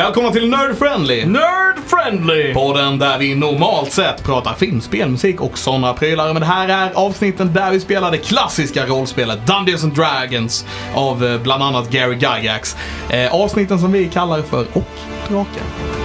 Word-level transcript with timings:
Välkomna 0.00 0.30
till 0.30 0.48
Nerd 0.50 0.76
Friendly! 0.78 1.26
Nerd 1.26 1.78
friendly! 1.86 2.54
Podden 2.54 2.98
där 2.98 3.18
vi 3.18 3.34
normalt 3.34 3.92
sett 3.92 4.24
pratar 4.24 4.54
film, 4.54 4.80
spelmusik 4.80 5.40
och 5.40 5.58
sådana 5.58 5.94
prylar. 5.94 6.32
Men 6.32 6.40
det 6.40 6.46
här 6.46 6.68
är 6.68 6.92
avsnitten 6.94 7.52
där 7.52 7.70
vi 7.70 7.80
spelar 7.80 8.10
det 8.10 8.18
klassiska 8.18 8.86
rollspelet 8.86 9.46
Dungeons 9.46 9.84
and 9.84 9.94
Dragons 9.94 10.66
av 10.94 11.24
eh, 11.24 11.42
bland 11.42 11.62
annat 11.62 11.90
Gary 11.90 12.14
Gygax. 12.14 12.76
Eh, 13.10 13.34
avsnitten 13.34 13.78
som 13.78 13.92
vi 13.92 14.08
kallar 14.08 14.42
för 14.42 14.66
Och 14.72 14.88
Drakar. 15.28 15.99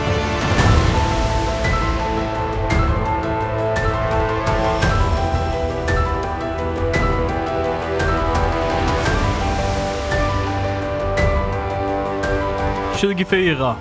24. 13.13 13.75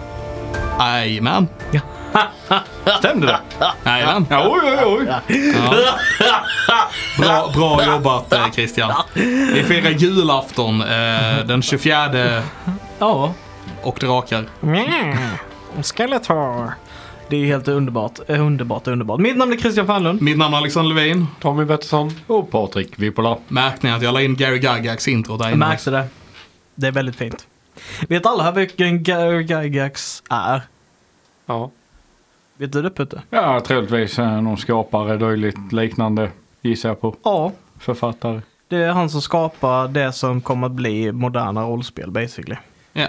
Jajamän. 0.79 1.49
Stämde 2.99 3.27
det? 3.27 3.39
Jajamän. 3.85 4.27
Oj, 4.31 4.61
oj, 4.65 4.85
oj. 4.85 5.09
Bra, 7.19 7.51
bra 7.55 7.85
jobbat 7.87 8.33
eh, 8.33 8.51
Christian. 8.51 8.93
Vi 9.55 9.63
firar 9.67 9.91
julafton 9.91 10.81
eh, 10.83 10.87
den 11.47 11.63
24 11.63 12.43
Ja. 12.99 13.35
och 13.83 13.99
drakar. 14.01 14.45
Skeletor. 15.83 16.73
Det 17.29 17.37
är 17.37 17.47
helt 17.47 17.69
underbart. 17.69 18.19
Eh, 18.29 18.41
Underbart, 18.47 18.87
underbart. 18.87 19.21
Mitt 19.21 19.37
namn 19.37 19.53
är 19.53 19.57
Christian 19.57 19.87
Fernlund. 19.87 20.23
Mitt 20.23 20.39
namn 20.39 20.55
är 20.55 20.59
Alexander 20.59 20.95
Levin. 20.95 21.27
Tommy 21.41 21.67
Pettersson 21.67 22.13
och 22.27 22.51
Patrik 22.51 22.93
Vipola. 22.97 23.37
Märkte 23.49 23.87
ni 23.87 23.93
att 23.93 24.03
jag 24.03 24.15
la 24.15 24.21
in 24.23 24.37
Gary 24.37 24.57
Gygax 24.57 25.09
intro 25.09 25.37
där 25.37 25.45
Jag 25.45 25.53
inne? 25.55 25.67
märkte 25.69 25.91
det. 25.91 26.05
Det 26.75 26.87
är 26.87 26.93
väldigt 26.93 27.17
fint. 27.17 27.47
Vet 28.09 28.27
alla 28.27 28.53
vilken 28.53 29.03
Gygax 29.03 30.23
är? 30.31 30.63
Ja. 31.47 31.71
Vet 32.57 32.73
du 32.73 32.83
det 32.83 32.91
Putte? 32.91 33.23
ja, 33.31 33.61
troligtvis 33.61 34.19
någon 34.19 34.57
skapare, 34.59 35.17
dylikt 35.17 35.73
liknande 35.73 36.31
gissar 36.63 36.89
jag 36.89 37.01
på. 37.01 37.17
Ja. 37.25 37.53
Författare. 37.79 38.41
Det 38.69 38.77
är 38.77 38.91
han 38.93 39.11
som 39.11 39.23
skapar 39.23 39.89
det 39.89 40.13
som 40.13 40.41
kommer 40.41 40.67
att 40.67 40.73
bli 40.73 41.13
moderna 41.13 41.63
rollspel 41.63 42.11
basically. 42.11 42.57
Ja, 42.93 43.07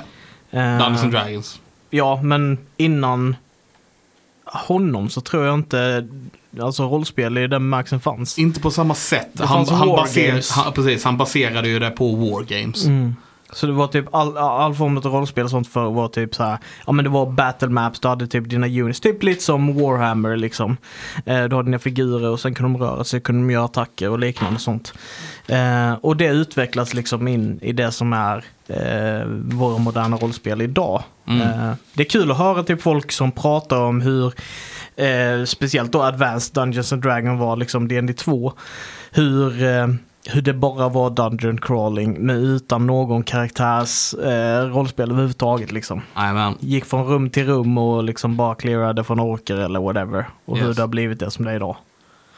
Eh, 0.51 0.77
Dungeons 0.77 1.03
and 1.03 1.11
Dragons. 1.11 1.59
Ja, 1.89 2.19
men 2.23 2.57
innan 2.77 3.35
honom 4.43 5.09
så 5.09 5.21
tror 5.21 5.45
jag 5.45 5.53
inte 5.53 6.07
alltså 6.61 6.83
rollspel 6.83 7.37
i 7.37 7.41
den 7.41 7.49
bemärkelsen 7.49 7.99
fanns. 7.99 8.39
Inte 8.39 8.59
på 8.59 8.71
samma 8.71 8.95
sätt. 8.95 9.27
Det 9.33 9.45
Han, 9.45 9.57
fanns 9.65 9.79
han, 9.79 9.87
War 9.87 9.97
baser, 9.97 10.27
Games. 10.27 10.51
han, 10.51 10.73
precis, 10.73 11.03
han 11.03 11.17
baserade 11.17 11.67
ju 11.69 11.79
det 11.79 11.91
på 11.91 12.15
War 12.15 12.43
Games. 12.43 12.85
Mm. 12.85 13.15
Så 13.53 13.65
det 13.67 13.73
var 13.73 13.87
typ 13.87 14.15
all, 14.15 14.37
all 14.37 14.75
form 14.75 14.97
av 14.97 15.03
rollspel 15.03 15.43
och 15.43 15.49
sånt 15.49 15.67
för 15.67 15.91
var 15.91 16.07
typ 16.07 16.35
så 16.35 16.43
här. 16.43 16.57
Ja 16.85 16.91
men 16.91 17.05
det 17.05 17.09
var 17.09 17.31
battle 17.31 17.69
maps, 17.69 17.99
du 17.99 18.07
hade 18.07 18.27
typ 18.27 18.49
dina 18.49 18.67
units, 18.67 18.99
typ 18.99 19.23
lite 19.23 19.43
som 19.43 19.79
Warhammer 19.79 20.37
liksom. 20.37 20.77
Eh, 21.25 21.43
du 21.43 21.55
hade 21.55 21.67
dina 21.67 21.79
figurer 21.79 22.29
och 22.29 22.39
sen 22.39 22.55
kunde 22.55 22.79
de 22.79 22.85
röra 22.85 23.03
sig, 23.03 23.21
kunde 23.21 23.41
de 23.41 23.51
göra 23.51 23.65
attacker 23.65 24.09
och 24.09 24.19
liknande 24.19 24.59
sånt. 24.59 24.93
Eh, 25.47 25.93
och 25.93 26.17
det 26.17 26.27
utvecklas 26.27 26.93
liksom 26.93 27.27
in 27.27 27.59
i 27.61 27.71
det 27.71 27.91
som 27.91 28.13
är 28.13 28.43
eh, 28.67 29.27
våra 29.57 29.77
moderna 29.77 30.17
rollspel 30.17 30.61
idag. 30.61 31.03
Mm. 31.27 31.41
Eh, 31.41 31.73
det 31.93 32.03
är 32.03 32.09
kul 32.09 32.31
att 32.31 32.37
höra 32.37 32.63
typ 32.63 32.81
folk 32.81 33.11
som 33.11 33.31
pratar 33.31 33.77
om 33.77 34.01
hur 34.01 34.33
eh, 34.95 35.45
speciellt 35.45 35.91
då 35.91 36.01
Advanced 36.01 36.55
Dungeons 36.55 36.93
and 36.93 37.01
Dragons 37.01 37.39
var 37.39 37.55
liksom 37.55 37.87
D&D 37.87 38.13
2. 38.13 38.53
Hur, 39.11 39.63
eh, 39.63 39.87
hur 40.29 40.41
det 40.41 40.53
bara 40.53 40.89
var 40.89 41.09
dungeon 41.09 41.57
crawling 41.61 42.25
men 42.25 42.35
utan 42.35 42.87
någon 42.87 43.23
karaktärs 43.23 44.13
eh, 44.13 44.65
rollspel 44.65 45.11
överhuvudtaget 45.11 45.71
liksom. 45.71 46.01
Gick 46.59 46.85
från 46.85 47.05
rum 47.05 47.29
till 47.29 47.45
rum 47.45 47.77
och 47.77 48.03
liksom 48.03 48.37
bara 48.37 48.55
clearade 48.55 49.03
från 49.03 49.19
orker 49.19 49.55
eller 49.55 49.79
whatever. 49.79 50.25
Och 50.45 50.57
hur 50.57 50.67
Yes. 50.67 50.75
det 50.75 50.81
har 50.83 50.87
blivit 50.87 51.19
det 51.19 51.31
som 51.31 51.45
det 51.45 51.51
är 51.51 51.55
idag. 51.55 51.77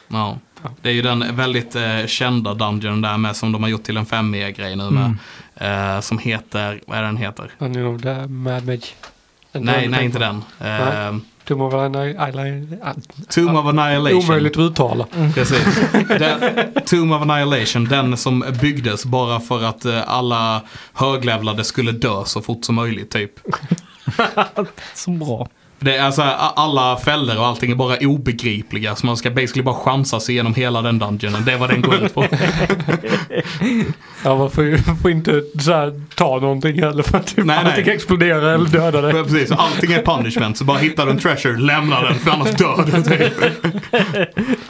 Ja. 0.07 0.37
Det 0.81 0.89
är 0.89 0.93
ju 0.93 1.01
den 1.01 1.35
väldigt 1.35 1.75
eh, 1.75 2.05
kända 2.05 2.53
dungeon 2.53 3.01
där 3.01 3.17
med 3.17 3.35
som 3.35 3.51
de 3.51 3.63
har 3.63 3.69
gjort 3.69 3.83
till 3.83 3.97
en 3.97 4.05
5 4.05 4.35
e 4.35 4.51
grej 4.51 4.75
nu 4.75 4.89
med. 4.89 5.15
Mm. 5.55 5.95
Eh, 5.95 6.01
som 6.01 6.17
heter, 6.17 6.81
vad 6.87 6.97
är 6.97 7.03
den 7.03 7.17
heter? 7.17 7.51
Är 7.59 7.69
nog 7.69 8.01
där 8.01 8.27
Mad 8.27 8.65
Mage. 8.65 8.87
Nej, 9.51 9.87
nej 9.87 10.05
inte 10.05 10.19
den. 10.19 10.43
Eh, 10.59 11.17
Tomb 11.47 11.61
of 11.61 11.73
Annihilation. 11.73 12.79
Tomb 13.29 13.57
of 13.57 13.65
Annihilation. 13.65 14.23
Omöjligt 14.23 14.57
att 14.57 14.71
uttala. 14.71 15.05
Precis. 15.33 15.79
Den, 16.07 16.39
Tomb 16.85 17.13
of 17.13 17.21
Annihilation, 17.21 17.85
den 17.85 18.17
som 18.17 18.43
byggdes 18.61 19.05
bara 19.05 19.39
för 19.39 19.63
att 19.63 19.85
eh, 19.85 20.03
alla 20.07 20.61
höglevlade 20.93 21.63
skulle 21.63 21.91
dö 21.91 22.25
så 22.25 22.41
fort 22.41 22.65
som 22.65 22.75
möjligt 22.75 23.11
typ. 23.11 23.31
Så 24.93 25.11
bra. 25.11 25.47
Det 25.79 25.95
är 25.95 26.03
alltså, 26.03 26.21
alla 26.21 26.97
fällor 26.97 27.37
och 27.37 27.45
allting 27.45 27.71
är 27.71 27.75
bara 27.75 27.97
obegripliga 27.97 28.95
så 28.95 29.05
man 29.05 29.17
ska 29.17 29.29
basically 29.29 29.63
bara 29.63 29.75
chansa 29.75 30.19
sig 30.19 30.35
igenom 30.35 30.53
hela 30.53 30.81
den 30.81 30.99
dungeonen. 30.99 31.45
Det 31.45 31.53
är 31.53 31.57
vad 31.57 31.69
den 31.69 31.81
går 31.81 31.95
ut 31.95 32.13
på. 32.13 32.25
Ja, 34.23 34.37
man 34.37 34.51
får 34.51 34.63
ju 34.63 34.77
får 34.77 35.11
inte 35.11 35.43
så 35.59 35.71
här, 35.73 36.01
ta 36.15 36.39
någonting 36.39 36.83
heller 36.83 37.03
för 37.03 37.17
att 37.17 37.27
typ 37.27 37.45
Nej, 37.45 37.63
nej. 37.63 37.65
allting 37.65 37.93
exploderar 37.93 38.53
eller 38.53 38.69
dödar 38.69 39.01
dig. 39.01 39.23
Precis, 39.23 39.51
allting 39.51 39.91
är 39.91 40.01
punishment. 40.01 40.57
Så 40.57 40.63
bara 40.63 40.77
hittar 40.77 41.05
du 41.05 41.11
en 41.11 41.19
treasure, 41.19 41.57
lämna 41.57 42.01
den 42.01 42.15
för 42.15 42.31
annars 42.31 42.49
dör 42.51 42.85
du. 42.85 43.03
Typ. 43.03 43.33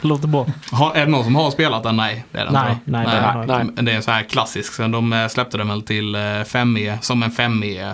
Låter 0.00 0.28
bra. 0.28 0.46
Har, 0.70 0.94
är 0.94 1.04
det 1.04 1.10
någon 1.10 1.24
som 1.24 1.36
har 1.36 1.50
spelat 1.50 1.82
den? 1.82 1.96
Nej, 1.96 2.24
det 2.32 2.38
är 2.38 2.44
det 2.44 2.52
Nej, 2.52 2.76
nej, 2.84 3.06
jag 3.12 3.42
inte. 3.42 3.72
Men 3.74 3.84
Det 3.84 3.92
är 3.92 4.00
så 4.00 4.10
här 4.10 4.22
klassisk. 4.22 4.72
Sen 4.72 4.90
de 4.90 5.12
eh, 5.12 5.28
släppte 5.28 5.58
den 5.58 5.68
väl 5.68 5.82
till 5.82 6.14
eh, 6.14 6.18
5e, 6.18 6.98
som 7.00 7.22
en 7.22 7.30
5e 7.30 7.92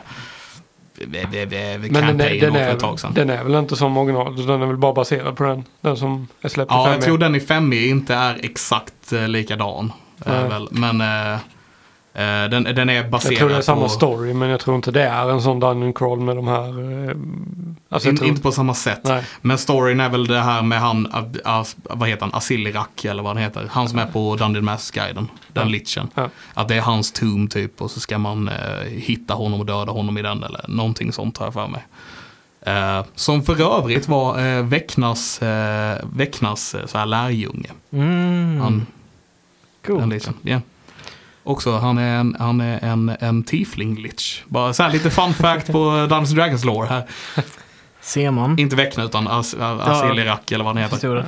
Men 0.95 1.11
den 1.31 1.35
är, 2.21 2.41
den, 2.41 2.57
är, 2.57 2.97
sedan. 2.97 3.15
den 3.15 3.31
är 3.31 3.45
väl 3.45 3.55
inte 3.55 3.77
som 3.77 3.97
original, 3.97 4.47
den 4.47 4.63
är 4.63 4.67
väl 4.67 4.77
bara 4.77 4.93
baserad 4.93 5.37
på 5.37 5.45
den. 5.45 5.65
Den 5.81 5.97
som 5.97 6.29
är 6.41 6.49
släppt 6.49 6.71
i 6.71 6.75
Ja, 6.75 6.85
fem 6.85 6.93
jag 6.93 7.03
tror 7.03 7.19
den 7.19 7.35
i 7.35 7.39
5e 7.39 7.87
inte 7.87 8.15
är 8.15 8.39
exakt 8.43 9.13
eh, 9.13 9.29
likadan. 9.29 9.93
väl. 10.25 10.69
Men 10.71 11.01
eh, 11.01 11.39
den, 12.23 12.63
den 12.65 12.91
är 12.91 13.09
baserad 13.09 13.33
Jag 13.33 13.39
tror 13.39 13.49
det 13.49 13.57
är 13.57 13.61
samma 13.61 13.83
på... 13.83 13.89
story 13.89 14.35
men 14.35 14.49
jag 14.49 14.61
tror 14.61 14.77
inte 14.77 14.91
det 14.91 15.03
är 15.03 15.31
en 15.31 15.43
sån 15.43 15.61
dungeon 15.61 15.93
crawl 15.93 16.21
med 16.21 16.37
de 16.37 16.49
här... 16.49 17.09
eh, 17.11 17.17
Alltså 17.89 18.09
In, 18.09 18.17
tror, 18.17 18.29
Inte 18.29 18.43
på 18.43 18.53
samma 18.53 18.75
sätt. 18.75 19.01
Nej. 19.05 19.25
Men 19.41 19.59
storyn 19.59 20.01
är 20.01 20.09
väl 20.09 20.27
det 20.27 20.41
här 20.41 20.63
med 20.63 20.81
han, 20.81 21.29
As, 21.45 21.77
vad 21.83 22.09
heter 22.09 22.21
han, 22.23 22.35
Asilirak 22.35 23.05
eller 23.05 23.23
vad 23.23 23.35
han 23.37 23.43
heter. 23.43 23.69
Han 23.71 23.89
som 23.89 23.99
är 23.99 24.07
på 24.07 24.37
Dungeon 24.37 24.65
Master-guiden. 24.65 25.29
Den 25.53 25.63
Ja. 25.67 25.69
litchen. 25.73 26.09
Ja. 26.15 26.29
Att 26.55 26.69
det 26.69 26.75
är 26.75 26.81
hans 26.81 27.13
tomb 27.13 27.51
typ 27.51 27.83
och 27.83 27.91
så 27.91 28.01
ska 28.01 28.19
man 28.19 28.49
eh, 28.49 28.55
hitta 28.89 29.35
honom 29.35 29.61
och 29.61 29.67
döda 29.67 29.93
honom 29.93 30.19
i 30.19 30.23
den 30.23 30.43
eller 30.43 30.65
någonting 30.69 31.13
sånt 31.13 31.39
har 31.39 31.47
jag 31.47 31.53
för 31.55 31.67
mig. 31.69 31.85
Eh, 32.67 33.05
som 33.15 33.43
för 33.43 33.79
övrigt 33.79 34.09
var 34.09 34.39
eh, 34.47 34.63
Väcknas, 34.65 35.43
eh, 35.43 35.99
Väcknas 36.17 36.75
eh, 36.75 36.87
så 36.87 36.99
här 36.99 37.07
lärjunge. 37.07 37.71
Mm. 37.93 38.61
Han, 38.61 38.73
den 38.73 38.87
Coolt. 39.99 40.07
litchen. 40.13 40.35
Ja. 40.43 40.61
Också, 41.45 41.77
han 41.77 41.99
är 41.99 42.17
en, 42.17 42.37
han 42.39 42.61
är 42.61 42.79
en, 42.85 43.17
en 43.21 43.43
tiefling 43.43 43.95
lich. 43.97 44.43
Bara 44.47 44.73
så 44.73 44.83
här 44.83 44.91
lite 44.93 45.11
fun 45.11 45.35
fact 45.35 45.67
på 45.73 45.79
Dungeons 46.09 46.31
Dragons 46.31 46.65
lore 46.65 46.87
här. 46.87 47.03
Ser 48.01 48.31
man. 48.31 48.59
Inte 48.59 48.77
Väckna 48.77 49.05
utan 49.05 49.29
As, 49.29 49.55
Asilirak 49.61 50.53
eller 50.53 50.65
vad 50.65 50.77
han 50.77 50.83
heter. 50.85 51.25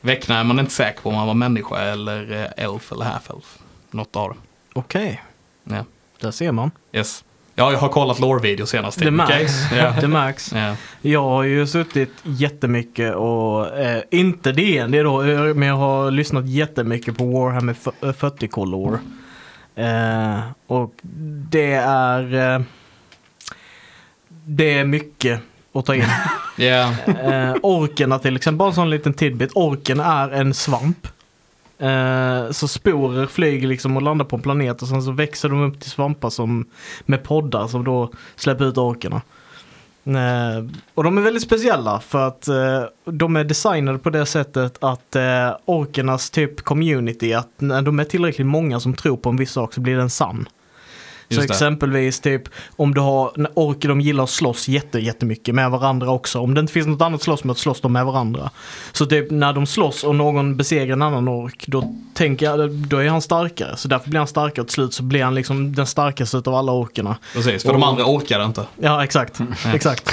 Väckna 0.00 0.38
är 0.38 0.44
man 0.44 0.58
inte 0.58 0.72
säker 0.72 1.00
på 1.00 1.08
om 1.08 1.14
han 1.14 1.26
var 1.26 1.34
människa 1.34 1.78
eller 1.80 2.32
eh, 2.56 2.64
elf 2.64 2.92
eller 2.92 3.04
half-elf. 3.04 3.58
Något 3.90 4.16
av 4.16 4.28
det. 4.30 4.36
Okej, 4.72 5.22
Ja. 5.64 5.84
där 6.20 6.30
ser 6.30 6.52
man. 6.52 6.70
Yes. 6.92 7.24
Ja, 7.54 7.72
jag 7.72 7.78
har 7.78 7.88
kollat 7.88 8.18
lore-video 8.18 8.66
senast. 8.66 8.98
Det 8.98 9.10
märks. 9.10 9.52
Ja. 9.76 9.94
Det 10.00 10.08
märks. 10.08 10.52
Ja. 10.52 10.74
Jag 11.00 11.22
har 11.22 11.42
ju 11.42 11.66
suttit 11.66 12.12
jättemycket 12.22 13.14
och, 13.14 13.78
eh, 13.78 14.02
inte 14.10 14.52
DND 14.52 15.02
då, 15.02 15.22
eh, 15.22 15.54
men 15.54 15.68
jag 15.68 15.76
har 15.76 16.10
lyssnat 16.10 16.48
jättemycket 16.48 17.18
på 17.18 17.24
Warhammer 17.26 17.76
f- 17.86 17.94
eh, 18.02 18.12
40 18.12 18.48
Color. 18.48 18.98
Eh, 19.78 20.40
och 20.66 20.94
det 21.50 21.72
är, 21.72 22.34
eh, 22.34 22.60
det 24.44 24.78
är 24.78 24.84
mycket 24.84 25.40
att 25.72 25.86
ta 25.86 25.94
in. 25.94 26.04
Eh, 26.60 27.54
orkerna 27.62 28.18
till 28.18 28.36
exempel, 28.36 28.58
bara 28.58 28.68
en 28.68 28.74
sån 28.74 28.90
liten 28.90 29.14
tidbit. 29.14 29.50
Orken 29.54 30.00
är 30.00 30.30
en 30.30 30.54
svamp. 30.54 31.06
Eh, 31.78 32.50
så 32.50 32.68
sporer 32.68 33.26
flyger 33.26 33.68
liksom 33.68 33.96
och 33.96 34.02
landar 34.02 34.24
på 34.24 34.36
en 34.36 34.42
planet 34.42 34.82
och 34.82 34.88
sen 34.88 35.02
så 35.02 35.12
växer 35.12 35.48
de 35.48 35.62
upp 35.62 35.80
till 35.80 35.90
svampar 35.90 36.30
som, 36.30 36.66
med 37.06 37.22
poddar 37.22 37.68
som 37.68 37.84
då 37.84 38.12
släpper 38.36 38.64
ut 38.64 38.78
orkerna. 38.78 39.22
Eh, 40.16 40.64
och 40.94 41.04
de 41.04 41.18
är 41.18 41.22
väldigt 41.22 41.42
speciella 41.42 42.00
för 42.00 42.28
att 42.28 42.48
eh, 42.48 42.84
de 43.04 43.36
är 43.36 43.44
designade 43.44 43.98
på 43.98 44.10
det 44.10 44.26
sättet 44.26 44.78
att 44.80 45.16
eh, 45.16 45.56
orkernas 45.64 46.30
typ 46.30 46.60
community, 46.62 47.32
att 47.32 47.50
när 47.58 47.82
de 47.82 48.00
är 48.00 48.04
tillräckligt 48.04 48.46
många 48.46 48.80
som 48.80 48.94
tror 48.94 49.16
på 49.16 49.30
en 49.30 49.36
viss 49.36 49.50
sak 49.50 49.74
så 49.74 49.80
blir 49.80 49.96
den 49.96 50.10
sann. 50.10 50.48
Så 51.28 51.34
Just 51.34 51.48
det. 51.48 51.54
exempelvis 51.54 52.20
typ 52.20 52.42
om 52.76 52.94
du 52.94 53.00
har, 53.00 53.32
orker 53.54 53.88
de 53.88 54.00
gillar 54.00 54.24
att 54.24 54.30
slåss 54.30 54.68
jätte, 54.68 54.98
jättemycket 54.98 55.54
med 55.54 55.70
varandra 55.70 56.10
också. 56.10 56.40
Om 56.40 56.54
det 56.54 56.60
inte 56.60 56.72
finns 56.72 56.86
något 56.86 57.02
annat 57.02 57.22
slåss 57.22 57.44
med, 57.44 57.56
slåss 57.56 57.80
de 57.80 57.92
med 57.92 58.04
varandra. 58.04 58.50
Så 58.92 59.06
typ 59.06 59.30
när 59.30 59.52
de 59.52 59.66
slåss 59.66 60.04
och 60.04 60.14
någon 60.14 60.56
besegrar 60.56 60.92
en 60.92 61.02
annan 61.02 61.28
ork, 61.28 61.64
då 61.66 61.94
tänker 62.14 62.46
jag, 62.46 62.70
då 62.70 62.96
är 62.96 63.08
han 63.08 63.22
starkare. 63.22 63.76
Så 63.76 63.88
därför 63.88 64.10
blir 64.10 64.18
han 64.20 64.26
starkare 64.26 64.60
och 64.60 64.66
till 64.66 64.74
slut 64.74 64.94
så 64.94 65.02
blir 65.02 65.24
han 65.24 65.34
liksom 65.34 65.74
den 65.74 65.86
starkaste 65.86 66.36
av 66.36 66.54
alla 66.54 66.72
orkerna. 66.72 67.16
Precis, 67.34 67.62
för 67.62 67.72
de 67.72 67.82
andra 67.82 68.04
orkar 68.04 68.44
inte. 68.44 68.64
Ja, 68.76 69.04
exakt. 69.04 69.40
exakt. 69.74 70.10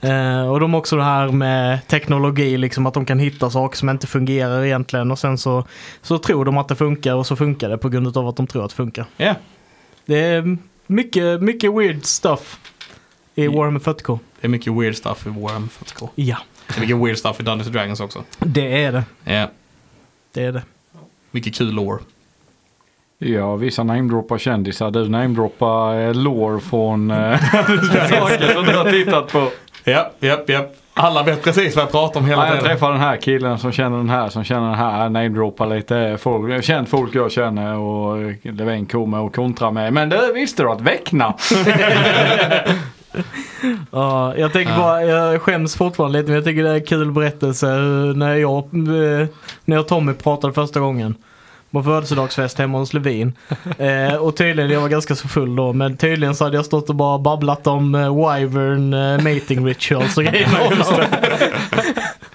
Eh, 0.00 0.50
och 0.50 0.60
de 0.60 0.74
också 0.74 0.96
det 0.96 1.04
här 1.04 1.28
med 1.28 1.86
teknologi, 1.88 2.56
liksom 2.56 2.86
att 2.86 2.94
de 2.94 3.04
kan 3.06 3.18
hitta 3.18 3.50
saker 3.50 3.76
som 3.78 3.88
inte 3.88 4.06
fungerar 4.06 4.64
egentligen. 4.64 5.10
Och 5.10 5.18
sen 5.18 5.38
så, 5.38 5.64
så 6.02 6.18
tror 6.18 6.44
de 6.44 6.58
att 6.58 6.68
det 6.68 6.76
funkar 6.76 7.14
och 7.14 7.26
så 7.26 7.36
funkar 7.36 7.68
det 7.68 7.78
på 7.78 7.88
grund 7.88 8.16
av 8.16 8.28
att 8.28 8.36
de 8.36 8.46
tror 8.46 8.64
att 8.64 8.70
det 8.70 8.76
funkar. 8.76 9.04
Ja, 9.16 9.34
Det 10.10 10.18
är 10.18 10.56
mycket, 10.86 11.42
mycket 11.42 11.72
weird 11.74 12.04
stuff 12.04 12.60
i. 13.34 13.46
Warhammer 13.48 13.80
40K. 13.80 14.18
det 14.40 14.46
är 14.46 14.48
mycket 14.48 14.72
weird 14.72 14.96
stuff 14.96 15.26
i 15.26 15.28
Warhammer 15.28 15.68
40K. 15.68 16.08
Ja, 16.14 16.36
Det 16.68 16.76
är 16.76 16.80
mycket 16.80 16.96
weird 16.96 17.18
stuff 17.18 17.40
i 17.40 17.42
Dungeons 17.42 17.66
and 17.66 17.74
Dragons 17.76 18.00
också. 18.00 18.24
det 18.38 18.82
är 18.84 18.92
det. 18.92 19.04
Ja, 19.24 19.50
Det 20.32 20.44
är 20.44 20.52
det. 20.52 20.62
mycket 21.30 21.54
kul 21.54 21.70
lore. 21.74 21.98
Ja, 23.18 23.56
vissa 23.56 23.82
namedroppar 23.82 24.38
kändisar. 24.38 24.90
Du 24.90 25.08
namedroppar 25.08 26.00
eh, 26.00 26.14
lore 26.14 26.60
från 26.60 27.10
eh, 27.10 27.40
saker 28.10 28.52
som 28.54 28.64
du 28.64 28.76
har 28.76 28.90
tittat 28.92 29.32
på. 29.32 29.50
Ja, 29.84 30.10
ja, 30.20 30.44
ja. 30.46 30.66
Alla 31.02 31.22
vet 31.22 31.42
precis 31.44 31.76
vad 31.76 31.82
jag 31.84 31.90
pratar 31.92 32.20
om 32.20 32.26
hela 32.26 32.42
Ja, 32.42 32.46
jag 32.48 32.54
tiden. 32.60 32.70
träffar 32.70 32.90
den 32.92 33.00
här 33.00 33.16
killen 33.16 33.58
som 33.58 33.72
känner 33.72 33.96
den 33.96 34.10
här 34.10 34.28
som 34.28 34.44
känner 34.44 34.66
den 34.66 34.74
här. 34.78 35.08
Namedroppar 35.08 35.66
lite 35.66 36.16
folk, 36.20 36.64
känt 36.64 36.88
folk 36.88 37.14
jag 37.14 37.32
känner 37.32 37.76
och 37.78 38.16
Levin 38.42 38.86
kommer 38.86 39.20
och 39.20 39.34
kontra 39.34 39.70
med. 39.70 39.92
Men 39.92 40.08
du 40.08 40.32
visste 40.34 40.62
du 40.62 40.70
att 40.70 40.80
Väckna? 40.80 41.34
Ja, 43.90 44.34
jag 44.36 44.52
tänker 44.52 44.76
bara, 44.76 45.02
jag 45.04 45.42
skäms 45.42 45.76
fortfarande 45.76 46.18
lite 46.18 46.28
men 46.28 46.34
jag 46.36 46.44
tycker 46.44 46.62
det 46.62 46.70
är 46.70 46.74
en 46.74 46.84
kul 46.84 47.12
berättelse 47.12 47.68
eh, 47.70 48.16
när 48.16 48.34
jag, 48.34 48.56
eh, 48.64 49.26
när 49.64 49.76
jag 49.76 49.80
och 49.80 49.88
Tommy 49.88 50.12
pratade 50.14 50.52
första 50.52 50.80
gången. 50.80 51.14
På 51.72 51.82
födelsedagsfest 51.82 52.58
hemma 52.58 52.78
hos 52.78 52.94
Levin. 52.94 53.32
Eh, 53.78 54.14
och 54.14 54.36
tydligen, 54.36 54.70
jag 54.70 54.80
var 54.80 54.88
ganska 54.88 55.14
så 55.14 55.28
full 55.28 55.56
då, 55.56 55.72
men 55.72 55.96
tydligen 55.96 56.34
så 56.34 56.44
hade 56.44 56.56
jag 56.56 56.64
stått 56.64 56.88
och 56.88 56.94
bara 56.94 57.18
babblat 57.18 57.66
om 57.66 57.94
eh, 57.94 58.16
Wyvern 58.34 58.94
eh, 58.94 59.14
mating 59.34 59.66
rituals 59.66 60.16
och 60.16 60.24
grejer 60.30 60.48
med 60.52 60.60
honom. 60.60 61.04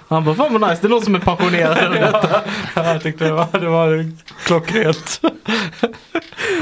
Han 0.08 0.24
bara, 0.26 0.36
fan 0.36 0.54
vad 0.60 0.70
nice, 0.70 0.82
det 0.82 0.88
är 0.88 0.90
någon 0.90 1.02
som 1.02 1.16
är 1.16 1.20
passionerad 1.20 1.78
över 1.78 2.00
detta. 2.02 2.42
Jag 2.76 3.04
tyckte 3.04 3.24
det 3.26 3.32
var, 3.32 3.48
det 3.60 3.68
var 3.70 4.12
klockrent. 4.46 5.22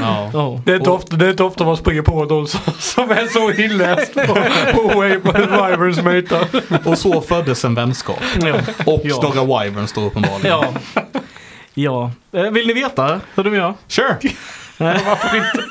Ja. 0.00 0.30
Ja. 0.32 0.60
Det 0.64 0.72
är, 0.72 0.76
inte 0.76 0.90
ofta, 0.90 1.16
det 1.16 1.26
är 1.26 1.30
inte 1.30 1.42
ofta 1.44 1.64
man 1.64 1.76
springer 1.76 2.02
på 2.02 2.24
någon 2.24 2.48
som, 2.48 2.60
som 2.78 3.10
är 3.10 3.26
så 3.26 3.62
inläst 3.62 4.14
på, 4.14 4.34
på 4.74 5.00
Wyverns 5.00 5.96
matar. 6.02 6.46
Och 6.90 6.98
så 6.98 7.20
föddes 7.20 7.64
en 7.64 7.74
vänskap. 7.74 8.20
Ja. 8.40 8.54
Och 8.86 9.00
Ja. 9.04 9.20
några 9.34 9.64
wyverns 9.64 9.92
då 9.92 10.00
uppenbarligen. 10.00 10.50
Ja. 10.50 10.64
Ja. 11.74 12.10
Eh, 12.32 12.42
Vill 12.42 12.66
ni 12.66 12.72
veta 12.72 13.20
hur 13.34 13.44
de 13.44 13.54
gör? 13.54 13.74
Sure. 13.88 14.18
Varför 14.78 15.36
inte? 15.36 15.64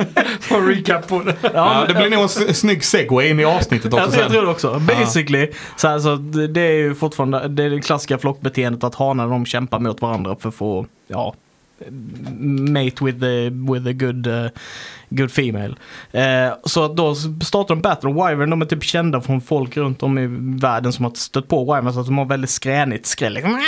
Få 0.40 0.60
recap 0.60 1.08
på 1.08 1.22
det. 1.22 1.36
Ja, 1.54 1.84
det 1.88 1.94
blir 1.94 2.10
nog 2.10 2.22
en 2.22 2.54
snygg 2.54 2.84
segway 2.84 3.28
in 3.28 3.40
i 3.40 3.44
avsnittet 3.44 3.94
också 3.94 4.20
Jag, 4.20 4.30
tror 4.30 4.42
det 4.42 4.48
också. 4.48 4.78
Basically, 4.80 5.50
så 5.76 5.88
här, 5.88 5.98
så 5.98 6.16
det 6.16 6.46
det 6.46 6.60
är 6.60 6.76
ju 6.76 6.94
fortfarande 6.94 7.48
det, 7.48 7.64
är 7.64 7.70
det 7.70 7.80
klassiska 7.80 8.18
flockbeteendet 8.18 8.84
att 8.84 8.94
hanar 8.94 9.28
de 9.28 9.46
kämpar 9.46 9.78
mot 9.78 10.02
varandra 10.02 10.36
för 10.40 10.48
att 10.48 10.54
få, 10.54 10.86
ja, 11.06 11.34
mate 12.72 13.04
with 13.04 13.20
the, 13.20 13.50
with 13.50 13.84
the 13.84 13.92
good, 13.92 14.26
uh, 14.26 14.48
good 15.08 15.32
female. 15.32 15.74
Eh, 16.12 16.54
så 16.64 16.88
då 16.88 17.14
startar 17.14 17.74
de 17.74 17.80
Battle 17.82 18.10
och 18.10 18.16
Wyvern, 18.16 18.50
de 18.50 18.62
är 18.62 18.66
typ 18.66 18.84
kända 18.84 19.20
från 19.20 19.40
folk 19.40 19.76
runt 19.76 20.02
om 20.02 20.18
i 20.18 20.26
världen 20.60 20.92
som 20.92 21.04
har 21.04 21.12
stött 21.12 21.48
på 21.48 21.74
Wyvern 21.74 21.92
så 21.92 22.00
att 22.00 22.06
de 22.06 22.18
har 22.18 22.24
väldigt 22.24 22.50
skränigt 22.50 23.06
skräll 23.06 23.32
liksom, 23.32 23.62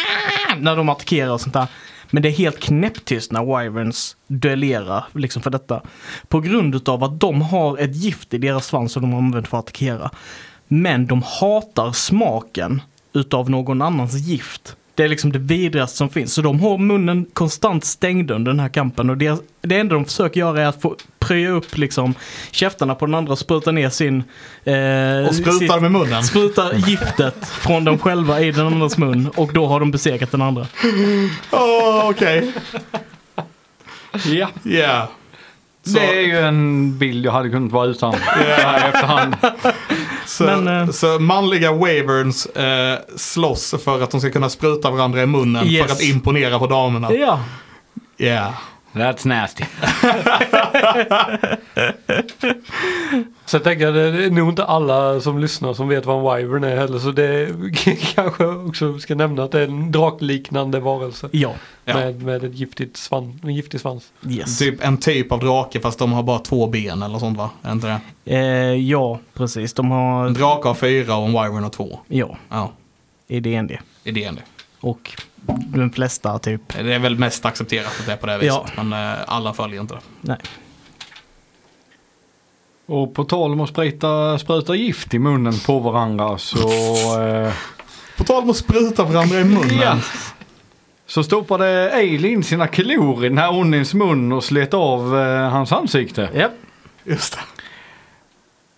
när 0.58 0.76
de 0.76 0.88
attackerar 0.88 1.30
och 1.30 1.40
sånt 1.40 1.54
där. 1.54 1.66
Men 2.10 2.22
det 2.22 2.28
är 2.28 2.32
helt 2.32 2.60
knäpptyst 2.60 3.32
när 3.32 3.62
Wyverns 3.62 4.16
duellerar 4.26 5.04
liksom 5.12 5.42
för 5.42 5.50
detta. 5.50 5.82
På 6.28 6.40
grund 6.40 6.74
utav 6.74 7.04
att 7.04 7.20
de 7.20 7.42
har 7.42 7.78
ett 7.78 7.96
gift 7.96 8.34
i 8.34 8.38
deras 8.38 8.66
svans 8.66 8.92
som 8.92 9.02
de 9.02 9.14
använder 9.14 9.48
för 9.48 9.58
att 9.58 9.64
attackera. 9.64 10.10
Men 10.68 11.06
de 11.06 11.22
hatar 11.40 11.92
smaken 11.92 12.82
utav 13.12 13.50
någon 13.50 13.82
annans 13.82 14.14
gift. 14.14 14.76
Det 14.96 15.02
är 15.04 15.08
liksom 15.08 15.32
det 15.32 15.38
vidrigaste 15.38 15.96
som 15.98 16.08
finns. 16.08 16.34
Så 16.34 16.42
de 16.42 16.60
har 16.60 16.78
munnen 16.78 17.26
konstant 17.32 17.84
stängd 17.84 18.30
under 18.30 18.52
den 18.52 18.60
här 18.60 18.68
kampen. 18.68 19.10
Och 19.10 19.16
det, 19.16 19.42
det 19.62 19.78
enda 19.78 19.94
de 19.94 20.04
försöker 20.04 20.40
göra 20.40 20.62
är 20.62 20.66
att 20.66 20.82
få 20.82 20.96
pröja 21.18 21.50
upp 21.50 21.76
liksom 21.76 22.14
käftarna 22.50 22.94
på 22.94 23.06
den 23.06 23.14
andra 23.14 23.32
och 23.32 23.38
spruta 23.38 23.72
ner 23.72 23.88
sin... 23.90 24.16
Eh, 24.64 25.28
Och 25.28 25.34
sprutar 25.34 25.52
sitt- 25.58 25.82
med 25.82 25.92
munnen. 25.92 26.24
Spruta 26.24 26.76
giftet 26.76 27.48
från 27.48 27.84
dem 27.84 27.98
själva 27.98 28.40
i 28.40 28.50
den 28.52 28.66
andras 28.66 28.98
mun. 28.98 29.28
Och 29.36 29.52
då 29.52 29.66
har 29.66 29.80
de 29.80 29.90
besegrat 29.90 30.30
den 30.30 30.42
andra. 30.42 30.66
Åh, 31.50 32.08
okej. 32.10 32.52
Ja. 34.24 34.48
Ja. 34.62 35.08
Så, 35.86 35.92
Det 35.92 36.16
är 36.18 36.20
ju 36.26 36.38
en 36.38 36.98
bild 36.98 37.26
jag 37.26 37.32
hade 37.32 37.50
kunnat 37.50 37.72
vara 37.72 37.86
utan 37.86 38.14
här 38.14 38.78
i 38.86 38.88
efterhand. 38.88 39.36
Så, 40.26 40.44
Men, 40.44 40.68
eh, 40.68 40.90
så 40.90 41.18
manliga 41.18 41.72
waverns 41.72 42.46
eh, 42.46 42.98
slåss 43.16 43.74
för 43.84 44.02
att 44.02 44.10
de 44.10 44.20
ska 44.20 44.30
kunna 44.30 44.48
spruta 44.48 44.90
varandra 44.90 45.22
i 45.22 45.26
munnen 45.26 45.66
Yes. 45.66 45.86
för 45.86 45.92
att 45.94 46.02
imponera 46.02 46.58
på 46.58 46.66
damerna. 46.66 47.12
Ja, 47.14 47.40
Yeah. 48.18 48.50
That's 48.94 49.26
nasty. 49.28 49.64
Så 53.46 53.56
jag 53.56 53.64
tänker 53.64 53.86
att 53.88 53.94
det 53.94 54.24
är 54.24 54.30
nog 54.30 54.48
inte 54.48 54.64
alla 54.64 55.20
som 55.20 55.38
lyssnar 55.38 55.74
som 55.74 55.88
vet 55.88 56.06
vad 56.06 56.16
en 56.16 56.44
wyvern 56.46 56.64
är 56.64 56.76
heller. 56.76 56.98
Så 56.98 57.10
det 57.10 57.48
kanske 58.14 58.46
också 58.46 58.98
ska 58.98 59.14
nämna 59.14 59.42
att 59.44 59.52
det 59.52 59.60
är 59.60 59.64
en 59.64 59.92
drakliknande 59.92 60.80
varelse. 60.80 61.28
ja. 61.32 61.52
Med, 61.84 62.22
med 62.22 62.44
ett 62.44 62.54
giftigt 62.54 62.96
svan, 62.96 63.40
en 63.44 63.54
giftig 63.54 63.80
svans. 63.80 64.12
yes. 64.28 64.58
Typ 64.58 64.84
en 64.84 64.96
typ 64.98 65.32
av 65.32 65.40
drake 65.40 65.80
fast 65.80 65.98
de 65.98 66.12
har 66.12 66.22
bara 66.22 66.38
två 66.38 66.66
ben 66.66 67.02
eller 67.02 67.18
sånt 67.18 67.38
va? 67.38 67.50
Är 67.62 67.72
inte 67.72 67.86
det? 68.24 68.34
Eh, 68.36 68.74
ja, 68.74 69.18
precis. 69.34 69.72
De 69.72 69.90
har... 69.90 70.26
En 70.26 70.34
drake 70.34 70.68
har 70.68 70.74
fyra 70.74 71.16
och 71.16 71.26
en 71.26 71.32
wyvern 71.32 71.62
har 71.62 71.70
två. 71.70 71.98
Ja, 72.08 72.36
Ja, 72.48 72.72
i 73.28 73.40
DND. 73.40 73.72
idén 74.04 74.34
det. 74.34 74.42
Och 74.80 75.10
de 75.46 75.90
flesta 75.90 76.38
typ. 76.38 76.60
Det 76.68 76.94
är 76.94 76.98
väl 76.98 77.18
mest 77.18 77.44
accepterat 77.44 78.00
att 78.00 78.06
det 78.06 78.12
är 78.12 78.16
på 78.16 78.26
det 78.26 78.38
viset. 78.38 78.72
Ja. 78.76 78.82
Men 78.84 79.12
eh, 79.12 79.18
alla 79.26 79.52
följer 79.52 79.80
inte 79.80 79.94
det. 79.94 80.00
Nej. 80.20 80.38
Och 82.86 83.14
på 83.14 83.24
tal 83.24 83.52
om 83.52 83.60
att 83.60 83.68
spruta, 83.68 84.38
spruta 84.38 84.74
gift 84.74 85.14
i 85.14 85.18
munnen 85.18 85.54
på 85.66 85.78
varandra 85.78 86.38
så, 86.38 86.68
eh, 87.22 87.52
På 88.16 88.24
tal 88.24 88.42
om 88.42 88.50
att 88.50 88.56
spruta 88.56 89.04
varandra 89.04 89.40
i 89.40 89.44
munnen. 89.44 89.78
Ja. 89.80 89.98
så 91.06 91.24
stoppade 91.24 91.90
Eileen 91.90 92.42
sina 92.42 92.66
klor 92.66 93.24
i 93.24 93.28
den 93.28 93.38
här 93.38 93.52
Onnins 93.52 93.94
mun 93.94 94.32
och 94.32 94.44
slet 94.44 94.74
av 94.74 95.18
eh, 95.18 95.50
hans 95.50 95.72
ansikte. 95.72 96.30
Japp. 96.34 96.52
Just 97.04 97.32
det. 97.32 97.40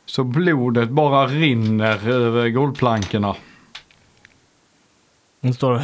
Så 0.06 0.24
blodet 0.24 0.88
bara 0.88 1.26
rinner 1.26 2.08
över 2.08 2.48
golvplankorna. 2.48 3.34
Hon 5.42 5.54
står 5.54 5.72
och 5.72 5.80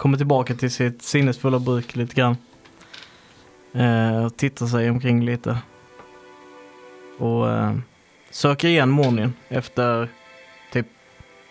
kommer 0.00 0.18
tillbaka 0.18 0.54
till 0.54 0.70
sitt 0.70 1.02
sinnesfulla 1.02 1.58
bruk 1.58 1.96
lite 1.96 2.14
grann. 2.14 2.36
Eh, 3.72 4.28
tittar 4.28 4.66
sig 4.66 4.90
omkring 4.90 5.24
lite. 5.24 5.58
Och 7.18 7.50
eh, 7.50 7.76
söker 8.30 8.68
igen 8.68 8.90
Mornin 8.90 9.32
efter 9.48 10.08
typ 10.72 10.86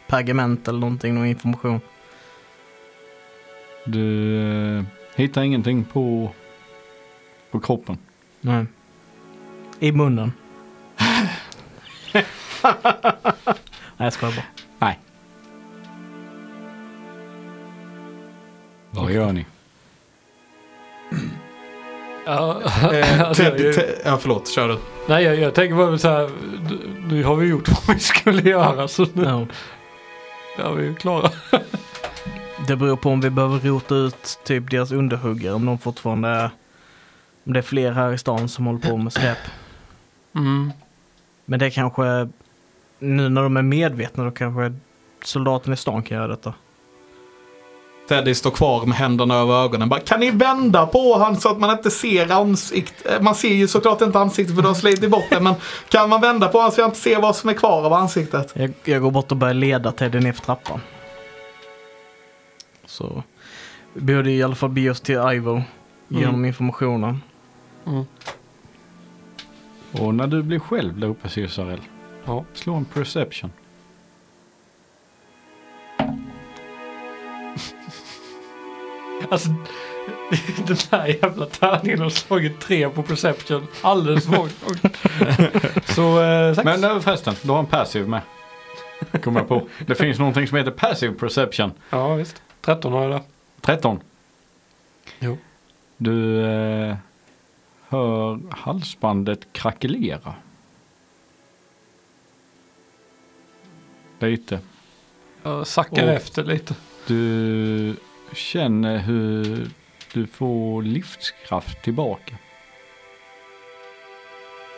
pergament 0.07 0.67
eller 0.67 0.79
någonting, 0.79 1.15
någon 1.15 1.25
information. 1.25 1.81
Du 3.85 4.37
eh, 4.77 4.83
hittar 5.15 5.41
ingenting 5.41 5.83
på, 5.83 6.31
på 7.51 7.59
kroppen. 7.59 7.97
Nej. 8.41 8.65
I 9.79 9.91
munnen. 9.91 10.33
Nej, 12.13 12.25
jag 13.97 14.13
skojar 14.13 14.35
bara. 14.35 14.45
Nej. 14.79 14.99
Vad 19.09 19.15
gör 19.15 19.31
ni? 19.33 19.45
Ja, 22.25 22.61
Eh, 22.93 23.21
alltså, 23.27 23.43
jag- 23.43 23.57
Ted, 23.57 23.83
ja, 24.05 24.17
förlåt. 24.17 24.47
Kör 24.49 24.67
du. 24.67 24.77
Nej 25.07 25.23
jag, 25.23 25.35
jag 25.35 25.53
tänker 25.55 25.75
bara 25.75 25.97
så 25.97 26.07
här. 26.09 26.29
Nu 27.09 27.23
har 27.23 27.35
vi 27.35 27.47
gjort 27.47 27.69
vad 27.87 27.95
vi 27.95 28.01
skulle 28.01 28.41
göra 28.49 28.87
så 28.87 29.05
nu 29.13 29.23
Ja. 29.23 29.47
är 30.65 30.71
vi 30.73 30.95
klara. 30.95 31.29
Det 32.67 32.75
beror 32.75 32.95
på 32.95 33.09
om 33.09 33.21
vi 33.21 33.29
behöver 33.29 33.59
rota 33.59 33.95
ut 33.95 34.39
typ 34.43 34.71
deras 34.71 34.91
underhuggare, 34.91 35.53
om 35.53 35.65
de 35.65 35.77
fortfarande 35.79 36.29
är... 36.29 36.49
Om 37.45 37.53
det 37.53 37.59
är 37.59 37.63
fler 37.63 37.91
här 37.91 38.13
i 38.13 38.17
stan 38.17 38.49
som 38.49 38.65
håller 38.65 38.79
på 38.79 38.97
med 38.97 39.13
skräp. 39.13 39.37
Mm. 40.35 40.71
Men 41.45 41.59
det 41.59 41.65
är 41.65 41.69
kanske, 41.69 42.29
nu 42.99 43.29
när 43.29 43.43
de 43.43 43.57
är 43.57 43.61
medvetna, 43.61 44.23
då 44.23 44.31
kanske 44.31 44.73
soldaten 45.23 45.73
i 45.73 45.77
stan 45.77 46.03
kan 46.03 46.17
göra 46.17 46.27
detta. 46.27 46.53
Teddy 48.09 48.35
står 48.35 48.51
kvar 48.51 48.85
med 48.85 48.97
händerna 48.97 49.35
över 49.35 49.53
ögonen. 49.63 49.89
Bara, 49.89 49.99
kan 49.99 50.19
ni 50.19 50.31
vända 50.31 50.85
på 50.85 51.17
han 51.17 51.39
så 51.39 51.49
att 51.49 51.59
man 51.59 51.71
inte 51.71 51.91
ser 51.91 52.31
ansiktet? 52.31 53.21
Man 53.21 53.35
ser 53.35 53.53
ju 53.53 53.67
såklart 53.67 54.01
inte 54.01 54.19
ansiktet 54.19 54.55
för 54.55 54.61
du 54.61 54.67
har 54.67 54.75
slitit 54.75 55.11
bort 55.11 55.25
det. 55.29 55.39
Men 55.39 55.53
kan 55.89 56.09
man 56.09 56.21
vända 56.21 56.47
på 56.47 56.57
honom 56.57 56.71
så 56.71 56.81
jag 56.81 56.87
inte 56.87 56.99
ser 56.99 57.21
vad 57.21 57.35
som 57.35 57.49
är 57.49 57.53
kvar 57.53 57.85
av 57.85 57.93
ansiktet? 57.93 58.51
Jag, 58.55 58.73
jag 58.83 59.01
går 59.01 59.11
bort 59.11 59.31
och 59.31 59.37
börjar 59.37 59.53
leda 59.53 59.91
Teddy 59.91 60.19
ner 60.19 60.31
för 60.33 60.41
trappan. 60.41 60.79
Så 62.85 63.23
vi 63.93 64.15
borde 64.15 64.31
i 64.31 64.43
alla 64.43 64.55
fall 64.55 64.69
be 64.69 64.89
oss 64.89 65.01
till 65.01 65.15
Ivo. 65.33 65.63
Genom 66.07 66.29
Mm. 66.35 66.45
informationen. 66.45 67.21
Mm. 67.87 68.03
Och 69.91 70.15
när 70.15 70.27
du 70.27 70.43
blir 70.43 70.59
själv 70.59 70.99
där 70.99 71.07
uppe 71.07 71.29
Cesarell, 71.29 71.79
Ja. 72.25 72.45
slå 72.53 72.75
en 72.75 72.85
perception. 72.85 73.51
Alltså, 79.31 79.49
den 80.67 80.77
här 80.91 81.07
jävla 81.07 81.45
tärningen 81.45 81.99
har 82.01 82.09
slagit 82.09 82.59
tre 82.59 82.89
på 82.89 83.03
perception. 83.03 83.67
Alldeles 83.81 84.25
för. 84.25 84.49
Så, 85.93 86.21
eh, 86.23 86.53
sex. 86.55 86.65
Men 86.65 86.83
eh, 86.83 86.99
förresten, 86.99 87.35
du 87.41 87.51
har 87.51 87.59
en 87.59 87.65
passiv 87.65 88.07
med. 88.07 88.21
Kommer 89.23 89.39
jag 89.39 89.47
på. 89.47 89.67
Det 89.87 89.95
finns 89.95 90.19
någonting 90.19 90.47
som 90.47 90.57
heter 90.57 90.71
passive 90.71 91.13
perception. 91.13 91.71
Ja, 91.89 92.13
visst. 92.15 92.41
13 92.61 92.93
har 92.93 93.01
jag 93.03 93.11
där. 93.11 93.21
13. 93.61 93.99
Jo. 95.19 95.37
Du 95.97 96.41
eh, 96.45 96.95
hör 97.87 98.39
halsbandet 98.51 99.53
krackelera. 99.53 100.33
Lite. 104.19 104.59
Jag 105.43 105.67
sackar 105.67 106.03
Och- 106.03 106.09
efter 106.13 106.43
lite. 106.43 106.75
Du 107.07 107.95
känner 108.33 108.97
hur 108.97 109.69
du 110.13 110.27
får 110.27 110.83
livskraft 110.83 111.81
tillbaka. 111.81 112.35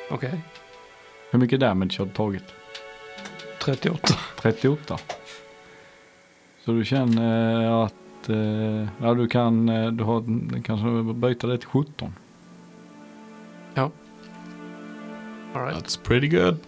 Okej. 0.09 0.41
Hur 1.31 1.39
mycket 1.39 1.59
damage 1.59 1.95
har 1.99 2.05
du 2.05 2.11
tagit? 2.11 2.43
38. 3.59 4.13
38. 4.41 4.97
Så 6.65 6.71
du 6.71 6.85
känner 6.85 7.83
att 7.85 8.29
eh, 8.29 8.87
ja, 9.01 9.13
du 9.13 9.27
kan, 9.27 9.69
eh, 9.69 9.91
du 9.91 10.03
har, 10.03 10.21
du 10.55 10.61
kan 10.61 11.21
byta 11.21 11.47
det 11.47 11.57
till 11.57 11.67
17. 11.67 12.13
All 15.53 15.65
right. 15.65 15.75
That's 15.75 15.97
pretty 15.97 16.27
good. 16.27 16.59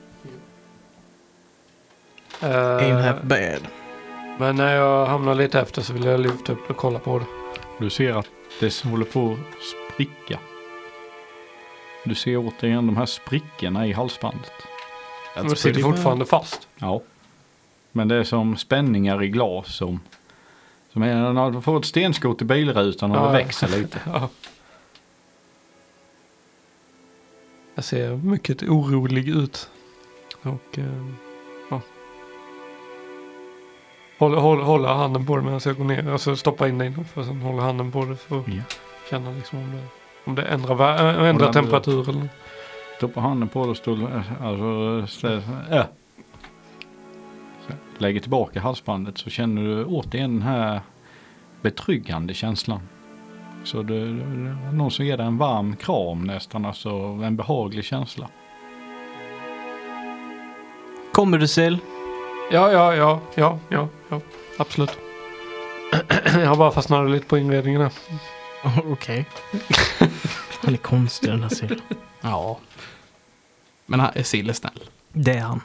Eh, 2.41 2.79
Ain't 2.81 3.01
half 3.01 3.23
bad. 3.23 3.61
Men 4.39 4.55
när 4.55 4.75
jag 4.75 5.05
hamnar 5.05 5.35
lite 5.35 5.59
efter 5.59 5.81
så 5.81 5.93
vill 5.93 6.03
jag 6.03 6.19
lyfta 6.19 6.53
upp 6.53 6.69
och 6.69 6.77
kolla 6.77 6.99
på 6.99 7.19
det. 7.19 7.25
Du 7.79 7.89
ser 7.89 8.19
att 8.19 8.29
det 8.59 8.83
håller 8.83 9.05
på 9.05 9.31
att 9.31 9.93
spricka. 9.93 10.39
Du 12.05 12.15
ser 12.15 12.37
återigen 12.37 12.87
de 12.87 12.97
här 12.97 13.05
sprickorna 13.05 13.87
i 13.87 13.93
halsbandet. 13.93 14.51
Men 15.35 15.47
det 15.47 15.55
sitter 15.55 15.81
fortfarande 15.81 16.25
fast. 16.25 16.67
Ja. 16.75 17.01
Men 17.91 18.07
det 18.07 18.15
är 18.15 18.23
som 18.23 18.57
spänningar 18.57 19.23
i 19.23 19.29
glas 19.29 19.75
som, 19.75 19.99
som 20.93 21.01
är 21.03 21.33
när 21.33 21.51
du 21.51 21.61
får 21.61 21.79
ett 21.79 21.85
stenskott 21.85 22.41
i 22.41 22.45
bilrutan 22.45 23.11
och 23.11 23.17
Ja, 23.17 23.25
det 23.25 23.31
växer 23.31 23.67
lite. 23.67 23.99
Ja. 24.05 24.29
Jag 27.75 27.85
ser 27.85 28.15
mycket 28.15 28.63
orolig 28.63 29.29
ut. 29.29 29.69
Och 30.41 30.79
eh, 30.79 31.05
ja. 34.23 34.39
Håller, 34.39 34.41
håller, 34.41 34.63
håller 34.63 34.89
handen 34.89 35.25
på 35.25 35.35
det 35.37 35.43
medan 35.43 35.59
jag 35.65 35.77
går 35.77 35.85
ner. 35.85 36.11
Alltså 36.11 36.35
stoppa 36.35 36.67
in 36.67 36.77
det 36.77 36.85
innanför. 36.85 37.23
Sen 37.23 37.41
håller 37.41 37.61
handen 37.61 37.91
på 37.91 38.05
det 38.05 38.15
för 38.15 38.39
att 38.39 38.47
Ja. 38.47 38.61
känna 39.09 39.31
liksom 39.31 39.59
om 39.59 39.71
det, 39.71 39.83
om 40.25 40.35
det 40.35 40.43
ändrar, 40.43 41.19
äh, 41.19 41.29
ändrar 41.29 41.53
temperatur 41.53 42.09
eller 42.09 42.29
Stoppar 42.97 43.21
handen 43.21 43.49
på 43.49 43.65
det 43.65 43.69
och 43.69 43.97
alltså, 44.41 45.07
stä, 45.07 45.33
äh. 45.71 45.85
Så, 47.67 47.73
lägger 47.97 48.19
tillbaka 48.19 48.59
halsbandet 48.59 49.17
så 49.17 49.29
känner 49.29 49.61
du 49.61 49.85
återigen 49.85 50.33
den 50.33 50.41
här 50.41 50.81
betryggande 51.61 52.33
känslan. 52.33 52.79
Så 53.63 53.81
det, 53.81 53.99
det, 53.99 54.13
det 54.13 54.49
är 54.67 54.71
någon 54.71 54.91
som 54.91 55.05
ger 55.05 55.17
dig 55.17 55.25
en 55.25 55.37
varm 55.37 55.75
kram 55.75 56.23
nästan, 56.23 56.65
alltså 56.65 56.89
en 57.23 57.35
behaglig 57.35 57.85
känsla. 57.85 58.27
Kommer 61.13 61.37
du 61.37 61.47
Sil? 61.55 61.75
Ja, 62.51 62.71
ja, 62.71 62.95
ja, 62.95 63.21
ja, 63.35 63.59
ja, 63.69 63.87
ja, 64.09 64.21
absolut. 64.57 64.97
jag 66.25 66.47
har 66.47 66.55
bara 66.55 66.71
fastnat 66.71 67.09
lite 67.09 67.25
på 67.25 67.37
inredningen 67.37 67.81
här. 67.81 67.91
Okej. 68.91 69.25
Han 70.61 70.73
är 70.73 70.77
konstig 70.77 71.29
den 71.29 71.41
här 71.41 71.49
Sil. 71.59 71.81
Ja. 72.21 72.59
Men 73.85 73.99
han 73.99 74.11
är 74.15 74.23
Sill 74.23 74.49
är 74.49 74.53
snäll. 74.53 74.79
Det 75.13 75.31
är 75.31 75.41
han. 75.41 75.61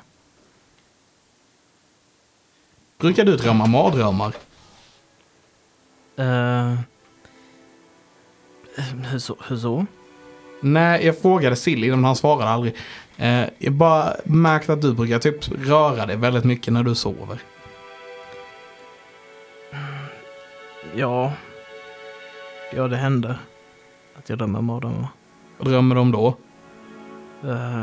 Brukar 2.98 3.24
du 3.24 3.36
drömma 3.36 3.66
mardrömmar? 3.66 4.34
Uh, 6.18 6.74
hur, 9.04 9.18
så, 9.18 9.36
hur 9.48 9.56
så? 9.56 9.86
Nej, 10.60 11.06
jag 11.06 11.18
frågade 11.18 11.56
Silly 11.56 11.90
men 11.90 12.04
han 12.04 12.16
svarade 12.16 12.50
aldrig. 12.50 12.74
Eh, 13.18 13.48
jag 13.58 13.72
bara 13.72 14.14
märkte 14.24 14.72
att 14.72 14.82
du 14.82 14.94
brukar 14.94 15.18
typ 15.18 15.48
röra 15.48 16.06
dig 16.06 16.16
väldigt 16.16 16.44
mycket 16.44 16.72
när 16.72 16.82
du 16.82 16.94
sover. 16.94 17.38
Ja. 20.94 21.32
Ja, 22.74 22.88
det 22.88 22.96
hände. 22.96 23.38
Att 24.18 24.28
jag 24.28 24.38
drömmer 24.38 24.60
mardrömmar. 24.60 25.08
Vad 25.58 25.68
drömmer 25.68 25.94
du 25.94 26.00
om 26.00 26.12
då? 26.12 26.36
Uh, 27.44 27.82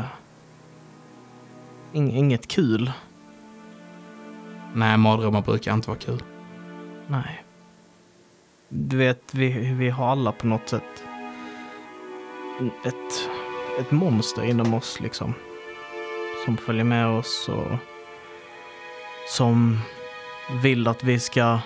ing, 1.92 2.16
inget 2.16 2.48
kul. 2.48 2.92
Nej, 4.74 4.96
mardrömmar 4.96 5.42
brukar 5.42 5.74
inte 5.74 5.88
vara 5.88 5.98
kul. 5.98 6.22
Nej. 7.06 7.44
Du 8.68 8.96
vet, 8.96 9.34
vi, 9.34 9.74
vi 9.74 9.90
har 9.90 10.08
alla 10.08 10.32
på 10.32 10.46
något 10.46 10.68
sätt 10.68 11.04
ett, 12.84 13.30
ett 13.78 13.90
monster 13.90 14.44
inom 14.44 14.74
oss 14.74 15.00
liksom. 15.00 15.34
Som 16.44 16.56
följer 16.56 16.84
med 16.84 17.06
oss 17.06 17.48
och 17.48 17.78
som 19.28 19.78
vill 20.62 20.88
att 20.88 21.04
vi 21.04 21.20
ska 21.20 21.58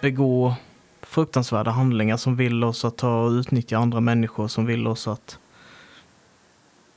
begå 0.00 0.54
fruktansvärda 1.02 1.70
handlingar 1.70 2.16
som 2.16 2.36
vill 2.36 2.64
oss 2.64 2.84
att 2.84 2.96
ta 2.96 3.22
och 3.22 3.30
utnyttja 3.30 3.78
andra 3.78 4.00
människor, 4.00 4.48
som 4.48 4.66
vill 4.66 4.86
oss 4.86 5.08
att, 5.08 5.38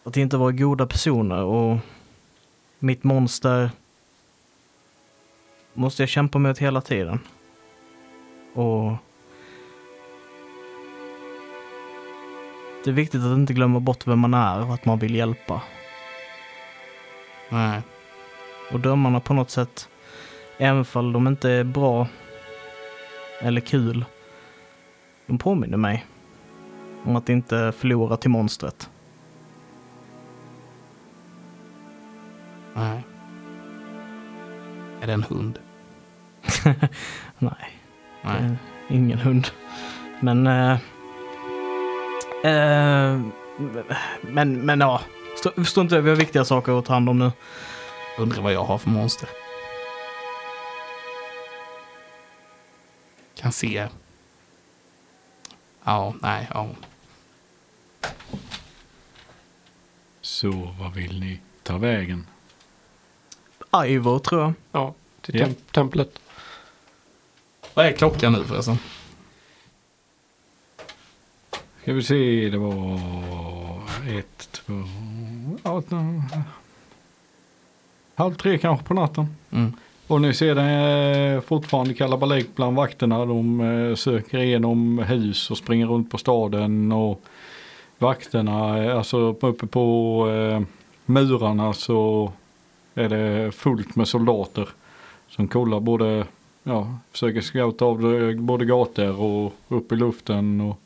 att 0.04 0.18
inte 0.18 0.38
vara 0.38 0.52
goda 0.52 0.88
personer 0.88 1.44
och 1.44 1.78
mitt 2.80 3.04
monster 3.04 3.72
måste 5.74 6.02
jag 6.02 6.10
kämpa 6.10 6.40
mot 6.40 6.58
hela 6.58 6.82
tiden. 6.82 7.20
Och 8.54 8.94
det 12.84 12.90
är 12.90 12.94
viktigt 12.94 13.22
att 13.22 13.38
inte 13.38 13.54
glömma 13.54 13.80
bort 13.80 14.08
vem 14.08 14.20
man 14.20 14.34
är 14.34 14.66
och 14.66 14.74
att 14.74 14.86
man 14.86 15.00
vill 15.00 15.16
hjälpa. 15.16 15.62
Nej. 17.50 17.82
Och 18.72 18.80
drömmarna 18.80 19.20
på 19.20 19.34
något 19.34 19.50
sätt, 19.50 19.90
även 20.58 20.86
om 20.94 21.14
de 21.14 21.28
inte 21.28 21.50
är 21.50 21.64
bra 21.64 22.08
eller 23.42 23.62
kul, 23.62 24.06
de 25.26 25.38
påminner 25.38 25.78
mig 25.78 26.06
om 27.06 27.16
att 27.16 27.30
inte 27.30 27.74
förlora 27.78 28.18
till 28.18 28.30
monstret. 28.30 28.90
Nej. 32.74 33.04
Är 35.02 35.08
det 35.08 35.14
en 35.14 35.24
hund? 35.24 35.60
Nej. 37.38 37.80
Nej. 38.24 38.44
Eh, 38.44 38.54
ingen 38.90 39.20
hund. 39.20 39.48
Men... 40.20 40.48
Eh, 40.48 40.78
eh, 42.44 43.22
men, 44.22 44.66
men 44.66 44.80
ja. 44.80 45.02
Stå- 45.38 45.52
Förstår 45.56 45.82
inte, 45.82 46.02
vi 46.02 46.10
har 46.10 46.16
viktiga 46.18 46.46
saker 46.46 46.80
att 46.80 46.86
ta 46.86 46.94
hand 46.94 47.10
om 47.10 47.20
nu. 47.20 47.32
Undrar 48.20 48.42
vad 48.42 48.54
jag 48.54 48.64
har 48.64 48.78
för 48.78 48.90
monster. 48.90 49.30
Kan 53.36 53.52
se. 53.52 53.88
Ja, 55.84 56.14
nej, 56.22 56.48
ja. 56.54 56.68
Så 60.22 60.74
vad 60.80 60.94
vill 60.94 61.20
ni 61.20 61.40
ta 61.64 61.78
vägen? 61.78 62.28
Ivor 63.86 64.20
tror 64.20 64.42
jag. 64.42 64.54
Ja, 64.72 64.94
till 65.22 65.34
tem- 65.42 65.56
templet. 65.72 66.20
Vad 67.74 67.86
är 67.86 67.92
klockan 67.92 68.34
nu 68.34 68.44
förresten? 68.44 68.78
Ska 71.82 71.94
vi 71.94 72.04
se, 72.04 72.50
det 72.50 72.58
var 72.58 73.00
ett, 74.18 74.50
två, 74.52 74.74
ett, 75.78 75.94
halv 78.16 78.34
tre 78.34 78.58
kanske 78.58 78.86
på 78.86 78.94
natten. 78.94 79.28
Mm. 79.52 79.74
Och 80.08 80.22
ni 80.22 80.34
ser 80.34 80.56
det 80.56 81.42
fortfarande 81.42 81.94
kalabalik 81.94 82.56
bland 82.56 82.76
vakterna. 82.76 83.26
De 83.26 83.62
eh, 83.62 83.96
söker 83.96 84.38
igenom 84.38 85.00
hus 85.00 85.52
och 85.52 85.58
springer 85.58 85.86
runt 85.86 86.12
på 86.12 86.18
staden. 86.18 86.92
Och 86.92 87.22
vakterna, 87.98 88.84
eh, 88.84 88.98
alltså 88.98 89.18
uppe 89.18 89.68
på 89.68 90.28
eh, 90.30 90.62
murarna 91.06 91.74
så 91.74 92.32
är 92.96 93.10
det 93.10 93.52
fullt 93.52 93.96
med 93.96 94.08
soldater. 94.08 94.70
Som 95.28 95.48
kollar 95.48 95.80
både, 95.80 96.26
ja, 96.64 96.96
försöker 97.12 97.42
scouta 97.42 97.86
av 97.86 98.02
både 98.36 98.66
gator 98.66 99.22
och 99.22 99.54
upp 99.68 99.92
i 99.92 99.96
luften. 99.96 100.62
Och... 100.62 100.81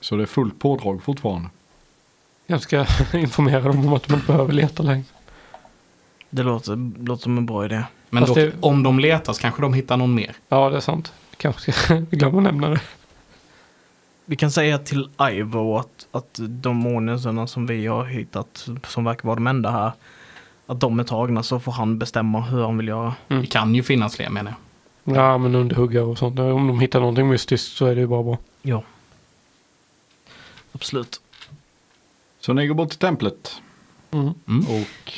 Så 0.00 0.16
det 0.16 0.22
är 0.22 0.26
fullt 0.26 0.58
pådrag 0.58 1.02
fortfarande. 1.02 1.48
Jag 2.46 2.60
ska 2.60 2.78
informera 3.14 3.60
dem 3.60 3.86
om 3.86 3.92
att 3.92 4.02
de 4.08 4.14
inte 4.14 4.26
behöver 4.26 4.52
leta 4.52 4.82
längre. 4.82 5.04
Det 6.30 6.42
låter, 6.42 7.04
låter 7.04 7.22
som 7.22 7.38
en 7.38 7.46
bra 7.46 7.64
idé. 7.64 7.82
Men 8.10 8.22
Fast 8.26 8.28
dock, 8.34 8.52
det- 8.52 8.52
om 8.60 8.82
de 8.82 8.98
letar 8.98 9.32
så 9.32 9.40
kanske 9.40 9.62
de 9.62 9.74
hittar 9.74 9.96
någon 9.96 10.14
mer. 10.14 10.36
Ja, 10.48 10.70
det 10.70 10.76
är 10.76 10.80
sant. 10.80 11.12
Kanske 11.36 11.72
ska 11.72 11.94
glömma 12.10 12.38
att 12.38 12.44
nämna 12.44 12.68
det. 12.68 12.80
Vi 14.24 14.36
kan 14.36 14.50
säga 14.50 14.78
till 14.78 15.08
Ivo 15.32 15.76
att, 15.76 16.06
att 16.12 16.38
de 16.40 16.76
månisarna 16.76 17.46
som 17.46 17.66
vi 17.66 17.86
har 17.86 18.04
hittat, 18.04 18.68
som 18.86 19.04
verkar 19.04 19.24
vara 19.26 19.34
de 19.34 19.46
enda 19.46 19.70
här, 19.70 19.92
att 20.66 20.80
de 20.80 21.00
är 21.00 21.04
tagna 21.04 21.42
så 21.42 21.60
får 21.60 21.72
han 21.72 21.98
bestämma 21.98 22.40
hur 22.40 22.62
han 22.62 22.76
vill 22.76 22.88
göra. 22.88 23.14
Det 23.28 23.46
kan 23.46 23.74
ju 23.74 23.82
finnas 23.82 24.16
fler 24.16 24.30
menar 24.30 24.54
jag. 25.04 25.16
Ja, 25.16 25.38
men 25.38 25.54
underhuggare 25.54 26.04
och 26.04 26.18
sånt. 26.18 26.38
Om 26.38 26.66
de 26.66 26.80
hittar 26.80 27.00
någonting 27.00 27.28
mystiskt 27.28 27.76
så 27.76 27.86
är 27.86 27.94
det 27.94 28.00
ju 28.00 28.06
bara 28.06 28.22
bra. 28.22 28.38
Ja. 28.62 28.82
Absolut. 30.72 31.20
Så 32.40 32.52
ni 32.52 32.66
går 32.66 32.74
bort 32.74 32.90
till 32.90 32.98
templet. 32.98 33.62
Mm. 34.10 34.34
Mm. 34.48 34.64
Och 34.66 35.12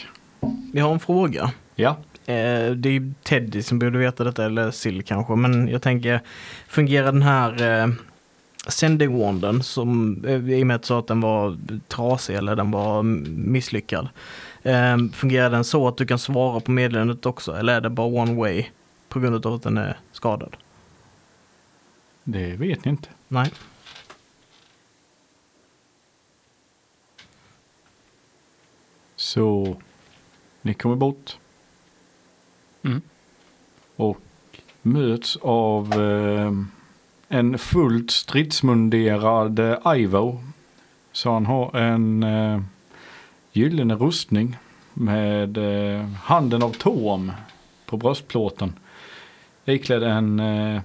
Vi 0.73 0.81
har 0.81 0.93
en 0.93 1.01
fråga. 1.01 1.53
ja, 1.75 1.97
Eh, 2.27 2.71
det 2.71 2.89
är 2.89 2.93
ju 2.93 3.13
Teddy 3.23 3.63
som 3.63 3.79
borde 3.79 3.99
veta 3.99 4.25
detta, 4.25 4.45
eller 4.45 4.71
Sill 4.71 5.03
kanske, 5.03 5.37
men 5.37 5.69
jag 5.69 5.83
tänker, 5.83 6.21
fungerar 6.67 7.13
den 7.13 7.23
här 7.23 7.83
eh, 7.83 7.89
sending 8.67 9.19
wanden 9.19 9.63
som, 9.63 10.25
eh, 10.25 10.51
i 10.51 10.63
och 10.63 10.67
med 10.67 10.77
att 10.77 10.91
att 10.91 11.07
den 11.07 11.21
var 11.21 11.57
trasig 11.89 12.35
eller 12.35 12.57
den 12.57 12.71
var 12.71 13.03
misslyckad. 13.03 14.09
Eh, 14.63 14.97
fungerar 15.13 15.51
den 15.51 15.65
så 15.65 15.89
att 15.89 15.97
du 15.97 16.07
kan 16.07 16.19
svara 16.19 16.61
på 16.61 16.71
meddelandet 16.71 17.27
också, 17.27 17.57
eller 17.57 17.77
är 17.77 17.81
det 17.81 17.91
bara 17.91 18.07
one 18.23 18.35
way 18.35 18.67
på 19.09 19.21
grund 19.21 19.47
av 19.47 19.55
att 19.55 19.63
den 19.63 19.79
är 19.79 19.97
skadad? 20.13 20.57
det 22.25 22.57
vet 22.57 22.85
ni 22.85 22.91
inte. 22.91 23.09
Nej. 23.29 23.51
Så 29.23 29.77
ni 30.63 30.75
kommer 30.75 30.97
bort. 30.97 31.37
Mm. 32.83 33.01
Och 33.97 34.21
möts 34.83 35.37
av 35.43 35.93
eh, 35.93 36.53
en 37.29 37.59
fullt 37.59 38.11
stridsmunderad 38.11 39.59
eh, 39.59 39.79
Ivo. 39.87 40.41
Så 41.13 41.31
han 41.33 41.47
har 41.47 41.77
en 41.77 42.23
eh, 42.23 42.61
gyllene 43.53 43.95
rustning 43.95 44.57
med 44.95 45.57
eh, 45.57 46.07
handen 46.07 46.63
av 46.63 46.71
Torm 46.71 47.33
på 47.87 47.97
bröstplåten. 47.97 48.73
Iklädd 49.65 50.03
en 50.03 50.41
eh, 50.41 50.83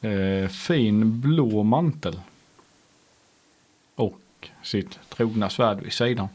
eh, 0.00 0.48
fin 0.48 1.20
blå 1.20 1.62
mantel. 1.62 2.20
Och 3.94 4.20
sitt 4.62 4.98
trogna 5.08 5.50
svärd 5.50 5.80
vid 5.80 5.92
sidan. 5.92 6.28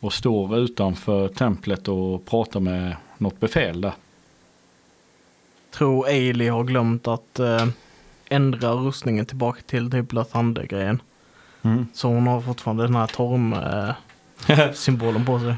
Och 0.00 0.12
står 0.12 0.58
utanför 0.58 1.28
templet 1.28 1.88
och 1.88 2.26
pratar 2.26 2.60
med 2.60 2.96
något 3.18 3.40
befäl 3.40 3.80
där. 3.80 3.92
Tror 5.70 6.06
Ailey 6.06 6.48
har 6.48 6.64
glömt 6.64 7.08
att 7.08 7.38
eh, 7.38 7.66
ändra 8.28 8.72
rustningen 8.72 9.26
tillbaka 9.26 9.62
till 9.66 9.90
typ 9.90 10.12
Lathander-grejen. 10.12 11.02
Så 11.92 12.08
hon 12.08 12.26
har 12.26 12.40
fortfarande 12.40 12.82
den 12.82 12.94
här 12.94 13.06
Torm-symbolen 13.06 15.24
på 15.26 15.40
sig. 15.40 15.54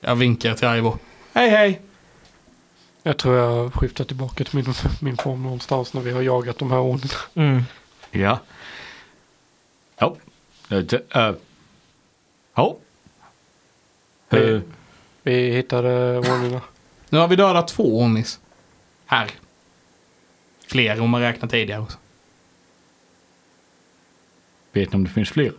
Jag 0.00 0.16
vinkar 0.16 0.54
till 0.54 0.68
Ivo. 0.68 0.98
Hej 1.32 1.50
hej! 1.50 1.80
Jag 3.02 3.18
tror 3.18 3.36
jag 3.36 3.74
skiftar 3.74 4.04
tillbaka 4.04 4.44
till 4.44 4.56
min, 4.56 4.74
min 5.00 5.16
form 5.16 5.42
någonstans 5.42 5.94
när 5.94 6.00
vi 6.00 6.12
har 6.12 6.22
jagat 6.22 6.58
de 6.58 6.70
här 6.70 6.80
åren. 6.80 7.00
Mm. 7.34 7.62
Ja. 8.10 8.38
Ja. 9.98 10.16
Eh, 10.70 10.78
eh, 11.10 11.32
Ja. 12.54 12.76
Eh, 14.36 14.60
Vi 15.22 15.50
hittade 15.50 16.18
ordningarna. 16.18 16.60
Nu 17.08 17.18
har 17.18 17.28
vi 17.28 17.36
dödat 17.36 17.68
två 17.68 18.00
Onis. 18.00 18.40
Här. 19.06 19.30
Fler 20.66 21.00
om 21.00 21.10
man 21.10 21.20
räknar 21.20 21.48
tidigare 21.48 21.80
också. 21.80 21.98
Vet 24.72 24.92
ni 24.92 24.96
om 24.96 25.04
det 25.04 25.10
finns 25.10 25.30
fler? 25.30 25.52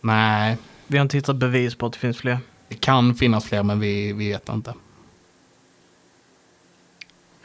Nej, 0.00 0.56
Vi 0.86 0.98
har 0.98 1.02
inte 1.02 1.16
hittat 1.16 1.36
bevis 1.36 1.74
på 1.74 1.86
att 1.86 1.92
det 1.92 1.98
finns 1.98 2.18
fler. 2.18 2.38
det 2.68 2.74
kan 2.80 3.14
finnas 3.14 3.44
fler 3.44 3.62
men 3.62 3.80
vi, 3.80 4.12
vi 4.12 4.28
vet 4.28 4.48
inte. 4.48 4.74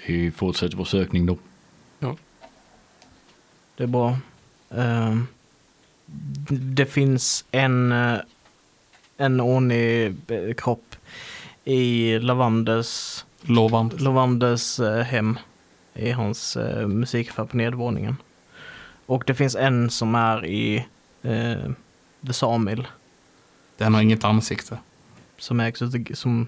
Vi 0.08 0.32
fortsätter 0.32 0.78
vår 0.78 0.86
sökning 0.86 1.26
då. 1.26 1.38
Det 3.76 3.84
är 3.84 3.88
bra. 3.88 4.18
Ehm, 4.70 5.28
det 6.76 6.86
finns 6.86 7.46
en, 7.52 7.92
eh, 7.92 8.18
en 9.18 9.42
Oni-kropp 9.42 10.96
i 11.64 12.20
Lavandes, 12.20 13.26
Lovande. 13.42 13.98
Lavandes 13.98 14.80
eh, 14.80 15.04
hem. 15.04 15.40
I 15.96 16.12
hans 16.12 16.58
uh, 16.58 16.88
musikaffär 16.88 17.46
på 17.46 17.58
nedervåningen. 17.58 18.16
Och 19.06 19.24
det 19.28 19.36
finns 19.36 19.56
en 19.56 19.90
som 19.90 20.16
är 20.16 20.46
i 20.46 20.86
uh, 21.26 21.72
The 22.28 22.34
Sawmill. 22.34 22.88
Den 23.78 23.94
har 23.94 24.02
inget 24.02 24.24
ansikte. 24.24 24.78
Som 25.38 25.60
ägs 25.60 25.82
utav, 25.82 26.16
som, 26.16 26.48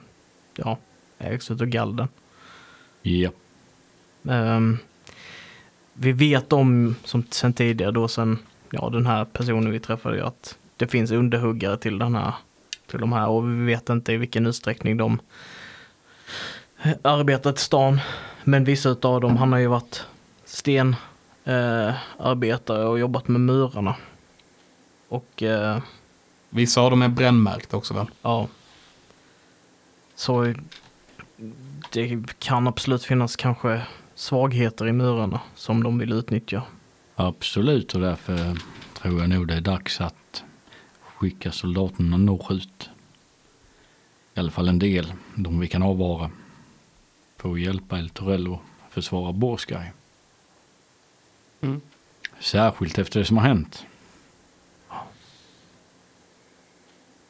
ja, 0.55 0.77
ägs 1.17 1.51
utav 1.51 1.67
Galden. 1.67 2.07
Ja. 3.01 3.31
Ehm, 4.29 4.77
vi 5.93 6.11
vet 6.11 6.53
om, 6.53 6.95
som 7.03 7.23
sen 7.29 7.53
tidigare 7.53 7.91
då 7.91 8.07
sen, 8.07 8.37
ja 8.69 8.89
den 8.89 9.05
här 9.05 9.25
personen 9.25 9.71
vi 9.71 9.79
träffade, 9.79 10.15
ju, 10.15 10.23
att 10.23 10.57
det 10.77 10.87
finns 10.87 11.11
underhuggare 11.11 11.77
till 11.77 11.99
den 11.99 12.15
här, 12.15 12.33
till 12.87 12.99
de 12.99 13.13
här 13.13 13.27
och 13.27 13.49
vi 13.49 13.65
vet 13.65 13.89
inte 13.89 14.13
i 14.13 14.17
vilken 14.17 14.45
utsträckning 14.45 14.97
de 14.97 15.19
arbetar 17.01 17.51
till 17.51 17.63
stan. 17.63 17.99
Men 18.43 18.63
vissa 18.63 18.89
utav 18.89 19.21
dem, 19.21 19.37
han 19.37 19.51
har 19.51 19.59
ju 19.59 19.67
varit 19.67 20.05
stenarbetare 20.45 22.81
eh, 22.81 22.87
och 22.87 22.99
jobbat 22.99 23.27
med 23.27 23.41
murarna. 23.41 23.95
Och 25.07 25.43
eh, 25.43 25.79
Vissa 26.55 26.81
av 26.81 26.89
dem 26.89 27.01
är 27.01 27.07
brännmärkta 27.07 27.77
också 27.77 27.93
väl? 27.93 28.05
Ja. 28.21 28.47
Så 30.15 30.53
det 31.91 32.23
kan 32.39 32.67
absolut 32.67 33.03
finnas 33.03 33.35
kanske 33.35 33.81
svagheter 34.15 34.87
i 34.87 34.91
murarna 34.91 35.39
som 35.55 35.83
de 35.83 35.97
vill 35.97 36.11
utnyttja. 36.11 36.63
Absolut 37.15 37.95
och 37.95 38.01
därför 38.01 38.57
tror 39.01 39.19
jag 39.19 39.29
nog 39.29 39.47
det 39.47 39.53
är 39.53 39.61
dags 39.61 40.01
att 40.01 40.43
skicka 41.15 41.51
soldaterna 41.51 42.17
norrut. 42.17 42.89
I 44.33 44.39
alla 44.39 44.51
fall 44.51 44.67
en 44.67 44.79
del, 44.79 45.13
de 45.35 45.59
vi 45.59 45.67
kan 45.67 45.83
avvara. 45.83 46.31
För 47.37 47.51
att 47.51 47.59
hjälpa 47.59 47.99
El 47.99 48.09
Torello 48.09 48.59
försvara 48.89 49.31
Borskaj. 49.31 49.91
Mm. 51.61 51.81
Särskilt 52.39 52.97
efter 52.97 53.19
det 53.19 53.25
som 53.25 53.37
har 53.37 53.47
hänt. 53.47 53.85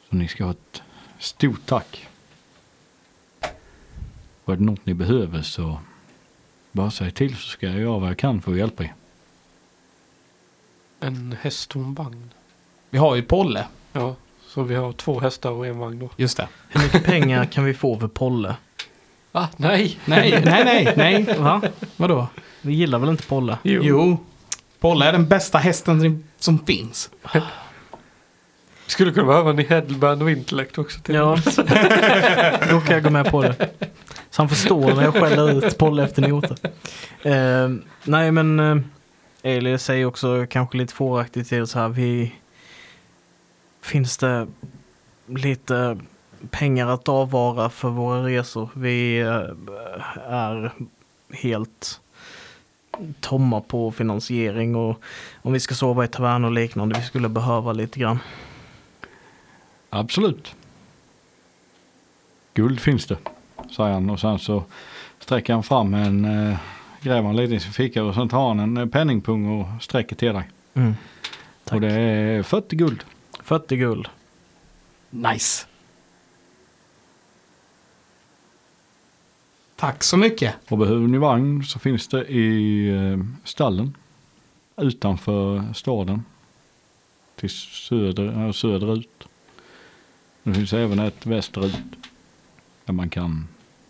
Så 0.08 0.16
ni 0.16 0.28
ska 0.28 0.44
ha 0.44 0.50
ett 0.50 0.82
stort 1.18 1.66
tack. 1.66 2.08
Är 4.46 4.56
det 4.56 4.64
något 4.64 4.86
ni 4.86 4.94
behöver 4.94 5.42
så 5.42 5.80
bara 6.72 6.90
säg 6.90 7.10
till 7.10 7.36
så 7.36 7.48
ska 7.48 7.66
jag 7.66 7.80
göra 7.80 7.98
vad 7.98 8.10
jag 8.10 8.18
kan 8.18 8.42
för 8.42 8.52
att 8.52 8.58
hjälpa 8.58 8.84
er. 8.84 8.94
En 11.00 11.36
häst 11.40 11.76
och 11.76 11.82
en 11.82 11.94
vagn. 11.94 12.30
Vi 12.90 12.98
har 12.98 13.14
ju 13.16 13.22
Polle. 13.22 13.64
Ja, 13.92 14.14
så 14.48 14.62
vi 14.62 14.74
har 14.74 14.92
två 14.92 15.20
hästar 15.20 15.50
och 15.50 15.66
en 15.66 15.78
vagn 15.78 15.98
då. 15.98 16.10
Just 16.16 16.36
det. 16.36 16.48
Hur 16.68 16.82
mycket 16.82 17.04
pengar 17.04 17.44
kan 17.44 17.64
vi 17.64 17.74
få 17.74 17.98
för 18.00 18.08
Polle? 18.08 18.54
Ah, 19.32 19.46
nej! 19.56 19.98
Nej, 20.04 20.42
nej, 20.44 20.64
nej, 20.64 20.92
nej. 20.96 21.36
Va? 21.38 21.62
Vadå? 21.96 22.26
Vi 22.62 22.72
gillar 22.74 22.98
väl 22.98 23.08
inte 23.10 23.22
Polle? 23.26 23.58
Jo. 23.62 23.80
Jo. 23.84 24.18
Polle 24.80 25.04
är 25.06 25.12
den 25.12 25.26
bästa 25.28 25.58
hästen 25.58 26.24
som- 26.38 26.58
finns. 26.66 27.10
Skulle 28.86 29.12
kunna 29.12 29.26
behöva 29.26 29.50
en 29.50 29.58
headband 29.58 30.22
och 30.22 30.30
intellekt 30.30 30.78
också. 30.78 31.00
Till. 31.00 31.14
Ja, 31.14 31.36
då 32.70 32.80
kan 32.80 32.94
jag 32.94 33.02
gå 33.02 33.10
med 33.10 33.30
på 33.30 33.42
det. 33.42 33.70
Så 34.30 34.42
han 34.42 34.48
förstår 34.48 34.94
när 34.94 35.02
jag 35.02 35.14
skäller 35.14 35.50
ut 35.66 35.78
Polle 35.78 36.04
efter 36.04 36.28
noter. 36.28 36.56
Eh, 37.22 37.68
nej 38.04 38.32
men 38.32 38.60
eh, 38.60 38.76
Eli 39.42 39.78
säger 39.78 40.04
också 40.06 40.46
kanske 40.50 40.78
lite 40.78 40.94
fåraktigt 40.94 41.48
till 41.48 41.66
så 41.66 41.78
här. 41.78 41.88
Vi, 41.88 42.32
finns 43.86 44.16
det 44.16 44.46
lite 45.26 45.98
pengar 46.50 46.86
att 46.86 47.08
avvara 47.08 47.70
för 47.70 47.88
våra 47.88 48.26
resor. 48.26 48.70
Vi 48.74 49.20
eh, 49.20 49.42
är 50.26 50.72
helt 51.32 52.00
tomma 53.20 53.60
på 53.60 53.90
finansiering 53.90 54.76
och 54.76 55.02
om 55.42 55.52
vi 55.52 55.60
ska 55.60 55.74
sova 55.74 56.04
i 56.04 56.08
tavern 56.08 56.44
och 56.44 56.52
liknande, 56.52 56.98
vi 56.98 57.04
skulle 57.04 57.28
behöva 57.28 57.72
lite 57.72 58.00
grann. 58.00 58.18
Absolut. 59.90 60.54
Guld 62.54 62.80
finns 62.80 63.06
det, 63.06 63.16
säger 63.76 63.92
han 63.92 64.10
och 64.10 64.20
sen 64.20 64.38
så 64.38 64.64
sträcker 65.18 65.52
han 65.52 65.62
fram 65.62 65.94
en, 65.94 66.24
eh, 66.24 66.56
gräver 67.00 67.22
han 67.22 67.36
lite 67.36 67.54
i 67.54 67.60
sin 67.60 67.72
ficka 67.72 68.04
och 68.04 68.14
sen 68.14 68.28
tar 68.28 68.48
han 68.48 68.60
en 68.60 68.76
eh, 68.76 68.86
penningpung 68.86 69.60
och 69.60 69.82
sträcker 69.82 70.16
till 70.16 70.32
dig. 70.32 70.50
Mm. 70.74 70.94
Och 71.70 71.80
det 71.80 71.92
är 71.92 72.42
40 72.42 72.76
guld. 72.76 73.04
40 73.46 73.76
guld. 73.76 74.08
Nice. 75.10 75.66
Tack 79.76 80.02
så 80.02 80.16
mycket. 80.16 80.54
Och 80.68 80.78
behöver 80.78 81.06
ni 81.06 81.18
vagn 81.18 81.64
så 81.64 81.78
finns 81.78 82.08
det 82.08 82.24
i 82.24 82.88
eh, 82.88 83.18
stallen 83.44 83.96
utanför 84.76 85.72
staden. 85.74 86.24
Till 87.36 87.50
söder, 87.50 88.52
söderut. 88.52 89.28
Det 90.42 90.54
finns 90.54 90.72
även 90.72 90.98
ett 90.98 91.26
västerut. 91.26 91.76
Där 92.84 92.92
man 92.92 93.10
kan 93.10 93.48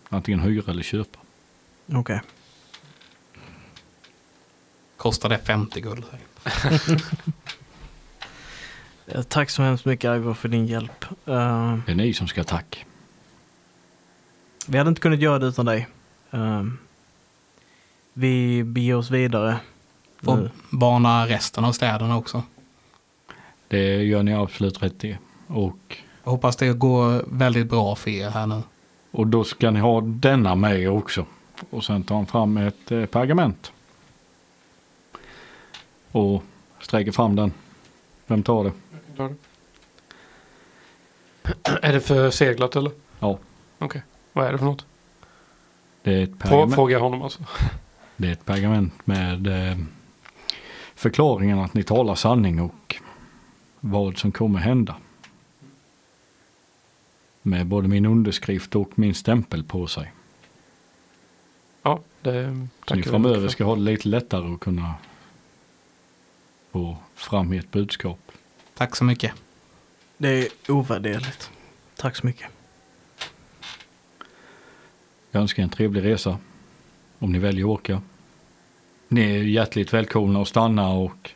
antingen 0.09 0.41
hyra 0.41 0.71
eller 0.73 0.83
köpa. 0.83 1.19
Okej. 1.93 2.21
Kostar 4.97 5.29
det 5.29 5.39
50 5.39 5.81
guld? 5.81 6.05
Eh, 9.07 9.23
Tack 9.23 9.51
så 9.51 9.63
hemskt 9.63 9.85
mycket 9.85 10.17
Ivor 10.17 10.35
för 10.35 10.49
din 10.49 10.67
hjälp. 10.67 11.05
Eh, 11.27 11.77
Det 11.87 11.93
är 11.93 11.95
ni 11.95 12.15
som 12.15 12.29
ska 12.29 12.41
ha 12.41 12.45
tack. 12.45 12.87
vi 14.67 14.79
hade 14.79 14.89
inte 14.89 15.01
kunnat 15.01 15.21
göra 15.21 15.39
det 15.39 15.47
utan 15.47 15.67
dig. 15.67 15.89
Eh, 16.31 16.63
vi 18.13 18.65
beger 18.65 18.95
oss 18.97 19.11
vidare. 19.11 19.57
Och 20.27 20.39
Nu. 20.39 20.51
bana 20.71 21.27
resten 21.27 21.65
av 21.65 21.73
städerna 21.73 22.17
också. 22.17 22.43
Det 23.69 24.03
gör 24.05 24.23
ni 24.23 24.35
absolut 24.35 24.83
rätt 24.83 25.05
i. 25.05 25.19
Och, 25.47 25.97
Jag 26.25 26.31
hoppas 26.31 26.57
det 26.57 26.73
går 26.73 27.25
väldigt 27.27 27.67
bra 27.67 27.95
för 27.95 28.11
er 28.11 28.31
här 28.31 28.47
nu. 28.47 28.63
och 29.11 29.27
då 29.27 29.45
ska 29.45 29.71
ni 29.71 29.81
ha 29.81 30.01
denna 30.01 30.55
med 30.55 30.91
också. 30.91 31.27
Och 31.71 31.85
sen 31.85 32.03
tar 32.03 32.15
han 32.17 32.27
fram 32.27 32.57
ett 32.57 32.91
eh, 32.93 33.07
pergament. 33.07 33.73
Och 36.13 36.43
sträcker 36.81 37.13
fram 37.13 37.37
den. 37.37 37.53
Vem 38.27 38.43
tar 38.43 38.65
det? 38.65 38.73
Är 41.83 41.93
det 41.93 42.01
för 42.01 42.31
seglat 42.31 42.77
eller? 42.77 42.93
Ja. 43.19 43.39
Okej. 43.79 44.03
Vad 44.33 44.47
är 44.47 44.53
det 44.53 44.59
för 44.59 44.65
något? 44.65 44.87
Det 46.03 46.15
är 46.15 46.23
ett 46.23 46.31
Frå, 46.31 46.39
pergament. 46.39 46.75
fråga 46.75 46.99
honom 46.99 47.23
alltså. 47.23 47.43
Det 48.17 48.29
är 48.29 48.33
ett 48.33 48.45
pergament 48.45 49.07
med 49.07 49.47
eh, 49.47 49.79
förklaringen 50.95 51.59
att 51.59 51.75
ni 51.75 51.83
talar 51.83 52.15
sanning 52.15 52.61
och 52.61 52.97
vad 53.81 54.19
som 54.19 54.33
kommer 54.33 54.59
hända. 54.59 54.97
Med 57.43 57.67
både 57.67 57.89
min 57.89 58.07
underskrift 58.07 58.77
och 58.77 58.99
min 58.99 59.15
stämpel 59.15 59.65
på 59.65 59.87
sig. 59.87 60.13
Ja, 61.83 62.01
det 62.23 62.67
Så 62.89 62.95
ni 62.95 63.03
framöver 63.03 63.49
ska 63.49 63.65
ha 63.65 63.75
det 63.75 63.81
lite 63.81 64.09
lättare 64.09 64.55
att 64.55 64.61
kunna 64.61 64.95
få 66.73 66.97
fram 67.15 67.53
ert 67.53 67.71
budskap. 67.71 68.26
Tack 68.77 68.97
så 68.97 69.05
mycket. 69.05 69.33
Det 70.17 70.29
är 70.29 70.49
ovärderligt. 70.69 71.51
Tack 71.97 72.17
så 72.17 72.27
mycket. 72.27 72.47
Jag 75.31 75.41
önskar 75.41 75.63
en 75.63 75.69
trevlig 75.69 76.05
resa. 76.05 76.39
Om 77.19 77.33
ni 77.33 77.39
väljer 77.39 77.65
att 77.65 77.71
åka. 77.71 78.03
Ni 79.09 79.21
är 79.21 79.43
hjärtligt 79.43 79.95
välkomna 79.95 80.43
att 80.43 80.49
stanna 80.49 80.89
och 80.89 81.31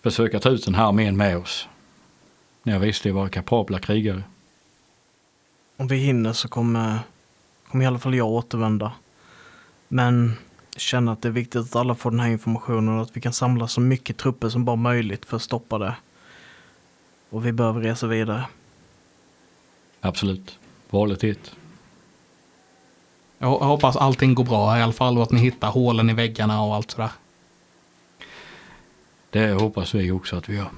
försöka 0.00 0.40
ta 0.40 0.48
ut 0.48 0.64
den 0.64 0.74
här 0.74 0.84
armén 0.84 1.16
med 1.16 1.36
oss. 1.36 1.68
Ni 2.62 2.72
har 2.72 2.78
visst 2.78 3.02
det 3.02 3.12
vara 3.12 3.28
kapabla 3.28 3.78
krigare. 3.78 4.22
Om 5.76 5.88
vi 5.88 5.96
hinner 5.96 6.32
så 6.32 6.48
kommer, 6.48 6.98
kommer 7.68 7.84
i 7.84 7.86
alla 7.86 7.98
fall 7.98 8.14
jag 8.14 8.28
återvända. 8.28 8.92
Men 9.88 10.34
jag 10.72 10.80
känner 10.80 11.12
att 11.12 11.22
det 11.22 11.28
är 11.28 11.32
viktigt 11.32 11.60
att 11.60 11.76
alla 11.76 11.94
får 11.94 12.10
den 12.10 12.20
här 12.20 12.30
informationen 12.30 12.96
och 12.96 13.02
att 13.02 13.16
vi 13.16 13.20
kan 13.20 13.32
samla 13.32 13.68
så 13.68 13.80
mycket 13.80 14.16
trupper 14.16 14.48
som 14.48 14.64
bara 14.64 14.76
möjligt 14.76 15.24
för 15.24 15.36
att 15.36 15.42
stoppa 15.42 15.78
det. 15.78 15.96
Och 17.32 17.46
vi 17.46 17.52
behöver 17.52 17.80
resa 17.80 18.06
vidare. 18.06 18.44
Absolut. 20.00 20.58
Valet 20.90 21.24
är 21.24 21.30
ett. 21.30 21.56
Jag 23.38 23.58
hoppas 23.58 23.96
allting 23.96 24.34
går 24.34 24.44
bra 24.44 24.78
i 24.78 24.82
alla 24.82 24.92
fall 24.92 25.16
och 25.16 25.22
att 25.22 25.32
ni 25.32 25.40
hittar 25.40 25.68
hålen 25.68 26.10
i 26.10 26.14
väggarna 26.14 26.62
och 26.62 26.74
allt 26.74 26.90
sådär. 26.90 27.10
Det 29.30 29.52
hoppas 29.52 29.94
vi 29.94 30.10
också 30.10 30.36
att 30.36 30.48
vi 30.48 30.56
gör. 30.56 30.70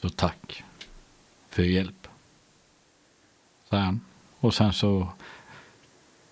Så 0.00 0.08
tack 0.08 0.64
för 1.48 1.62
hjälp. 1.62 2.08
Säger 3.68 3.84
han. 3.84 4.00
Och 4.38 4.54
sen 4.54 4.72
så 4.72 5.08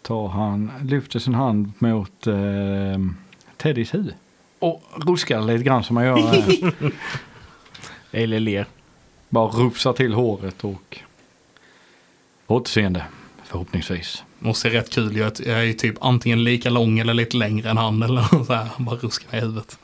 tar 0.03 0.29
han, 0.29 0.73
lyfter 0.83 1.19
sin 1.19 1.35
hand 1.35 1.73
mot 1.79 2.27
eh, 2.27 2.99
Teddys 3.57 3.95
huvud. 3.95 4.15
Och 4.59 4.83
ruskar 5.07 5.43
lite 5.43 5.65
grann 5.65 5.85
som 5.85 5.95
man 5.95 6.05
gör. 6.05 6.17
här. 6.17 6.93
Eller 8.11 8.41
ler. 8.41 8.67
Bara 9.29 9.49
rufsar 9.49 9.93
till 9.93 10.13
håret 10.15 10.65
och 10.65 10.99
återseende 12.47 13.05
förhoppningsvis. 13.45 14.25
Måste 14.39 14.71
se 14.71 14.77
rätt 14.77 14.91
kul 14.91 15.17
ju 15.17 15.25
att 15.25 15.41
jag 15.41 15.59
är 15.59 15.63
ju 15.63 15.73
typ 15.73 15.97
antingen 16.01 16.45
lika 16.45 16.71
lång 16.71 16.99
eller 16.99 17.15
lite 17.15 17.37
längre 17.37 17.71
än 17.71 17.77
han 17.77 18.03
eller 18.03 18.45
så 18.45 18.53
här. 18.53 18.65
Han 18.77 18.85
bara 18.85 18.97
ruskar 18.97 19.31
mig 19.31 19.39
i 19.39 19.41
huvudet. 19.41 19.79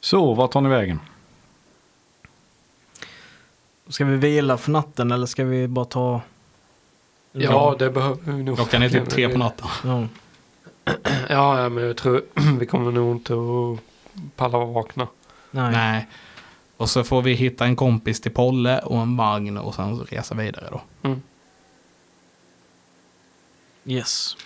Så, 0.00 0.34
vart 0.34 0.50
tar 0.50 0.60
ni 0.60 0.68
vägen? 0.68 1.00
Ska 3.88 4.04
vi 4.04 4.16
vila 4.16 4.58
för 4.58 4.70
natten 4.70 5.12
eller 5.12 5.26
ska 5.26 5.44
vi 5.44 5.68
bara 5.68 5.84
ta... 5.84 6.20
Ja, 7.32 7.76
det 7.78 7.90
behöver 7.90 8.32
vi 8.32 8.42
nog. 8.42 8.56
Klockan 8.56 8.82
är 8.82 8.88
typ 8.88 9.08
tre 9.08 9.28
på 9.28 9.38
natten. 9.38 9.66
Ja. 9.84 10.06
Ja, 11.28 11.68
men 11.68 11.84
jag 11.84 11.96
tror 11.96 12.22
vi 12.58 12.66
kommer 12.66 12.92
nog 12.92 13.16
inte 13.16 13.32
att 13.34 13.78
palla 14.36 14.58
vakna. 14.58 15.06
Nej. 15.50 15.72
Nej. 15.72 16.06
Och 16.76 16.90
så 16.90 17.04
får 17.04 17.22
vi 17.22 17.32
hitta 17.32 17.64
en 17.64 17.76
kompis 17.76 18.20
till 18.20 18.32
Polle 18.32 18.78
och 18.78 18.98
en 19.00 19.16
vagn 19.16 19.58
och 19.58 19.74
sen 19.74 19.98
resa 20.00 20.34
vidare 20.34 20.68
då. 20.70 20.80
Yes. 23.84 24.36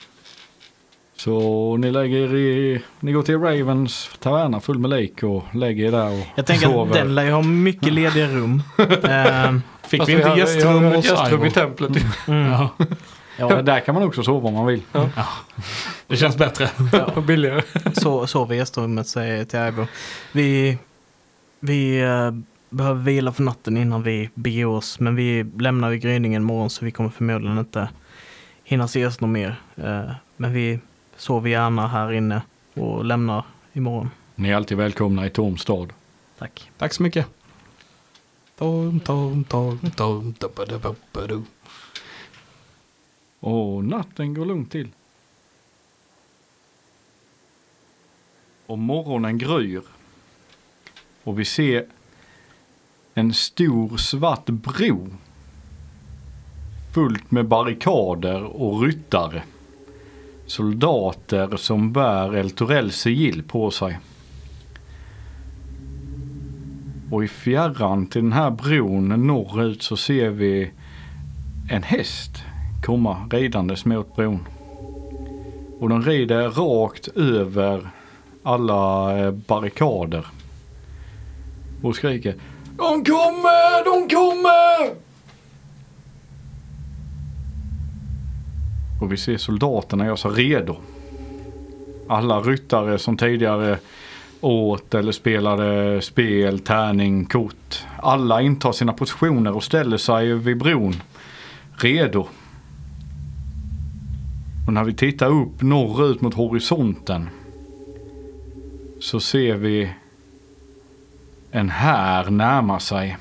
Så 1.16 1.76
ni 1.76 1.90
lägger 1.90 2.18
er 2.18 2.35
i, 2.35 2.83
ni 3.00 3.12
går 3.12 3.22
till 3.22 3.38
Ravens 3.38 4.11
taverna 4.18 4.61
full 4.61 4.78
med 4.78 4.90
lik 4.90 5.22
och 5.22 5.44
lägger 5.55 5.87
er 5.87 5.90
där 5.92 6.12
och 6.20 6.26
Jag 6.35 6.46
tänker 6.46 6.66
sover. 6.66 6.87
att 6.90 6.92
den 6.92 7.14
lär 7.14 7.24
ju 7.24 7.31
ha 7.31 7.42
mycket 7.42 7.92
lediga 7.92 8.26
rum. 8.28 8.62
Ehm, 9.09 9.62
Fick 9.83 10.00
Fast 10.00 10.09
vi 10.09 10.12
inte 10.14 10.28
gästrum 10.28 10.85
hos 10.85 11.05
gästrum 11.05 11.44
i 11.44 11.50
templet. 11.50 11.92
mm. 12.28 12.50
Ja, 12.52 12.68
Ja, 13.38 13.62
där 13.62 13.80
kan 13.80 13.94
man 13.94 14.04
också 14.04 14.22
sova 14.22 14.48
om 14.48 14.54
man 14.54 14.66
vill. 14.66 14.82
det 16.06 16.16
känns 16.16 16.36
bättre. 16.36 16.70
Och 17.16 17.22
billigare. 17.22 17.62
Så 17.92 18.26
sover 18.26 18.54
i 18.54 18.58
gästrummet 18.58 19.08
säger 19.08 19.44
till 19.44 19.58
Ivo. 19.58 19.86
Vi, 20.32 20.78
vi 21.60 22.00
eh, 22.02 22.30
behöver 22.70 23.02
vila 23.02 23.32
för 23.32 23.42
natten 23.42 23.76
innan 23.76 24.02
vi 24.02 24.30
beger 24.34 24.66
oss. 24.66 25.00
Men 25.00 25.16
vi 25.16 25.44
lämnar 25.58 25.90
ju 25.90 25.98
gryningen 25.98 26.42
imorgon 26.42 26.70
så 26.70 26.84
vi 26.84 26.90
kommer 26.90 27.10
förmodligen 27.10 27.58
inte 27.58 27.88
hinna 28.64 28.84
ses 28.84 29.20
något 29.20 29.30
mer. 29.30 29.60
Eh, 29.76 30.10
men 30.36 30.52
vi 30.52 30.78
sover 31.16 31.50
gärna 31.50 31.88
här 31.88 32.12
inne 32.12 32.42
och 32.74 33.04
lämnar 33.04 33.44
imorgon. 33.72 34.10
Ni 34.34 34.50
är 34.50 34.56
alltid 34.56 34.76
välkomna 34.78 35.26
i 35.26 35.30
Tom 35.30 35.56
stad. 35.58 35.92
Tack. 36.38 36.70
Tack 36.78 36.92
så 36.92 37.02
mycket. 37.02 37.26
Tom, 38.58 39.00
tom, 39.00 39.44
tom, 39.44 39.78
tom. 39.96 40.34
Och 43.42 43.85
natten 43.85 44.35
går 44.35 44.46
lugnt 44.46 44.70
till. 44.70 44.88
Och 48.66 48.78
morgonen 48.78 49.38
gryr. 49.38 49.83
Och 51.24 51.40
vi 51.40 51.44
ser 51.44 51.87
en 53.14 53.35
stor 53.35 53.96
svart 53.96 54.46
bro. 54.46 55.09
Fullt 56.94 57.31
med 57.31 57.48
barrikader 57.48 58.42
och 58.42 58.83
ryttare. 58.83 59.42
Soldater 60.46 61.57
som 61.57 61.92
bär 61.92 62.37
El 62.37 62.50
Torells 62.50 62.96
sigill 62.96 63.42
på 63.42 63.70
sig. 63.70 63.98
Och 67.11 67.24
i 67.24 67.28
fjärran 67.28 68.07
till 68.07 68.22
den 68.22 68.33
här 68.33 68.50
bron 68.50 69.26
norrut 69.26 69.83
så 69.83 69.96
ser 69.96 70.31
vi 70.31 70.70
en 71.70 71.83
häst 71.83 72.44
komma 72.82 73.28
ridandes 73.30 73.84
mot 73.84 74.16
bron. 74.16 74.46
Och 75.80 75.88
de 75.88 76.02
rider 76.02 76.50
rakt 76.50 77.08
över 77.08 77.90
alla 78.42 79.18
eh, 79.18 79.30
barrikader. 79.30 80.26
och 81.82 81.96
skriker 81.96 82.34
De 82.76 83.04
kommer! 83.04 83.84
De 83.84 84.14
kommer! 84.14 84.94
Och 89.00 89.12
vi 89.12 89.16
ser 89.16 89.36
soldaterna 89.36 90.06
göra 90.06 90.16
sig 90.16 90.30
redo. 90.30 90.76
Alla 92.08 92.40
ryttare 92.40 92.98
som 92.98 93.16
tidigare 93.16 93.78
åt 94.40 94.94
eller 94.94 95.12
spelade 95.12 96.00
spel, 96.02 96.58
tärning, 96.58 97.24
kort. 97.24 97.84
Alla 98.02 98.42
intar 98.42 98.72
sina 98.72 98.92
positioner 98.92 99.56
och 99.56 99.64
ställer 99.64 99.96
sig 99.96 100.34
vid 100.34 100.58
bron. 100.58 100.94
Redo. 101.76 102.26
Och 104.66 104.72
när 104.72 104.85
vi 104.85 104.94
tittar 104.94 105.27
upp 105.27 105.62
norrut 105.62 106.20
mot 106.20 106.35
horisonten 106.35 107.29
så 109.01 109.20
ser 109.20 109.57
vi 109.57 109.90
en 111.51 111.70
här 111.70 112.31
närma 112.31 112.81
sig. 112.81 113.16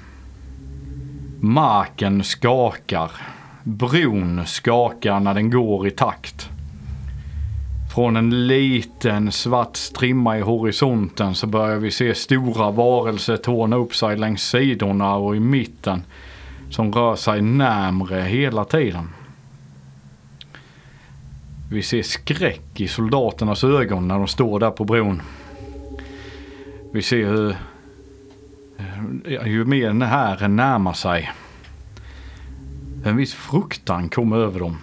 Marken 1.39 2.23
skakar. 2.23 3.11
Bron 3.63 4.45
skakar 4.45 5.19
när 5.19 5.33
den 5.33 5.49
går 5.49 5.87
i 5.87 5.91
takt. 5.91 6.49
Från 7.95 8.15
en 8.15 8.47
liten 8.47 9.31
svart 9.31 9.75
strimma 9.75 10.37
i 10.37 10.41
horisonten 10.41 11.35
så 11.35 11.47
börjar 11.47 11.77
vi 11.77 11.91
se 11.91 12.15
stora 12.15 12.71
varelser 12.71 13.37
torna 13.37 13.75
upp 13.75 13.95
sig 13.95 14.17
längs 14.17 14.49
sidorna 14.49 15.15
och 15.15 15.35
i 15.35 15.39
mitten. 15.39 16.03
Som 16.69 16.93
rör 16.93 17.15
sig 17.15 17.41
närmre 17.41 18.21
hela 18.21 18.65
tiden. 18.65 19.09
Vi 21.73 21.81
ser 21.81 22.03
skräck 22.03 22.79
i 22.81 22.87
soldaternas 22.87 23.63
ögon 23.63 24.07
när 24.07 24.17
de 24.17 24.27
står 24.27 24.59
där 24.59 24.71
på 24.71 24.85
bron. 24.85 25.21
Vi 26.93 27.01
ser 27.01 27.25
hur 27.25 27.55
eh, 29.25 29.47
ju 29.47 29.65
mer 29.65 29.87
den 29.87 30.01
här 30.01 30.47
närmar 30.47 30.93
sig. 30.93 31.31
En 33.05 33.17
viss 33.17 33.33
fruktan 33.33 34.09
kommer 34.09 34.37
över 34.37 34.59
dem. 34.59 34.77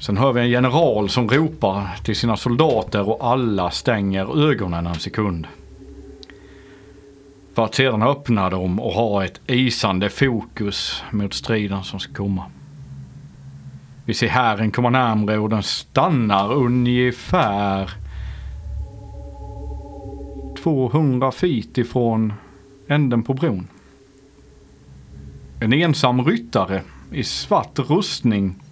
Sen 0.00 0.16
hör 0.16 0.32
vi 0.32 0.40
en 0.40 0.50
general 0.50 1.08
som 1.08 1.28
ropar 1.28 1.96
till 2.04 2.16
sina 2.16 2.36
soldater 2.36 3.08
och 3.08 3.26
alla 3.26 3.70
stänger 3.70 4.50
ögonen 4.50 4.86
en 4.86 4.94
sekund. 4.94 5.46
För 7.54 7.64
att 7.64 7.74
sedan 7.74 8.02
öppna 8.02 8.50
dem 8.50 8.80
och 8.80 8.92
ha 8.92 9.24
ett 9.24 9.40
isande 9.46 10.10
fokus 10.10 11.02
mot 11.10 11.34
striden 11.34 11.84
som 11.84 12.00
ska 12.00 12.14
komma. 12.14 12.44
Vi 14.06 14.14
ser 14.14 14.28
hären 14.28 14.70
komma 14.70 14.90
närmre 14.90 15.38
och 15.38 15.48
den 15.48 15.62
stannar 15.62 16.52
ungefär 16.52 17.90
200 20.62 21.32
feet 21.32 21.78
ifrån 21.78 22.32
änden 22.88 23.22
på 23.22 23.34
bron. 23.34 23.68
En 25.60 25.72
ensam 25.72 26.24
ryttare 26.24 26.82
i 27.12 27.24
svart 27.24 27.78
rustning 27.78 28.62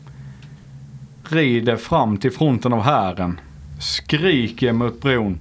rider 1.29 1.77
fram 1.77 2.17
till 2.17 2.33
fronten 2.33 2.73
av 2.73 2.83
hären. 2.83 3.41
Skriker 3.81 4.73
mot 4.73 5.01
bron. 5.01 5.39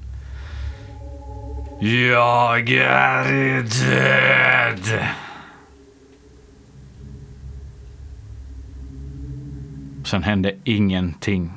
Jag 1.82 2.69
är 2.69 3.62
död! 3.62 4.99
Sen 10.13 10.23
hände 10.23 10.56
ingenting. 10.63 11.52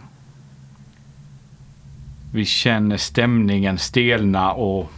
Vi 2.32 2.44
känner 2.44 2.96
stämningen 2.96 3.78
stelna 3.78 4.52
och 4.52 4.90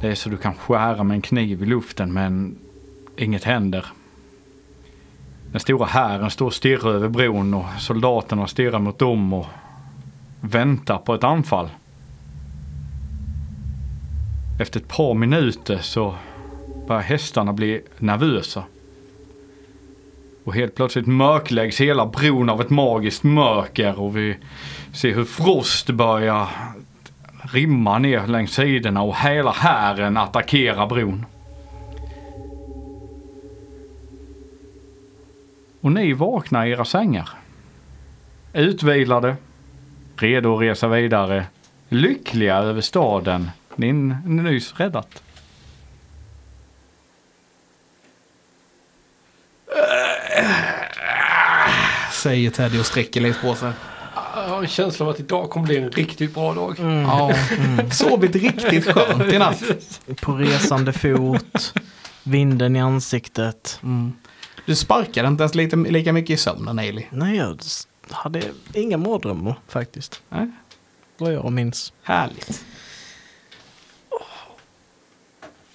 det 0.00 0.08
är 0.08 0.14
så 0.14 0.28
du 0.28 0.36
kan 0.36 0.54
skära 0.54 1.04
med 1.04 1.14
en 1.14 1.22
kniv 1.22 1.62
i 1.62 1.66
luften 1.66 2.12
men 2.12 2.58
inget 3.16 3.44
händer. 3.44 3.86
Den 5.52 5.60
stora 5.60 5.86
hären 5.86 6.30
står 6.30 6.46
och 6.46 6.54
stirrar 6.54 6.90
över 6.90 7.08
bron 7.08 7.54
och 7.54 7.64
soldaterna 7.78 8.46
stirrar 8.46 8.78
mot 8.78 8.98
dem 8.98 9.32
och 9.32 9.46
väntar 10.40 10.98
på 10.98 11.14
ett 11.14 11.24
anfall. 11.24 11.68
Efter 14.60 14.80
ett 14.80 14.88
par 14.88 15.14
minuter 15.14 15.78
så 15.78 16.14
börjar 16.86 17.02
hästarna 17.02 17.52
bli 17.52 17.82
nervösa. 17.98 18.64
Och 20.48 20.54
helt 20.54 20.74
plötsligt 20.74 21.06
mörkläggs 21.06 21.80
hela 21.80 22.06
bron 22.06 22.48
av 22.48 22.60
ett 22.60 22.70
magiskt 22.70 23.22
mörker 23.22 24.00
och 24.00 24.16
vi 24.16 24.36
ser 24.92 25.14
hur 25.14 25.24
frost 25.24 25.90
börjar 25.90 26.48
rimma 27.52 27.98
ner 27.98 28.26
längs 28.26 28.54
sidorna 28.54 29.02
och 29.02 29.16
hela 29.16 29.50
hären 29.50 30.16
attackerar 30.16 30.86
bron. 30.86 31.26
Och 35.80 35.92
ni 35.92 36.12
vaknar 36.12 36.66
i 36.66 36.70
era 36.70 36.84
sängar. 36.84 37.28
Utvilade, 38.52 39.36
redo 40.16 40.54
att 40.54 40.62
resa 40.62 40.88
vidare, 40.88 41.46
lyckliga 41.88 42.56
över 42.56 42.80
staden 42.80 43.50
ni 43.76 43.92
nyss 43.92 44.74
räddat. 44.80 45.22
Säger 52.12 52.50
Teddy 52.50 52.80
och 52.80 52.86
sträcker 52.86 53.20
lite 53.20 53.38
på 53.38 53.54
sig. 53.54 53.72
Jag 54.34 54.48
har 54.48 54.58
en 54.58 54.68
känsla 54.68 55.06
av 55.06 55.10
att 55.10 55.20
idag 55.20 55.50
kommer 55.50 55.66
bli 55.66 55.76
en 55.76 55.90
riktigt 55.90 56.34
bra 56.34 56.54
dag. 56.54 56.76
Ja. 56.78 57.34
Sovit 57.92 58.36
riktigt 58.36 58.84
skönt 58.84 59.32
i 59.32 59.38
natt. 59.38 59.62
På 60.20 60.32
resande 60.32 60.92
fot, 60.92 61.74
vinden 62.22 62.76
i 62.76 62.80
ansiktet. 62.80 63.80
Du 64.66 64.76
sparkade 64.76 65.28
inte 65.28 65.42
ens 65.42 65.54
lite, 65.54 65.76
lika 65.76 66.12
mycket 66.12 66.30
i 66.30 66.36
sömnen, 66.36 66.78
Ailey. 66.78 67.04
Nej, 67.10 67.36
jag 67.36 67.58
hade 68.10 68.42
inga 68.72 68.96
mardrömmar 68.96 69.58
faktiskt. 69.68 70.22
Nej. 70.28 70.50
Vad 71.18 71.32
jag 71.32 71.52
minns. 71.52 71.92
Härligt. 72.02 72.64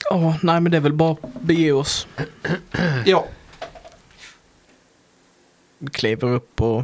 Ja, 0.10 0.36
nej 0.42 0.62
men 0.62 0.72
det 0.72 0.78
är 0.78 0.82
väl 0.82 0.94
bara 0.94 1.12
att 1.12 1.42
bege 1.42 1.72
oss. 1.72 2.08
Ja. 3.06 3.26
Vi 5.84 5.90
kliver 5.90 6.28
upp 6.28 6.62
och 6.62 6.84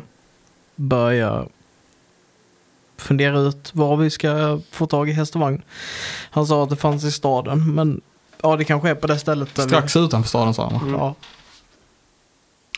börjar 0.75 1.47
fundera 2.97 3.39
ut 3.39 3.75
var 3.75 3.97
vi 3.97 4.09
ska 4.09 4.61
få 4.71 4.85
tag 4.87 5.09
i 5.09 5.11
häst 5.11 5.35
och 5.35 5.41
vagn. 5.41 5.61
Han 6.31 6.47
sa 6.47 6.63
att 6.63 6.69
det 6.69 6.75
fanns 6.75 7.03
i 7.03 7.11
staden, 7.11 7.75
men 7.75 8.01
ja, 8.41 8.55
det 8.55 8.65
kanske 8.65 8.89
är 8.89 8.95
på 8.95 9.07
det 9.07 9.19
stället 9.19 9.55
där 9.55 9.63
Strax 9.67 9.95
utanför 9.95 10.29
staden 10.29 10.53
sa 10.53 10.69
han. 10.69 10.85
vi... 10.85 10.91
Ja, 10.91 11.15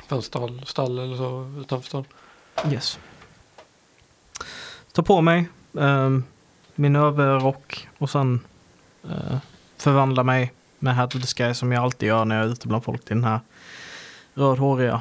Fanns 0.08 0.26
stall, 0.26 0.62
stall 0.66 1.00
eller 1.00 1.18
så 1.18 1.54
utanför 1.62 1.88
stan. 1.88 2.06
yes. 2.72 3.00
Ta 4.92 5.02
på 5.04 5.22
mig 5.22 5.50
ehm, 5.80 6.24
min 6.76 6.96
överrock 6.96 7.88
och 7.98 8.10
sen 8.10 8.40
eh, 9.04 9.38
förvandla 9.78 10.24
mig 10.24 10.54
med 10.80 10.96
Hat 10.96 11.16
of 11.16 11.22
the 11.22 11.28
Sky 11.28 11.54
som 11.54 11.72
jag 11.72 11.84
alltid 11.84 12.08
gör 12.10 12.26
när 12.26 12.36
jag 12.38 12.46
är 12.46 12.50
ute 12.50 12.68
bland 12.68 12.84
folk 12.84 13.06
till 13.06 13.16
den 13.16 13.24
här 13.24 13.40
rödhåriga 14.34 14.94
eh, 14.94 15.00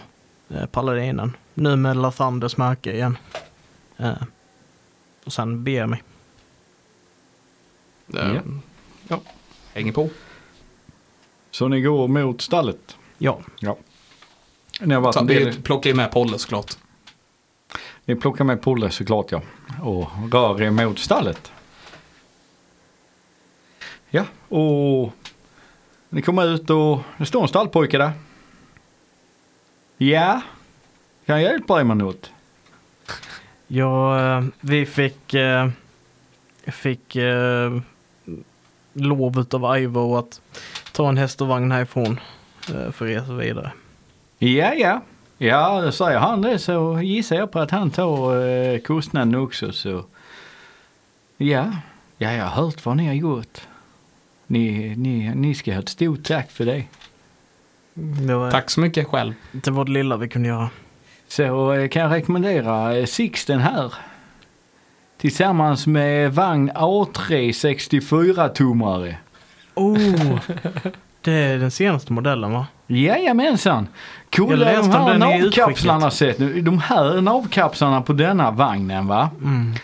paladinen. 0.73 1.37
Nu 1.55 1.77
med 1.77 1.97
Lathunders 1.97 2.57
märke 2.57 2.93
igen. 2.93 3.19
Eh, 3.97 4.13
och 5.25 5.33
sen 5.33 5.65
beger 5.65 5.87
mig. 5.87 6.03
Ja. 8.07 8.41
ja. 9.09 9.21
Hänger 9.75 9.93
på. 9.93 10.09
Så 11.51 11.69
ni 11.69 11.81
går 11.81 12.09
mot 12.09 12.41
stallet. 12.41 12.97
Ja, 13.19 13.41
Ni 14.81 14.95
har 14.95 15.01
varit 15.01 15.15
Så 15.15 15.25
del, 15.25 15.63
plockar 15.63 15.91
ju 15.91 15.97
med 15.97 16.11
Polle 16.11 16.39
såklart. 16.39 16.79
ni 18.05 18.15
plockar 18.17 18.45
med 18.45 18.63
Polle 18.63 18.91
såklart 18.91 19.33
ja. 19.33 19.43
Och 19.83 20.33
rör 20.33 20.63
er 20.63 20.71
mot 20.71 20.99
stallet. 20.99 21.53
Ja, 24.11 24.25
och 24.49 25.13
ni 26.09 26.23
kommer 26.23 26.47
ut 26.55 26.71
och 26.71 26.99
det 27.19 27.27
står 27.27 27.43
en 27.43 27.49
stallpojke 27.49 27.99
där. 27.99 28.13
Ja, 30.03 30.43
kan 31.27 31.43
jag 31.43 31.53
hjälpa 31.53 31.75
dig 31.75 31.85
med 31.85 31.97
något? 31.97 32.31
ja 33.67 34.21
eh, 34.21 34.45
vi 34.61 34.87
fick, 34.87 35.35
eh, 35.35 35.69
fick 36.67 37.17
eh, 37.17 37.81
lov 38.93 39.45
av 39.51 39.79
Ivo 39.79 40.17
att 40.17 40.41
ta 40.93 41.09
en 41.09 41.17
häst 41.17 41.41
och 41.41 41.49
vagn 41.49 41.73
härifrån 41.73 42.21
för 42.67 42.89
att 42.89 43.01
resa 43.01 43.33
vidare. 43.33 43.73
Ja, 44.39 44.75
ja. 44.75 45.01
Ja, 45.39 45.93
säger 45.93 46.19
han 46.19 46.43
det 46.43 46.59
så 46.59 47.01
gissar 47.03 47.37
jag 47.37 47.51
på 47.51 47.59
att 47.59 47.71
han 47.71 47.91
tar 47.91 48.47
eh, 48.47 48.79
kostnaden 48.79 49.35
också 49.35 49.73
så. 49.73 50.05
Ja, 51.37 51.73
ja, 52.19 52.33
jag 52.33 52.45
har 52.45 52.63
hört 52.63 52.85
vad 52.87 52.97
ni 52.97 53.07
har 53.07 53.15
gjort. 53.15 53.61
Ni, 54.47 54.95
ni, 54.97 55.35
ni 55.35 55.55
ska 55.55 55.73
ha 55.73 55.81
ett 55.81 55.89
stort 55.89 56.25
tack 56.25 56.51
för 56.51 56.65
det. 56.65 56.85
Det 57.95 58.35
var, 58.35 58.51
Tack 58.51 58.71
så 58.71 58.81
mycket 58.81 59.07
själv. 59.07 59.35
Det 59.53 59.71
var 59.71 59.85
det 59.85 59.93
lilla 59.93 60.17
vi 60.17 60.29
kunde 60.29 60.49
göra. 60.49 60.71
Så 61.29 61.73
eh, 61.73 61.89
kan 61.89 62.03
jag 62.03 62.13
rekommendera 62.13 62.97
eh, 62.97 63.07
Sixten 63.07 63.61
här. 63.61 63.95
Tillsammans 65.19 65.87
med 65.87 66.35
vagn 66.35 66.71
A3 66.71 67.51
64-tummare. 67.51 69.15
Oh, 69.75 70.39
det 71.21 71.33
är 71.33 71.59
den 71.59 71.71
senaste 71.71 72.13
modellen 72.13 72.53
va? 72.53 72.67
Jajamensan! 72.87 73.89
Kolla 74.31 74.83
de 74.83 74.91
här 74.91 75.19
navkapslarna 75.19 76.11
sett 76.11 76.39
nu. 76.39 76.61
De 76.61 76.79
här 76.79 77.21
navkapslarna 77.21 78.03
på 78.03 78.13
denna 78.13 78.51
vagnen 78.51 79.07
va. 79.07 79.31
Mm. 79.43 79.75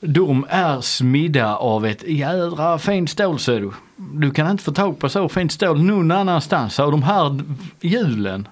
De 0.00 0.46
är 0.48 0.80
smidda 0.80 1.56
av 1.56 1.86
ett 1.86 2.02
jädra 2.02 2.78
fint 2.78 3.10
stål 3.10 3.38
ser 3.38 3.60
du. 3.60 3.72
Du 3.96 4.30
kan 4.30 4.50
inte 4.50 4.64
få 4.64 4.72
tag 4.72 4.98
på 4.98 5.08
så 5.08 5.28
fint 5.28 5.52
stål 5.52 5.82
någon 5.82 6.10
annanstans. 6.10 6.78
Och 6.78 6.90
de 6.90 7.02
här 7.02 7.40
hjulen, 7.80 8.48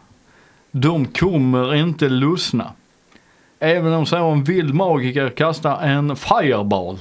de 0.70 1.06
kommer 1.06 1.74
inte 1.74 2.08
lossna. 2.08 2.72
Även 3.58 3.92
om 3.92 4.06
så 4.06 4.30
en 4.30 4.44
vild 4.44 4.74
magiker 4.74 5.30
kastar 5.30 5.80
en 5.82 6.16
fireball. 6.16 6.98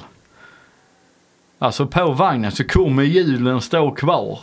Alltså 1.60 1.88
på 1.88 2.12
vagnen 2.12 2.52
så 2.52 2.64
kommer 2.64 3.04
hjulen 3.04 3.62
stå 3.62 3.92
kvar. 3.92 4.40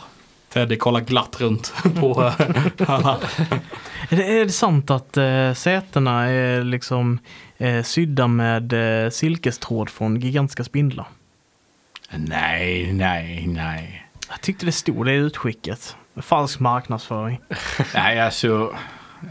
Teddy 0.49 0.75
kollar 0.75 1.01
glatt 1.01 1.41
runt 1.41 1.73
på 1.99 2.33
eh, 2.39 2.89
alla. 2.89 3.17
Är 4.09 4.15
det, 4.17 4.39
är 4.39 4.45
det 4.45 4.51
sant 4.51 4.91
att 4.91 5.17
äh, 5.17 5.53
sätena 5.53 6.23
är 6.23 6.63
liksom 6.63 7.19
äh, 7.57 7.83
sydda 7.83 8.27
med 8.27 8.73
äh, 9.05 9.09
silkestråd 9.09 9.89
från 9.89 10.19
gigantiska 10.19 10.63
spindlar? 10.63 11.07
Nej, 12.11 12.93
nej, 12.93 13.47
nej. 13.47 14.05
Jag 14.29 14.41
tyckte 14.41 14.65
det 14.65 14.71
stod 14.71 15.05
det 15.05 15.13
i 15.13 15.15
utskicket. 15.17 15.95
Falsk 16.21 16.59
marknadsföring. 16.59 17.39
Nej, 17.93 18.19
alltså 18.19 18.73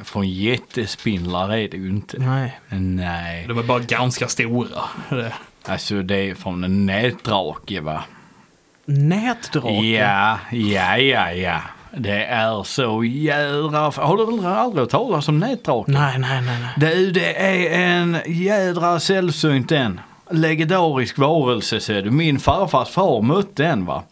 från 0.04 0.28
jättespindlar 0.28 1.52
är 1.52 1.68
det 1.68 1.76
ju 1.76 1.88
inte. 1.88 2.18
Nej. 2.18 2.60
Nej. 2.68 3.44
De 3.48 3.58
är 3.58 3.62
bara 3.62 3.78
ganska 3.78 4.28
stora. 4.28 4.82
Det- 5.10 5.32
Alltså 5.66 6.02
det 6.02 6.16
är 6.16 6.34
från 6.34 6.64
en 6.64 6.86
nätdrake 6.86 7.80
va? 7.80 8.04
Nätdrake? 8.84 9.68
Ja, 9.86 10.38
ja, 10.52 10.96
ja, 10.98 11.32
ja. 11.32 11.60
Det 11.96 12.24
är 12.24 12.62
så 12.62 13.04
jädra... 13.04 13.78
Har 13.96 14.16
du 14.16 14.22
aldrig, 14.22 14.44
aldrig 14.50 14.80
hört 14.82 14.90
talas 14.90 15.28
om 15.28 15.38
nätdrake? 15.38 15.90
Nej, 15.90 16.18
nej, 16.18 16.42
nej, 16.42 16.58
nej. 16.60 16.94
Du, 16.94 17.10
det 17.10 17.42
är 17.42 17.78
en 17.80 18.18
jädra 18.26 19.00
sällsynt 19.00 19.68
den. 19.68 20.00
Legendarisk 20.30 21.18
varelse 21.18 21.80
ser 21.80 22.02
du. 22.02 22.10
Min 22.10 22.38
farfars 22.38 22.88
far 22.88 23.22
mötte 23.22 23.66
en 23.66 23.84
va. 23.84 24.02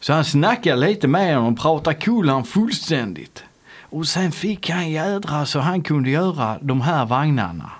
Så 0.00 0.12
han 0.12 0.24
snackade 0.24 0.86
lite 0.86 1.08
med 1.08 1.36
honom 1.36 1.52
och 1.52 1.60
pratade 1.60 1.96
kulan 1.96 2.44
fullständigt. 2.44 3.44
Och 3.80 4.06
sen 4.06 4.32
fick 4.32 4.70
han 4.70 4.90
jädra 4.90 5.46
så 5.46 5.60
han 5.60 5.82
kunde 5.82 6.10
göra 6.10 6.58
de 6.60 6.80
här 6.80 7.04
vagnarna. 7.04 7.70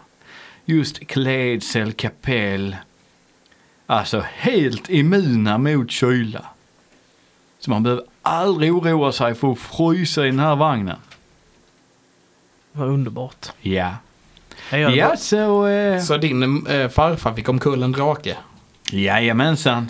Just 0.64 1.06
klädsel, 1.06 1.92
kapell. 1.92 2.76
Alltså 3.86 4.24
helt 4.26 4.90
immuna 4.90 5.58
mot 5.58 5.90
kyla. 5.90 6.46
Så 7.58 7.70
man 7.70 7.82
behöver 7.82 8.04
aldrig 8.22 8.74
oroa 8.74 9.12
sig 9.12 9.34
för 9.34 9.52
att 9.52 9.58
frysa 9.58 10.26
i 10.26 10.30
den 10.30 10.38
här 10.38 10.56
vagnen. 10.56 10.98
Vad 12.72 12.88
underbart. 12.88 13.46
Ja. 13.60 13.94
Ja, 14.70 15.16
så... 15.16 15.66
Eh, 15.66 16.00
Så 16.00 16.16
din 16.16 16.66
eh, 16.66 16.88
farfar 16.88 17.34
fick 17.34 17.48
omkull 17.48 17.82
en 17.82 17.92
drake? 17.92 18.36
Jajamensan. 18.90 19.88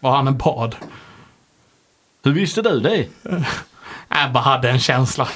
Var 0.00 0.16
han 0.16 0.26
en 0.28 0.36
bad? 0.38 0.76
Hur 2.24 2.32
visste 2.32 2.62
du 2.62 2.80
det? 2.80 3.06
Jag 4.08 4.32
bara 4.32 4.42
hade 4.44 4.70
en 4.70 4.78
känsla. 4.78 5.28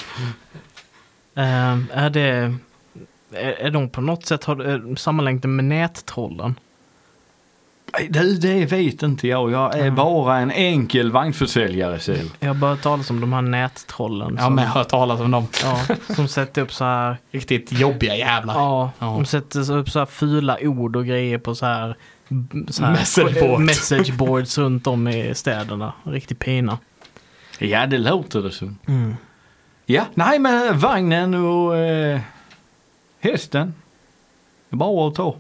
Ehm, 1.35 1.87
är 1.93 2.11
det... 2.11 2.55
Är, 3.33 3.53
är 3.53 3.71
de 3.71 3.91
på 3.91 4.01
något 4.01 4.27
sätt 4.27 4.45
har, 4.45 4.97
sammanlänkade 4.97 5.49
med 5.49 5.65
nättrollen? 5.65 6.55
Du, 8.11 8.35
det 8.37 8.65
vet 8.67 9.03
inte 9.03 9.29
jag. 9.29 9.51
Jag 9.51 9.79
är 9.79 9.91
bara 9.91 10.39
en 10.39 10.51
enkel 10.51 11.11
vagnförsäljare 11.13 11.99
Sil. 12.07 12.27
Jag 12.41 12.49
har 12.49 12.55
bara 12.55 12.71
hört 12.71 12.83
talas 12.83 13.11
om 13.11 13.21
de 13.21 13.33
här 13.33 13.43
nättrollen. 13.43 14.35
Jag 14.35 14.43
har 14.43 14.49
som, 14.49 14.55
med 14.55 14.69
hört 14.69 14.89
talas 14.89 15.21
om 15.21 15.31
dem. 15.31 15.47
ja, 15.63 15.81
som 16.15 16.29
sätter 16.29 16.63
upp 16.63 16.73
så 16.73 16.85
här... 16.85 17.17
Riktigt 17.31 17.73
jobbiga 17.73 18.17
jävlar. 18.17 18.55
Ja, 18.55 18.91
Ja. 18.99 19.07
de 19.07 19.25
sätter 19.27 19.73
upp 19.77 19.91
så 19.91 19.99
här 19.99 20.07
fula 20.07 20.59
ord 20.61 20.97
och 20.97 21.07
grejer 21.07 21.39
på 21.39 21.55
så 21.55 21.67
här... 21.67 21.97
Så 22.71 22.85
här 22.85 22.93
Messageboards. 22.93 23.67
messageboards 23.67 24.59
runt 24.59 24.87
om 24.87 25.09
i 25.09 25.35
städerna. 25.35 25.93
Riktig 26.05 26.39
pina. 26.39 26.79
Ja, 27.59 27.87
det 27.87 27.99
låter 27.99 28.43
det 28.43 28.51
som. 28.51 28.79
Mm. 28.89 29.17
Ja, 29.87 30.05
nej 30.15 30.39
men 30.39 30.79
vagnen 30.79 31.35
och 31.35 31.77
eh, 31.77 32.21
hästen. 33.21 33.75
Det 34.69 34.75
är 34.75 34.79
bara 34.79 35.09
att 35.09 35.15
ta. 35.15 35.37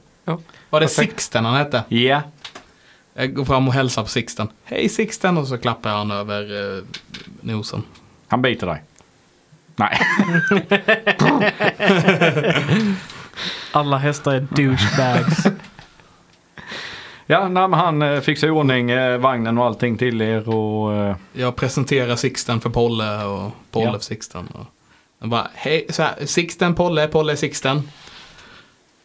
Var 0.70 0.80
det 0.80 0.86
Perfekt. 0.86 1.10
Sixten 1.10 1.44
han 1.44 1.54
hette? 1.56 1.82
Ja. 1.88 2.22
Jag 3.14 3.34
går 3.34 3.44
fram 3.44 3.68
och 3.68 3.74
hälsar 3.74 4.02
på 4.02 4.08
Sixten. 4.08 4.48
Hej 4.64 4.88
Sixten! 4.88 5.38
Och 5.38 5.48
så 5.48 5.58
klappar 5.58 5.90
han 5.90 6.10
över 6.10 6.76
eh, 6.78 6.82
nosen. 7.40 7.82
Han 8.28 8.42
biter 8.42 8.66
dig. 8.66 8.82
Nej. 9.76 10.00
Alla 13.72 13.98
hästar 13.98 14.32
är 14.34 14.40
douchebags. 14.50 15.44
Ja, 17.26 17.48
nej, 17.48 17.68
men 17.68 17.80
han 17.80 18.02
eh, 18.02 18.20
fixar 18.20 18.48
i 18.48 18.50
ordning 18.50 18.90
eh, 18.90 19.18
vagnen 19.18 19.58
och 19.58 19.64
allting 19.66 19.98
till 19.98 20.22
er 20.22 20.48
och... 20.48 20.94
Eh, 20.94 21.16
Jag 21.32 21.56
presenterar 21.56 22.16
Sixten 22.16 22.60
för 22.60 22.70
Polle 22.70 23.24
och 23.24 23.50
Polle 23.70 23.86
Ja. 23.86 23.92
för 23.92 24.00
Sixten. 24.00 24.46
Och 24.46 24.66
jag 25.20 25.28
bara, 25.28 25.48
hej, 25.54 25.86
så 25.90 26.02
här, 26.02 26.26
Sixten, 26.26 26.74
Polle, 26.74 27.06
Polle, 27.08 27.36
Sixten. 27.36 27.88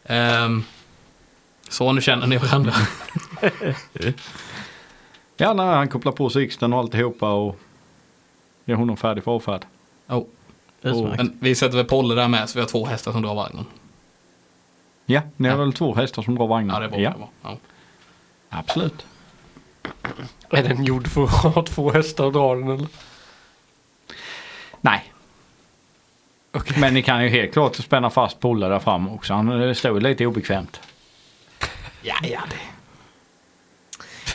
Um, 0.08 0.64
så 1.68 1.92
nu 1.92 2.00
känner 2.00 2.26
ni 2.26 2.36
varandra. 2.36 2.72
ja, 5.36 5.52
nej, 5.54 5.66
han 5.66 5.88
kopplar 5.88 6.12
på 6.12 6.30
Sixten 6.30 6.72
och 6.72 6.78
alltihopa 6.78 7.32
och 7.32 7.58
gör 8.64 8.76
honom 8.76 8.96
färdig 8.96 9.24
för 9.24 9.30
avfärd. 9.32 9.64
oh, 10.08 10.24
Utmärkt. 10.82 11.16
men 11.16 11.38
vi 11.40 11.54
sätter 11.54 11.76
väl 11.76 11.86
Polle 11.86 12.14
där 12.14 12.28
med 12.28 12.48
så 12.48 12.58
vi 12.58 12.60
har 12.60 12.68
två 12.68 12.86
hästar 12.86 13.12
som 13.12 13.22
drar 13.22 13.34
vagnen. 13.34 13.64
Ja, 15.06 15.22
ni 15.36 15.48
har 15.48 15.56
Ja. 15.58 15.64
väl 15.64 15.72
två 15.72 15.94
hästar 15.94 16.22
som 16.22 16.34
drar 16.34 16.46
vagnen? 16.46 16.74
Ja, 16.74 16.80
det 16.80 16.86
är 16.86 16.90
bra. 16.90 17.00
Ja, 17.00 17.10
det 17.10 17.14
är 17.14 17.18
bra. 17.18 17.30
Ja. 17.42 17.58
absolut. 18.48 19.06
Är 20.50 20.62
den 20.62 20.84
gjord 20.84 21.08
för 21.08 21.24
att 21.24 21.30
ha 21.54 21.62
två 21.62 21.92
hästar 21.92 22.24
och 22.24 22.32
dra 22.32 22.54
den 22.54 22.68
eller? 22.70 22.86
Nej. 24.80 25.12
Okej. 26.52 26.76
Men 26.80 26.94
ni 26.94 27.02
kan 27.02 27.22
ju 27.22 27.28
helt 27.28 27.52
klart 27.52 27.76
spänna 27.76 28.10
fast 28.10 28.40
Polle 28.40 28.68
där 28.68 28.78
fram 28.78 29.08
också. 29.08 29.34
Han 29.34 29.74
står 29.74 29.94
ju 29.94 30.00
lite 30.00 30.26
obekvämt. 30.26 30.80
Ja, 32.06 32.14
ja, 32.22 32.40
det. 32.50 32.56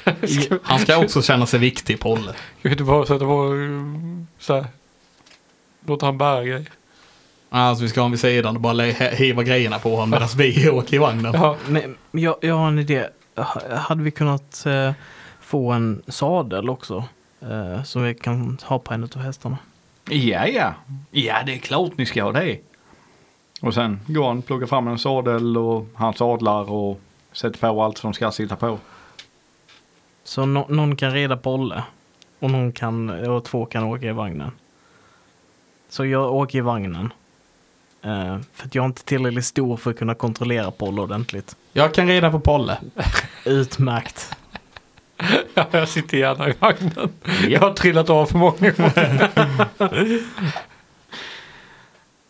Han 0.64 0.80
ska 0.80 0.98
också 0.98 1.22
känna 1.22 1.46
sig 1.46 1.60
viktig, 1.60 2.00
Polle. 2.00 2.34
Jag 2.62 2.70
vet 2.70 2.80
inte 2.80 2.84
bara 2.84 3.06
så 3.06 3.14
att 3.14 3.20
det 3.20 3.26
var 3.26 3.54
uh, 3.54 4.24
så 4.40 4.54
här. 4.54 4.66
Låta 5.86 6.06
han 6.06 6.18
bära 6.18 6.44
grejer. 6.44 6.66
Alltså 7.50 7.84
vi 7.84 7.90
ska 7.90 8.00
ha 8.00 8.04
honom 8.04 8.12
vid 8.12 8.20
sidan 8.20 8.56
och 8.56 8.62
bara 8.62 8.84
hiva 8.84 9.44
grejerna 9.44 9.80
på 9.80 9.96
honom 9.96 10.10
medan 10.10 10.28
vi 10.38 10.70
åker 10.74 10.96
i 10.96 10.98
vagnen. 10.98 11.34
Ja, 11.34 11.58
Men 11.68 11.98
jag, 12.12 12.36
jag 12.42 12.56
har 12.56 12.68
en 12.68 12.80
idé. 12.80 13.08
Hade 13.70 14.04
vi 14.04 14.12
kunnat 14.12 14.66
eh, 14.66 14.92
få 15.42 15.72
en 15.72 16.02
sadel 16.08 16.70
också? 16.70 17.04
Eh, 17.42 17.84
som 17.84 18.04
vi 18.04 18.14
kan 18.14 18.58
ha 18.64 18.80
på 18.80 18.94
en 18.94 19.04
av 19.04 19.18
hästarna. 19.18 19.58
Ja, 20.10 20.48
ja. 20.48 20.74
Ja, 21.12 21.44
det 21.46 21.54
är 21.54 21.58
klart 21.58 21.98
ni 21.98 22.06
ska 22.06 22.24
ha 22.24 22.32
det. 22.32 22.60
Och 23.62 23.74
sen 23.74 24.00
går 24.08 24.28
han, 24.28 24.42
plockar 24.42 24.66
fram 24.66 24.88
en 24.88 25.00
sadel 25.00 25.58
och 25.58 25.88
han 25.96 26.14
sadlar 26.14 26.72
och 26.72 27.02
sätter 27.32 27.60
på 27.60 27.84
allt 27.84 27.98
som 27.98 28.14
ska 28.14 28.32
sitta 28.32 28.56
på. 28.56 28.80
Så 30.24 30.46
nå- 30.46 30.66
någon 30.70 30.96
kan 30.96 31.12
rida 31.14 31.38
Polle. 31.38 31.84
Och 32.40 32.52
någon 32.52 32.72
kan, 32.72 33.10
och 33.10 33.44
två 33.46 33.66
kan 33.66 33.84
åka 33.84 34.06
i 34.06 34.12
vagnen. 34.12 34.52
Så 35.90 36.06
jag 36.06 36.34
åker 36.36 36.58
i 36.58 36.62
vagnen. 36.62 37.14
Eh, 38.02 38.38
för 38.54 38.66
att 38.66 38.76
jag 38.76 38.84
är 38.84 38.86
inte 38.88 39.04
tillräckligt 39.04 39.46
stor 39.46 39.78
för 39.78 39.92
att 39.92 39.98
kunna 39.98 40.16
kontrollera 40.16 40.72
Polle 40.72 41.02
ordentligt. 41.02 41.56
Jag 41.74 41.94
kan 41.94 42.08
rida 42.08 42.32
på 42.32 42.40
Polle. 42.40 42.78
Utmärkt. 43.46 44.36
ja, 45.54 45.68
jag 45.72 45.90
sitter 45.90 46.18
gärna 46.18 46.50
i 46.50 46.54
vagnen. 46.60 47.10
Jag 47.48 47.60
har 47.60 47.74
trillat 47.74 48.10
av 48.10 48.26
för 48.26 48.38
många 48.38 48.72
gånger. 48.72 49.30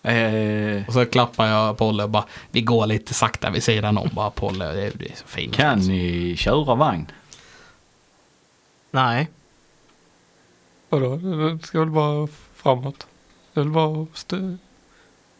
Eh, 0.03 0.87
Och 0.87 0.93
så 0.93 1.05
klappar 1.05 1.47
jag 1.47 1.77
Polle 1.77 2.03
och 2.03 2.09
bara, 2.09 2.25
vi 2.51 2.61
går 2.61 2.85
lite 2.87 3.13
sakta 3.13 3.49
vid 3.49 3.63
sidan 3.63 3.97
om 3.97 4.09
bara 4.13 4.29
Polle. 4.29 4.65
Det 4.71 4.85
är, 4.85 5.15
så 5.15 5.27
fint. 5.27 5.53
kan 5.55 5.79
ni 5.79 6.35
köra 6.37 6.75
vagn? 6.75 7.11
Nej, 8.91 9.27
Vadå? 10.89 11.15
Det 11.15 11.65
ska 11.67 11.79
väl 11.79 11.89
vara 11.89 12.27
framåt? 12.55 13.07
Det 13.53 13.59
är 13.59 13.63
väl 13.63 13.73
bara 13.73 14.05
stö... 14.13 14.57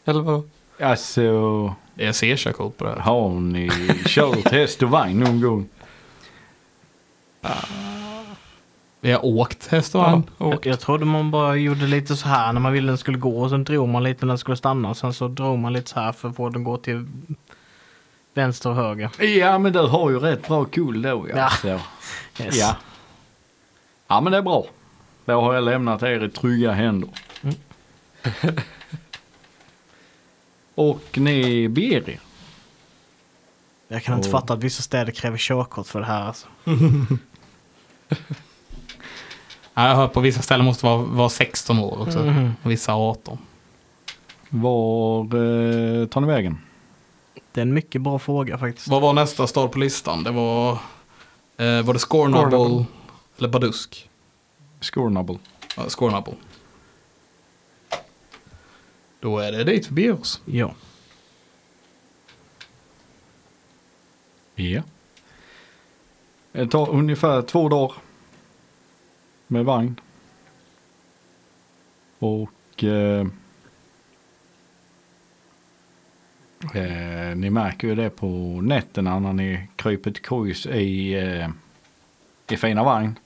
Eller 0.06 0.22
vadå? 0.22 0.44
Alltså, 0.80 1.76
Det 1.96 2.06
är 2.06 2.12
C-körkort 2.12 2.78
på 2.78 2.84
det. 2.84 2.90
här. 2.92 3.00
har 3.00 3.30
ni 3.30 3.70
kört 4.06 4.52
häst 4.52 4.84
och 4.84 4.90
vagn 4.90 5.20
någon 5.20 5.42
gång? 5.42 5.70
Vi 9.04 9.12
har 9.12 9.26
åkt 9.26 9.68
häst 9.68 9.96
och. 9.96 10.02
Ja, 10.02 10.22
och, 10.38 10.54
jag, 10.54 10.66
jag 10.66 10.80
trodde 10.80 11.06
man 11.06 11.32
bara 11.32 11.56
gjorde 11.56 11.88
lite 11.88 12.16
så 12.16 12.28
här 12.28 12.54
när 12.54 12.60
man 12.62 12.74
ville 12.74 12.88
den 12.88 12.98
skulle 12.98 13.18
gå 13.18 13.42
och 13.42 13.50
sen 13.50 13.64
drog 13.64 13.90
man 13.90 14.04
lite 14.04 14.26
när 14.26 14.32
den 14.32 14.38
skulle 14.38 14.58
stanna. 14.58 14.96
Sen 14.96 15.14
så 15.14 15.28
drog 15.28 15.60
man 15.60 15.74
lite 15.74 15.90
så 15.90 16.00
här 16.00 16.12
för 16.12 16.30
att 16.30 16.36
få 16.36 16.50
den 16.50 16.64
gå 16.64 16.78
till 16.78 17.08
Vänster 18.34 18.70
och 18.70 18.76
höger. 18.76 19.24
Ja, 19.26 19.58
men 19.58 19.74
du 19.74 19.80
har 19.80 20.10
ju 20.10 20.20
rätt 20.20 20.48
bra 20.48 20.66
kull 20.66 21.02
då. 21.02 21.28
Ja. 21.36 21.50
Ja. 21.64 21.80
Yes. 22.40 22.56
ja. 22.60 22.76
Ja, 24.08 24.22
men 24.22 24.32
det 24.32 24.38
är 24.38 24.42
bra. 24.42 24.66
Då 25.26 25.42
har 25.42 25.54
jag 25.54 25.64
lämnat 25.64 26.04
er 26.04 26.24
i 26.24 26.30
trygga 26.30 26.72
händer. 26.72 27.10
Mm. 27.42 27.56
och 30.76 31.18
ni 31.18 31.68
beger 31.70 32.10
er. 32.10 32.20
Jag 33.88 34.04
kan 34.04 34.16
inte 34.16 34.28
Och- 34.28 34.32
fatta 34.32 34.54
att 34.54 34.64
vissa 34.64 34.82
städer 34.84 35.12
kräver 35.12 35.38
körkort 35.38 35.88
för 35.88 36.00
det 36.00 36.06
här. 36.06 36.22
Alltså. 36.28 36.48
Ja, 39.74 39.88
jag 39.88 39.96
har 39.96 40.02
hört 40.02 40.14
på 40.14 40.20
vissa 40.20 40.42
ställen 40.42 40.66
måste 40.66 40.86
vara, 40.86 40.98
vara 40.98 41.30
16 41.30 41.80
år 41.80 42.02
också. 42.02 42.20
Mhm. 42.20 42.54
Och 42.64 42.72
vissa 42.72 42.94
18. 42.94 43.38
Var 44.50 45.22
eh, 45.24 46.08
tar 46.08 46.22
ni 46.22 46.28
vägen? 46.28 46.58
Det 47.52 47.60
är 47.60 47.62
en 47.62 47.74
mycket 47.74 48.02
bra 48.02 48.20
fråga 48.20 48.58
faktiskt. 48.58 48.88
Vad 48.88 49.02
var 49.02 49.14
nästa 49.14 49.48
stad 49.48 49.72
på 49.72 49.80
listan? 49.80 50.24
Det 50.24 50.32
var... 50.32 50.72
Eh, 51.58 51.82
var 51.82 51.94
det 51.94 52.00
Scornable, 52.00 52.50
Scornable. 52.58 52.86
eller 53.38 53.50
Badusk? 53.50 54.10
Scornable. 54.82 55.38
Ja, 55.78 55.84
Scornable. 55.90 56.34
Då 59.20 59.40
är 59.40 59.52
det 59.52 59.64
dit 59.64 59.88
vi 59.88 59.94
beger 59.94 60.14
oss. 60.22 60.42
Ja. 60.46 60.74
Ja. 64.56 64.82
Det 66.52 66.68
tar 66.68 66.90
ungefär 66.90 67.42
två 67.42 67.70
dagar. 67.70 67.94
Med 69.52 69.66
vagn. 69.66 70.00
Och 72.20 72.84
eh, 72.84 73.28
eh, 76.74 77.36
ni 77.36 77.50
märker 77.50 77.88
ju 77.88 77.96
det 77.96 78.10
på 78.10 78.28
nätterna 78.62 79.20
när 79.20 79.34
ni 79.34 79.68
kryper 79.76 80.12
till 80.12 80.24
kojs 80.24 80.66
i, 80.66 81.14
eh, 81.14 81.50
i 82.54 82.58
fina 82.58 82.84
vagn. 82.84 83.20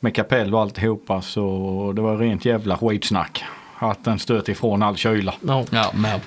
Med 0.00 0.14
kapell 0.14 0.54
och 0.54 0.60
alltihopa 0.60 1.22
så 1.22 1.92
det 1.96 2.02
var 2.02 2.16
rent 2.16 2.44
jävla 2.44 2.78
skitsnack. 2.78 3.44
Att 3.78 4.04
den 4.04 4.18
stöt 4.18 4.48
ifrån 4.48 4.82
all 4.82 4.96
kyla. 4.96 5.34
No. 5.40 5.66
Ja, 5.70 5.92
men. 5.94 6.20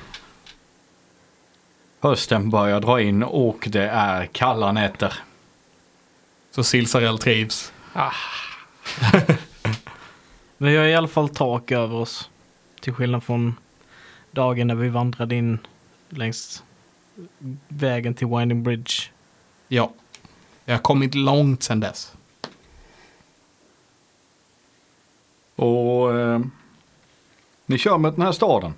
Hösten 1.99 2.49
börjar 2.49 2.79
dra 2.79 3.01
in 3.01 3.23
och 3.23 3.67
det 3.71 3.89
är 3.89 4.25
kalla 4.25 4.71
nätter. 4.71 5.13
Så 6.51 6.63
Silsarell 6.63 7.17
trivs. 7.17 7.73
Vi 10.57 10.77
har 10.77 10.85
i 10.85 10.95
alla 10.95 11.07
fall 11.07 11.29
tak 11.29 11.71
över 11.71 11.95
oss. 11.95 12.29
Till 12.81 12.93
skillnad 12.93 13.23
från 13.23 13.55
dagen 14.31 14.67
när 14.67 14.75
vi 14.75 14.89
vandrade 14.89 15.35
in 15.35 15.59
längs 16.09 16.63
vägen 17.67 18.13
till 18.13 18.27
Winding 18.27 18.63
Bridge. 18.63 18.93
Ja. 19.67 19.91
Jag 20.65 20.73
har 20.73 20.81
kommit 20.81 21.15
långt 21.15 21.63
sedan 21.63 21.79
dess. 21.79 22.13
Och 25.55 26.17
eh, 26.17 26.39
ni 27.65 27.77
kör 27.77 27.97
mot 27.97 28.15
den 28.15 28.25
här 28.25 28.31
staden. 28.31 28.73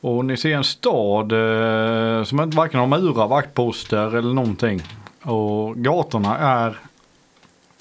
Och 0.00 0.24
ni 0.24 0.36
ser 0.36 0.56
en 0.56 0.64
stad 0.64 1.32
eh, 1.32 2.24
som 2.24 2.40
inte 2.40 2.56
varken 2.56 2.80
har 2.80 2.86
murar, 2.86 3.28
vaktposter 3.28 4.16
eller 4.16 4.34
någonting. 4.34 4.82
Och 5.22 5.76
gatorna 5.76 6.38
är 6.38 6.78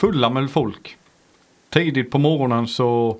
fulla 0.03 0.29
med 0.29 0.51
folk. 0.51 0.97
Tidigt 1.69 2.11
på 2.11 2.17
morgonen 2.17 2.67
så 2.67 3.17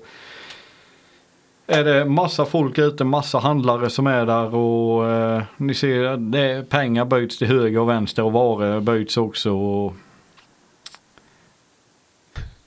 är 1.66 1.84
det 1.84 2.04
massa 2.04 2.44
folk 2.44 2.78
ute, 2.78 3.04
massa 3.04 3.38
handlare 3.38 3.90
som 3.90 4.06
är 4.06 4.26
där 4.26 4.54
och 4.54 5.10
eh, 5.10 5.42
ni 5.56 5.74
ser 5.74 6.16
det 6.16 6.70
pengar 6.70 7.04
byts 7.04 7.38
till 7.38 7.46
höger 7.46 7.78
och 7.78 7.88
vänster 7.88 8.22
och 8.22 8.32
varor 8.32 8.80
byts 8.80 9.16
också. 9.16 9.52
Och 9.52 9.94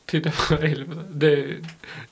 Titta 0.06 0.30
på. 0.30 0.58
Det, 1.10 1.46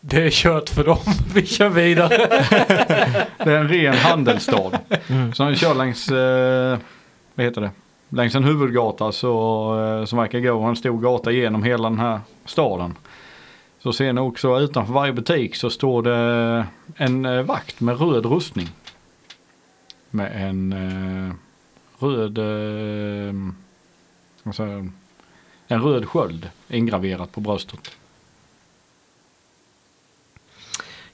det 0.02 0.26
är 0.26 0.30
kört 0.30 0.70
för 0.70 0.84
dem. 0.84 0.98
Vi 1.34 1.46
kör 1.46 1.70
vidare. 1.70 2.18
Det 3.38 3.52
är 3.52 3.60
en 3.60 3.70
ren 3.70 3.94
handelsstad. 3.94 4.80
Mm. 5.08 5.34
Så 5.34 5.46
vi 5.46 5.56
kör 5.56 5.76
längs, 5.76 6.12
eh, 6.12 6.78
vad 7.36 7.46
heter 7.46 7.62
det, 7.62 7.72
längs 8.16 8.36
en 8.36 8.44
huvudgata 8.44 9.12
så, 9.12 9.30
eh, 9.80 10.06
som 10.06 10.20
verkar 10.20 10.40
gå 10.40 10.62
en 10.62 10.76
stor 10.76 11.00
gata 11.00 11.32
genom 11.32 11.64
hela 11.64 11.90
den 11.90 12.00
här 12.00 12.20
staden. 12.46 12.96
Så 13.80 13.94
ser 13.94 14.14
ni 14.14 14.22
också 14.22 14.60
utanför 14.60 14.94
varje 14.94 15.14
butik 15.14 15.56
så 15.56 15.70
står 15.70 16.02
det 16.02 16.66
en 16.96 17.26
eh, 17.26 17.42
vakt 17.42 17.80
med 17.80 18.00
röd 18.00 18.26
rustning. 18.26 18.68
Med 20.10 20.50
en 20.50 20.74
eh, 20.74 21.34
röd, 22.00 22.38
eh, 22.38 23.54
vad 24.44 24.56
säger 24.56 24.74
jag, 24.74 24.92
en 25.68 25.82
röd 25.82 26.10
sköld 26.10 26.50
ingraverat 26.68 27.32
på 27.32 27.42
bröstet. 27.42 27.92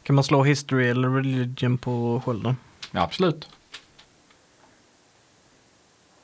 Kan 0.03 0.15
man 0.15 0.23
slå 0.23 0.43
history 0.43 0.87
eller 0.87 1.09
religion 1.09 1.77
på 1.77 2.21
skölden? 2.25 2.55
Ja, 2.91 3.01
absolut. 3.01 3.49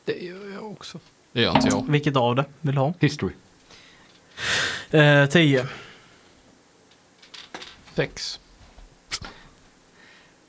Det 0.08 0.24
gör 0.24 0.54
jag 0.54 0.72
också. 0.72 1.00
Det 1.32 1.42
gör 1.42 1.56
inte 1.56 1.68
jag. 1.68 1.86
Vilket 1.92 2.16
av 2.16 2.36
det 2.36 2.46
vill 2.62 2.76
du 2.76 2.82
ha? 2.82 2.94
History. 3.00 3.34
Eh, 4.92 5.26
10. 5.26 5.68
Sex. 7.96 8.40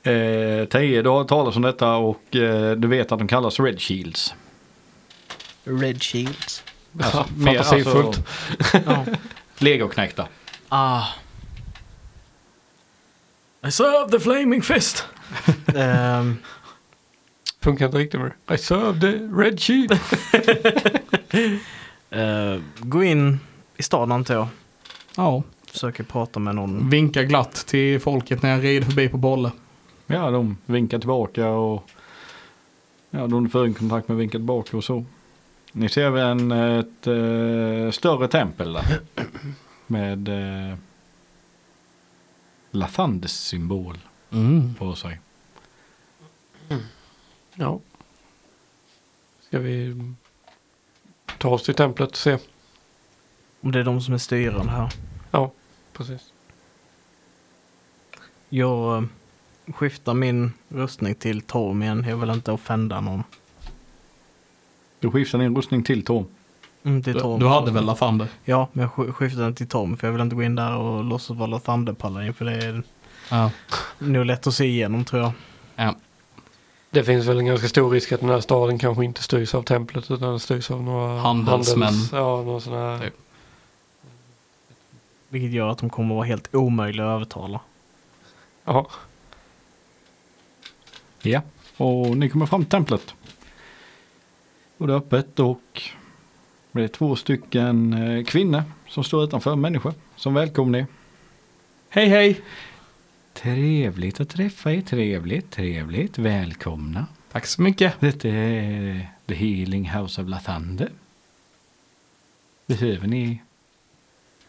Eh, 0.03 0.65
10, 0.65 1.01
du 1.01 1.09
har 1.09 1.17
hört 1.17 1.27
talas 1.27 1.55
om 1.55 1.61
detta 1.61 1.95
och 1.95 2.35
eh, 2.35 2.71
du 2.71 2.87
vet 2.87 3.11
att 3.11 3.19
de 3.19 3.27
kallas 3.27 3.59
Red 3.59 3.81
Shields. 3.81 4.33
Red 5.63 6.03
Shields. 6.03 6.63
Alltså, 7.01 7.25
fantasifullt. 7.45 8.27
ja. 8.85 9.05
legoknäckta. 9.57 10.27
Ah. 10.69 11.03
I 13.67 13.71
serve 13.71 14.11
the 14.11 14.19
flaming 14.19 14.61
fist. 14.61 15.05
Ehm, 15.75 16.37
Funkar 17.61 17.85
inte 17.85 17.97
riktigt 17.97 18.19
med 18.19 18.31
det. 18.47 18.53
I 18.53 18.57
serve 18.57 18.99
the 19.01 19.07
red 19.41 19.59
sheet. 19.59 19.91
eh, 22.09 22.61
gå 22.79 23.03
in 23.03 23.39
i 23.77 23.83
stan 23.83 24.11
antar 24.11 24.33
jag. 24.33 24.47
Ja. 25.15 25.43
Försöker 25.67 26.03
prata 26.03 26.39
med 26.39 26.55
någon. 26.55 26.89
Vinka 26.89 27.23
glatt 27.23 27.53
till 27.67 27.99
folket 27.99 28.41
när 28.41 28.49
jag 28.49 28.63
rider 28.63 28.85
förbi 28.85 29.09
på 29.09 29.17
bolle. 29.17 29.51
Ja, 30.07 30.31
de 30.31 30.57
vinkar 30.65 30.99
tillbaka 30.99 31.47
och 31.49 31.89
ja, 33.09 33.27
de 33.27 33.49
får 33.49 33.73
kontakt 33.73 34.07
med 34.07 34.17
vinkar 34.17 34.39
tillbaka 34.39 34.77
och 34.77 34.83
så. 34.83 35.05
Ni 35.71 35.89
ser 35.89 36.01
även 36.03 36.51
ett 36.51 37.07
eh, 37.07 37.91
större 37.91 38.27
tempel 38.27 38.73
där. 38.73 38.99
Med 39.87 40.27
eh, 40.27 40.77
Lathandes 42.71 43.39
symbol 43.39 43.97
Mm. 44.31 44.75
på 44.75 44.95
sig. 44.95 45.19
Ja. 47.55 47.79
Ska 49.41 49.59
vi 49.59 50.01
ta 51.37 51.49
oss 51.49 51.63
till 51.63 51.73
templet 51.75 52.09
och 52.09 52.17
se? 52.17 52.37
Om 53.61 53.71
det 53.71 53.79
är 53.79 53.83
de 53.83 54.01
som 54.01 54.13
är 54.13 54.17
styrande 54.17 54.71
här. 54.71 54.93
Ja, 55.31 55.51
precis. 55.93 56.33
Jag 58.49 58.97
eh, 58.97 59.09
skiftar 59.73 60.13
min 60.13 60.53
rustning 60.69 61.15
till 61.15 61.41
Torm 61.41 61.81
igen. 61.83 62.05
Jag 62.07 62.17
vill 62.17 62.29
inte 62.29 62.51
offenda 62.51 63.01
någon. 63.01 63.23
Du 64.99 65.11
skiftar 65.11 65.37
din 65.39 65.55
rustning 65.55 65.83
till 65.83 66.05
Tom. 66.05 66.27
Mm, 66.83 67.03
till 67.03 67.13
Du, 67.13 67.19
Torm. 67.19 67.39
du 67.39 67.47
hade 67.47 67.71
väl 67.71 67.85
Lathander? 67.85 68.27
Ja, 68.45 68.67
men 68.73 68.81
jag 68.81 68.91
sk- 68.91 69.11
skiftar 69.11 69.41
den 69.41 69.55
till 69.55 69.67
Tom 69.67 69.97
för 69.97 70.07
jag 70.07 70.11
vill 70.11 70.21
inte 70.21 70.35
gå 70.35 70.43
in 70.43 70.55
där 70.55 70.75
och 70.77 71.03
låtsas 71.03 71.37
vara 71.37 71.59
Thunderpaladin 71.59 72.33
för 72.33 72.45
det 72.45 72.51
är 72.65 72.83
Ja. 73.31 73.51
nog 73.99 74.25
lätt 74.25 74.47
att 74.47 74.53
se 74.53 74.65
igenom 74.65 75.05
tror 75.05 75.21
jag. 75.21 75.31
ja. 75.75 75.95
Det 76.91 77.03
finns 77.03 77.25
väl 77.27 77.37
en 77.39 77.45
ganska 77.45 77.67
stor 77.67 77.89
risk 77.91 78.11
att 78.11 78.19
den 78.19 78.29
här 78.29 78.39
staden 78.41 78.79
kanske 78.79 79.05
inte 79.05 79.23
styrs 79.23 79.55
av 79.55 79.63
templet 79.63 80.11
utan 80.11 80.29
den 80.29 80.39
styrs 80.39 80.71
av 80.71 80.83
några 80.83 81.19
Handelsmän. 81.19 81.93
handels- 81.93 82.67
ja, 82.67 82.77
här. 82.77 82.99
Typ. 83.05 83.13
Vilket 85.29 85.51
gör 85.51 85.67
att 85.69 85.77
de 85.77 85.89
kommer 85.89 86.15
vara 86.15 86.25
helt 86.25 86.55
omöjliga 86.55 87.05
att 87.05 87.15
övertala. 87.15 87.59
Ja. 88.65 88.87
Ja, 91.21 91.41
och 91.77 92.17
ni 92.17 92.29
kommer 92.29 92.45
fram 92.45 92.61
till 92.63 92.71
templet. 92.71 93.13
Och 94.77 94.87
det 94.87 94.93
är 94.93 94.97
öppet 94.97 95.39
och 95.39 95.81
det 96.71 96.83
är 96.83 96.87
två 96.87 97.15
stycken 97.15 97.93
eh, 97.93 98.23
kvinnor 98.23 98.63
som 98.87 99.03
står 99.03 99.23
utanför, 99.23 99.55
människor, 99.55 99.93
som 100.15 100.33
välkomnar 100.33 100.79
er. 100.79 100.87
Hej 101.89 102.07
hej! 102.07 102.41
Trevligt 103.41 104.19
att 104.19 104.29
träffa 104.29 104.73
er, 104.73 104.81
trevligt, 104.81 105.51
trevligt, 105.51 106.17
välkomna. 106.17 107.05
Tack 107.31 107.45
så 107.45 107.61
mycket. 107.61 107.93
Detta 107.99 108.27
är 108.27 109.09
The 109.25 109.33
Healing 109.33 109.89
House 109.89 110.21
of 110.21 110.29
Lathander. 110.29 110.89
Behöver 112.65 113.07
ni 113.07 113.41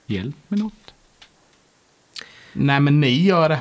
hjälp 0.06 0.36
med 0.48 0.58
något? 0.58 0.94
Nej 2.52 2.80
men 2.80 3.00
ni 3.00 3.22
gör 3.22 3.48
det. 3.48 3.60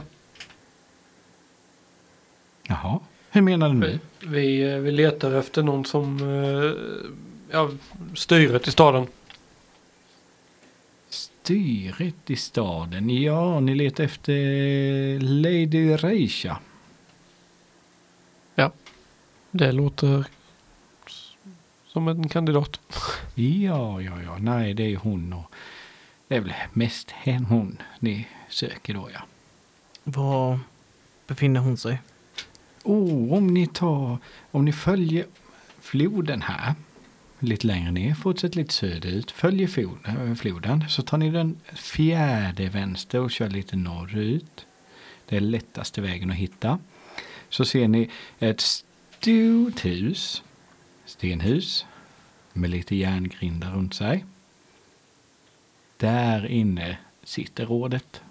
Jaha. 2.68 3.00
Hur 3.30 3.42
menar 3.42 3.70
du 3.70 3.76
nu? 3.76 4.00
Vi, 4.20 4.72
eh, 4.72 4.78
vi 4.78 4.92
letar 4.92 5.32
efter 5.32 5.64
någon 5.64 5.86
som 5.86 6.18
eh, 6.20 6.72
ja, 7.52 7.70
styret 8.16 8.68
i 8.68 8.72
staden. 8.72 9.08
Styret 11.50 12.30
i 12.30 12.36
staden. 12.36 13.10
Ja, 13.10 13.60
ni 13.60 13.76
letar 13.76 14.04
efter 14.04 15.20
Lady 15.20 15.96
Reisha. 15.96 16.60
Det 19.52 19.72
låter 19.72 20.26
som 21.88 22.08
en 22.08 22.30
kandidat. 22.30 22.80
Ja, 23.36 24.02
ja, 24.02 24.22
ja. 24.24 24.38
Nej, 24.38 24.74
det 24.74 24.84
är 24.84 24.96
hon 24.96 25.34
och 25.34 25.52
det 26.28 26.36
är 26.36 26.40
väl 26.40 26.54
mest 26.74 27.12
hen 27.12 27.46
hon 27.46 27.78
ni 28.00 28.28
söker 28.50 28.94
då, 28.94 29.10
ja. 29.14 29.22
Var 30.04 30.60
befinner 31.28 31.60
hon 31.60 31.78
sig? 31.78 32.02
Oh, 32.84 33.34
om 33.34 33.48
ni 33.48 33.68
tar, 33.68 34.18
om 34.52 34.66
ni 34.66 34.74
följer 34.74 35.26
floden 35.80 36.42
här, 36.42 36.74
lite 37.40 37.68
längre 37.68 37.92
ner, 37.92 38.14
fortsätt 38.14 38.56
lite 38.56 38.74
söderut, 38.74 39.32
följer 39.32 39.68
floden, 39.68 40.36
floden, 40.36 40.90
så 40.90 41.02
tar 41.02 41.18
ni 41.18 41.30
den 41.30 41.60
fjärde 41.74 42.70
vänster 42.70 43.20
och 43.20 43.32
kör 43.32 43.50
lite 43.50 43.76
norrut. 43.76 44.66
Det 45.26 45.36
är 45.36 45.40
lättaste 45.40 46.02
vägen 46.02 46.30
att 46.30 46.36
hitta. 46.36 46.80
Så 47.50 47.66
ser 47.66 47.88
ni 47.88 48.10
ett 48.40 48.62
stort 48.62 49.86
hus, 49.86 50.44
stenhus, 51.06 51.86
med 52.54 52.70
lite 52.70 52.96
järngrindar 52.96 53.72
runt 53.72 53.94
sig. 53.94 54.26
Där 55.98 56.46
inne 56.46 56.98
sitter 57.24 57.66
rådet. 57.66 58.22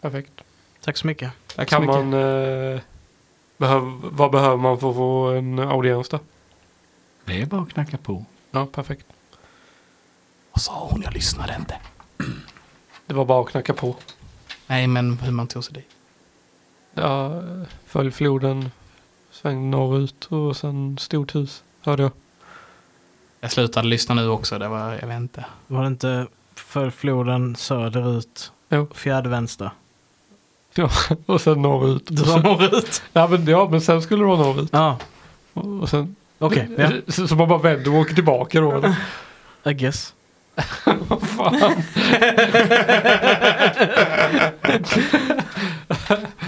Perfekt. 0.00 0.40
Tack 0.80 0.96
så 0.96 1.06
mycket. 1.06 1.32
Tack 1.56 1.68
så 1.68 1.74
Kan 1.76 1.82
mycket. 1.82 1.94
man, 1.94 2.12
eh, 2.14 2.80
behöv, 3.56 3.82
vad 4.02 4.30
behöver 4.30 4.56
man 4.56 4.80
för 4.80 4.90
att 4.90 4.96
få 4.96 5.26
en 5.26 5.58
audiens 5.58 6.08
då? 6.08 6.18
Det 7.24 7.42
är 7.42 7.46
bara 7.46 7.60
att 7.62 7.72
knacka 7.72 7.96
på. 7.98 8.24
Ja, 8.50 8.66
perfekt. 8.66 9.06
Vad 10.52 10.62
sa 10.62 10.88
hon? 10.90 11.02
Jag 11.02 11.14
lyssnade 11.14 11.56
inte. 11.58 11.76
Det 13.06 13.14
var 13.14 13.24
bara 13.24 13.40
att 13.40 13.48
knacka 13.50 13.74
på. 13.74 13.96
Nej, 14.66 14.86
men 14.86 15.18
hur 15.18 15.32
man 15.32 15.46
tog 15.46 15.64
sig 15.64 15.74
dit. 15.74 15.88
Ja, 16.94 17.42
följ 17.86 18.10
floden, 18.10 18.70
sväng 19.30 19.70
norrut 19.70 20.24
och 20.24 20.56
sen 20.56 20.98
stort 20.98 21.34
hus, 21.34 21.62
hörde 21.80 22.02
jag. 22.02 22.12
Jag 23.40 23.52
slutade 23.52 23.88
lyssna 23.88 24.14
nu 24.14 24.28
också. 24.28 24.58
Det 24.58 24.68
var, 24.68 24.92
jag 25.00 25.06
vet 25.08 25.16
inte. 25.16 25.44
Var 25.66 25.80
det 25.82 25.86
inte 25.88 26.26
för 26.54 26.90
floden 26.90 27.56
söderut? 27.56 28.52
Jo. 28.68 28.86
Fjärde 28.94 29.28
vänster. 29.28 29.70
Ja, 30.74 30.90
och 31.26 31.40
sen 31.40 31.62
norrut. 31.62 32.06
Du 32.06 32.16
sa 32.16 32.36
norrut? 32.40 33.02
ja, 33.12 33.28
men, 33.28 33.46
ja, 33.46 33.68
men 33.70 33.80
sen 33.80 34.02
skulle 34.02 34.22
det 34.22 34.26
vara 34.26 34.38
norrut. 34.38 34.68
Ja, 34.72 34.98
Och 35.52 35.64
och 35.82 35.88
sen, 35.88 36.16
okej. 36.46 36.68
ja. 36.76 36.90
så, 37.08 37.28
så 37.28 37.34
man 37.34 37.48
bara 37.48 37.58
vänder 37.58 37.90
och 37.90 38.00
åker 38.00 38.14
tillbaka 38.14 38.60
då. 38.60 38.94
I 39.64 39.74
guess. 39.74 40.14
Vad 40.84 41.28
fan. 41.28 41.56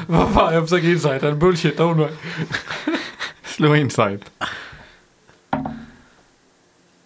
Vad 0.07 0.35
fan, 0.35 0.55
jag 0.55 0.69
försöker 0.69 0.89
insighta 0.89 1.29
en 1.29 1.39
bullshit 1.39 1.79
hon 1.79 1.99
mig. 1.99 2.13
Slå 3.45 3.77
insight. 3.77 4.31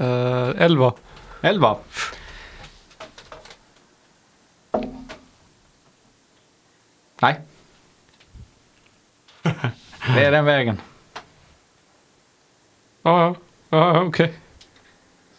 Uh, 0.00 0.50
11. 0.58 0.92
11. 1.42 1.76
Nej. 7.20 7.40
Det 10.14 10.24
är 10.24 10.30
den 10.30 10.44
vägen. 10.44 10.80
Ja, 13.02 13.20
ja. 13.22 13.34
Ja, 13.70 13.94
ja, 13.94 14.02
okej. 14.04 14.32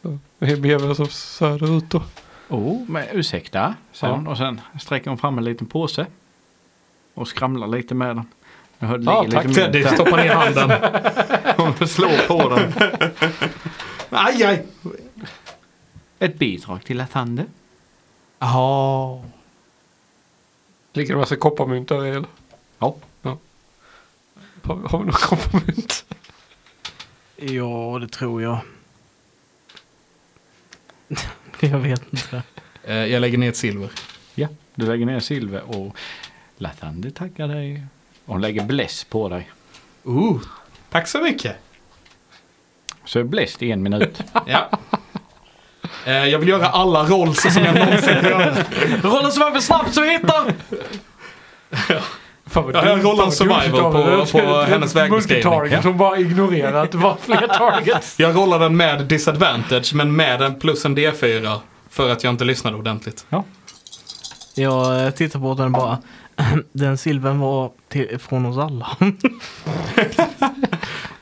Så 0.01 0.17
vi 0.39 0.55
beger 0.57 0.91
oss 0.91 0.99
oss 0.99 1.15
söderut 1.15 1.89
då. 1.89 2.03
Oh, 2.49 2.81
men 2.89 3.05
ursäkta. 3.11 3.75
Sen, 3.91 4.23
Ja. 4.25 4.31
Och 4.31 4.37
sen 4.37 4.61
sträcker 4.79 5.09
hon 5.09 5.17
fram 5.17 5.37
en 5.37 5.43
liten 5.43 5.67
påse. 5.67 6.05
Och 7.13 7.27
skramlar 7.27 7.67
lite 7.67 7.95
med 7.95 8.07
den. 8.15 8.25
Jag 8.79 8.87
hörde 8.87 9.03
Ja, 9.03 9.21
ligger 9.21 9.37
tack 9.37 9.47
lite 9.47 9.61
Teddy. 9.65 9.83
Stoppa 9.83 10.15
ner 10.15 10.33
handen. 10.35 10.71
Hon 11.57 11.87
slår 11.87 12.27
på 12.27 12.49
den. 12.49 12.73
aj, 14.09 14.43
aj. 14.43 14.65
Ett 16.19 16.39
bidrag 16.39 16.83
till 16.85 16.97
Latande. 16.97 17.45
Jaha. 18.39 19.21
Ligger 20.93 21.13
det 21.13 21.19
massa 21.19 21.35
kopparmynt 21.35 21.89
där 21.89 22.05
i 22.05 22.09
eller? 22.09 22.25
Ja. 22.79 22.95
Har, 24.63 24.75
har 24.75 24.99
vi 24.99 25.05
några 25.05 25.11
kopparmynt? 25.11 26.05
Ja, 27.41 27.97
det 28.01 28.07
tror 28.07 28.41
jag. 28.41 28.59
jag 31.59 31.77
vet 31.79 32.03
inte. 32.13 32.43
Eh, 32.83 32.95
Jag 32.95 33.21
lägger 33.21 33.37
ner 33.37 33.49
ett 33.49 33.57
silver. 33.57 33.89
Ja, 34.35 34.47
du 34.75 34.85
lägger 34.85 35.05
ner 35.05 35.19
silver 35.19 35.61
och 35.77 35.95
Latande 36.57 37.11
tackar 37.11 37.47
dig. 37.47 37.83
Och 38.25 38.33
hon 38.33 38.41
lägger 38.41 38.63
bless 38.63 39.03
på 39.03 39.29
dig. 39.29 39.49
Uh, 40.07 40.41
tack 40.89 41.07
så 41.07 41.21
mycket. 41.21 41.55
Så 43.05 43.19
är 43.19 43.23
blessed 43.23 43.67
i 43.67 43.71
en 43.71 43.83
minut. 43.83 44.21
Ja. 44.45 44.69
Eh, 46.05 46.13
Jag 46.25 46.39
vill 46.39 46.49
göra 46.49 46.67
alla 46.67 47.03
rolls 47.03 47.53
som 47.53 47.63
jag 47.63 47.75
någonsin 47.75 48.13
kan 48.21 48.23
göra. 48.29 48.55
Rolla 49.03 49.31
så 49.31 49.51
för 49.51 49.59
snabbt 49.59 49.93
så 49.93 50.01
vi 50.01 50.11
hittar! 50.11 50.53
Fan 52.45 52.71
Ja, 52.73 52.85
jag 52.85 52.97
vad 53.17 53.33
survival 53.33 53.81
på- 53.91 54.25
på 54.39 54.61
hennes 54.61 54.95
vägbeskrivning. 54.95 55.71
Ja. 55.71 55.81
som 55.81 55.97
bara 55.97 56.17
ignorerar 56.17 56.83
att 56.83 56.91
det 56.91 56.97
var 56.97 57.17
fler 57.21 57.47
targets. 57.57 58.19
Jag 58.19 58.35
rollar 58.35 58.59
den 58.59 58.77
med 58.77 59.05
disadvantage 59.05 59.91
men 59.95 60.15
med 60.15 60.41
en 60.41 60.59
plus 60.59 60.85
en 60.85 60.97
D4 60.97 61.57
för 61.89 62.09
att 62.09 62.23
jag 62.23 62.33
inte 62.33 62.43
lyssnade 62.45 62.77
ordentligt. 62.77 63.25
Jag 64.55 65.05
eh, 65.05 65.09
tittar 65.11 65.39
på 65.39 65.53
den 65.53 65.71
bara. 65.71 65.97
Den 66.71 66.97
silven 66.97 67.39
var 67.39 67.71
till, 67.89 68.19
från 68.19 68.45
oss 68.45 68.57
alla. 68.57 68.87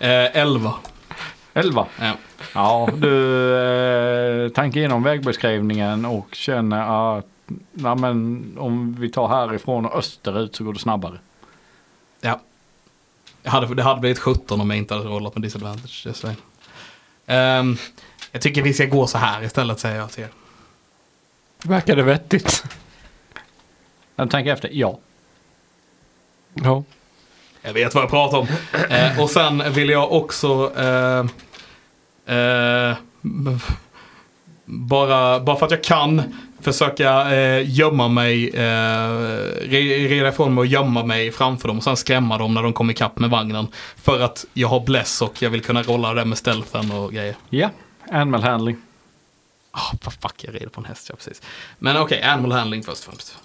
Eh, 0.01 0.37
11. 0.37 0.73
11. 1.53 1.85
Ja. 1.99 2.11
Ja, 2.53 2.89
du 2.97 4.45
eh, 4.45 4.49
tankar 4.49 4.79
igenom 4.79 5.03
vägbeskrivningen 5.03 6.05
och 6.05 6.27
känner 6.31 7.17
att 7.17 7.25
nej, 7.71 7.95
men, 7.95 8.55
om 8.59 8.95
vi 8.99 9.09
tar 9.09 9.27
härifrån 9.27 9.85
och 9.85 9.97
österut 9.97 10.55
så 10.55 10.63
går 10.63 10.73
det 10.73 10.79
snabbare. 10.79 11.19
ja. 12.21 12.39
Jag 13.43 13.51
hade, 13.51 13.75
det 13.75 13.83
hade 13.83 13.99
blivit 13.99 14.19
17 14.19 14.61
om 14.61 14.69
jag 14.69 14.77
inte 14.77 14.93
hade 14.93 15.09
rollat 15.09 15.35
med 15.35 15.41
disadvantage. 15.41 16.07
Ehm, 17.25 17.77
jag 18.31 18.41
tycker 18.41 18.61
vi 18.61 18.73
ska 18.73 18.85
gå 18.85 19.07
så 19.07 19.17
här 19.17 19.43
istället 19.43 19.79
säger 19.79 19.95
jag 19.95 20.11
till 20.11 20.23
er. 20.23 20.29
Verkar 21.63 21.95
det 21.95 22.03
vettigt? 22.03 22.63
Jag 24.15 24.29
tänker 24.29 24.53
efter, 24.53 24.69
ja. 24.73 24.99
Ja. 26.53 26.83
Jag 27.61 27.73
vet 27.73 27.95
vad 27.95 28.03
jag 28.03 28.09
pratar 28.09 28.37
om. 28.37 28.47
Eh, 28.89 29.21
och 29.21 29.29
sen 29.29 29.73
vill 29.73 29.89
jag 29.89 30.11
också 30.11 30.73
eh, 30.77 31.25
eh, 32.35 32.95
bara, 34.65 35.39
bara 35.39 35.55
för 35.55 35.65
att 35.65 35.71
jag 35.71 35.83
kan 35.83 36.23
försöka 36.61 37.31
eh, 37.35 37.69
gömma 37.69 38.07
mig, 38.07 38.49
eh, 38.49 38.59
re- 38.59 40.07
reda 40.07 40.29
ifrån 40.29 40.53
mig 40.53 40.59
och 40.61 40.65
gömma 40.65 41.03
mig 41.03 41.31
framför 41.31 41.67
dem 41.67 41.77
och 41.77 41.83
sen 41.83 41.97
skrämma 41.97 42.37
dem 42.37 42.53
när 42.53 42.63
de 42.63 42.73
kommer 42.73 42.93
ikapp 42.93 43.19
med 43.19 43.29
vagnen. 43.29 43.67
För 43.95 44.19
att 44.21 44.45
jag 44.53 44.67
har 44.67 44.79
bless 44.79 45.21
och 45.21 45.41
jag 45.41 45.49
vill 45.49 45.61
kunna 45.61 45.83
rolla 45.83 46.13
det 46.13 46.25
med 46.25 46.37
stealthen 46.37 46.91
och 46.91 47.13
grejer. 47.13 47.35
Ja, 47.49 47.69
animal 48.11 48.41
handling. 48.43 48.77
Ah, 49.71 49.91
vad 50.03 50.13
fuck, 50.13 50.35
jag 50.43 50.55
rider 50.55 50.67
på 50.69 50.81
en 50.81 50.85
häst, 50.85 51.05
ja 51.09 51.15
precis. 51.15 51.41
Men 51.79 51.97
okej, 51.97 52.21
animal 52.23 52.51
handling 52.51 52.83
först 52.83 53.07
och 53.07 53.13
främst. 53.13 53.37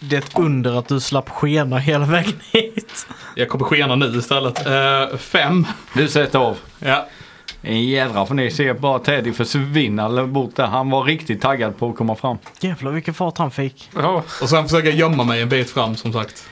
Det 0.00 0.16
är 0.16 0.20
ett 0.20 0.38
under 0.38 0.78
att 0.78 0.88
du 0.88 1.00
slapp 1.00 1.28
skena 1.28 1.78
hela 1.78 2.06
vägen 2.06 2.40
hit. 2.52 3.06
Jag 3.36 3.48
kommer 3.48 3.64
skena 3.64 3.94
nu 3.96 4.18
istället. 4.18 4.66
Eh, 4.66 5.16
fem. 5.18 5.66
Du 5.94 6.08
sätter 6.08 6.38
av. 6.38 6.58
Ja. 6.78 7.08
En 7.64 7.84
jädra 7.84 8.26
för 8.26 8.34
ni 8.34 8.50
ser 8.50 8.74
bara 8.74 8.98
Teddy 8.98 9.32
försvinna 9.32 10.26
bort 10.26 10.56
där. 10.56 10.66
Han 10.66 10.90
var 10.90 11.04
riktigt 11.04 11.40
taggad 11.40 11.76
på 11.78 11.88
att 11.88 11.96
komma 11.96 12.14
fram. 12.14 12.38
Jävlar 12.60 12.90
vilken 12.92 13.14
fart 13.14 13.38
han 13.38 13.50
fick. 13.50 13.90
ja. 13.94 14.22
Och 14.42 14.48
sen 14.48 14.64
försöker 14.64 14.88
jag 14.88 14.96
gömma 14.98 15.24
mig 15.24 15.42
en 15.42 15.48
bit 15.48 15.70
fram 15.70 15.96
som 15.96 16.12
sagt. 16.12 16.48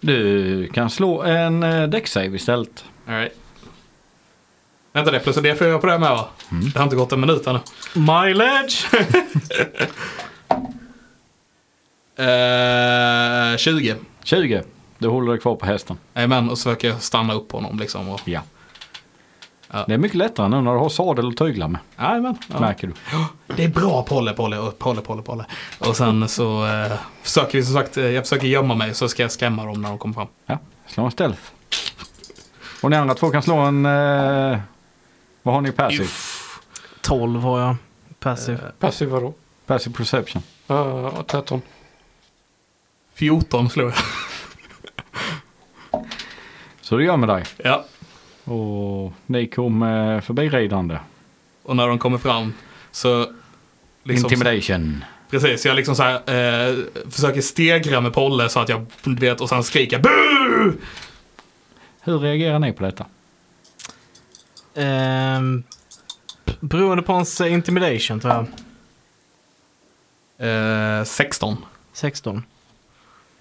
Du 0.00 0.66
kan 0.74 0.90
slå 0.90 1.22
en 1.22 1.62
eh, 1.62 1.82
däcksave 1.88 2.36
istället. 2.36 2.84
All 3.06 3.14
right. 3.14 3.32
Vänta 4.92 5.10
det, 5.10 5.20
plus 5.20 5.36
en 5.36 5.44
D4 5.44 5.78
på 5.78 5.86
det 5.86 5.98
med 5.98 6.10
va? 6.10 6.28
Det 6.74 6.78
har 6.78 6.84
inte 6.84 6.96
gått 6.96 7.12
en 7.12 7.20
minut 7.20 7.46
ännu. 7.46 7.60
Mileage! 7.94 8.86
Eh, 12.16 13.56
20. 13.56 13.94
20. 14.24 14.62
Du 14.98 15.08
håller 15.08 15.32
dig 15.32 15.40
kvar 15.40 15.56
på 15.56 15.66
hästen. 15.66 15.96
Jajamän, 16.14 16.50
och 16.50 16.58
så 16.58 16.62
försöker 16.62 16.88
jag 16.88 17.02
stanna 17.02 17.34
upp 17.34 17.52
honom 17.52 17.78
liksom. 17.78 18.08
Och... 18.08 18.20
Ja. 18.24 18.40
Ja. 19.74 19.84
Det 19.88 19.94
är 19.94 19.98
mycket 19.98 20.18
lättare 20.18 20.48
nu 20.48 20.60
när 20.60 20.72
du 20.72 20.78
har 20.78 20.88
sadel 20.88 21.26
och 21.26 21.36
tyglar 21.36 21.68
med. 21.68 21.80
Jajamän. 21.98 22.36
Ja. 22.52 22.60
Märker 22.60 22.86
du. 22.86 22.94
Det 23.56 23.64
är 23.64 23.68
bra 23.68 24.02
Polle, 24.02 24.32
Polle, 24.32 24.58
och 24.58 24.78
Polle, 24.78 25.00
Polle, 25.00 25.22
Polle. 25.22 25.44
Och 25.78 25.96
sen 25.96 26.28
så 26.28 26.66
eh, 26.66 26.92
försöker 27.22 27.58
vi 27.58 27.64
som 27.64 27.74
sagt, 27.74 27.96
eh, 27.96 28.04
jag 28.04 28.24
försöker 28.24 28.46
gömma 28.46 28.74
mig 28.74 28.94
så 28.94 29.08
ska 29.08 29.22
jag 29.22 29.32
skrämma 29.32 29.64
dem 29.64 29.82
när 29.82 29.88
de 29.88 29.98
kommer 29.98 30.14
fram. 30.14 30.26
Ja. 30.46 30.58
Slå 30.86 31.04
en 31.04 31.10
stealth. 31.10 31.40
Och 32.82 32.90
ni 32.90 32.96
andra 32.96 33.14
två 33.14 33.30
kan 33.30 33.42
slå 33.42 33.56
en... 33.56 33.86
Eh, 33.86 34.58
vad 35.42 35.54
har 35.54 35.60
ni 35.60 35.68
i 35.68 35.72
passive? 35.72 36.08
12 37.00 37.40
har 37.40 37.60
jag. 37.60 37.76
Passive. 38.18 38.58
Passiv 38.78 39.08
vadå? 39.08 39.34
Passive 39.66 39.96
perception. 39.96 40.42
Uh, 40.70 41.22
13. 41.22 41.62
14 43.14 43.70
slår 43.70 43.86
jag. 43.86 43.94
Så 46.80 46.96
det 46.96 47.04
gör 47.04 47.16
med 47.16 47.28
dig. 47.28 47.44
Ja. 47.56 47.84
Och 48.44 49.12
ni 49.26 49.46
kom 49.46 49.82
eh, 49.82 50.20
förbi 50.20 50.48
ridande. 50.48 50.98
Och 51.62 51.76
när 51.76 51.88
de 51.88 51.98
kommer 51.98 52.18
fram 52.18 52.52
så... 52.90 53.26
Liksom, 54.02 54.32
Intimidation. 54.32 55.04
Precis, 55.30 55.66
jag 55.66 55.76
liksom 55.76 55.96
så 55.96 56.02
här, 56.02 56.14
eh, 56.14 56.76
försöker 57.10 57.40
stegra 57.40 58.00
med 58.00 58.12
Polle 58.12 58.48
så 58.48 58.60
att 58.60 58.68
jag 58.68 58.86
vet 59.04 59.40
och 59.40 59.48
sen 59.48 59.62
skriker 59.64 59.98
BU! 59.98 60.72
Hur 62.00 62.18
reagerar 62.18 62.58
ni 62.58 62.72
på 62.72 62.84
detta? 62.84 63.06
Ehm, 64.74 65.62
beroende 66.60 67.02
på 67.02 67.12
hans 67.12 67.40
eh, 67.40 67.52
intimidation 67.52 68.20
tror 68.20 68.46
jag. 70.38 70.98
Eh, 70.98 71.04
16. 71.04 71.56
16. 71.92 72.42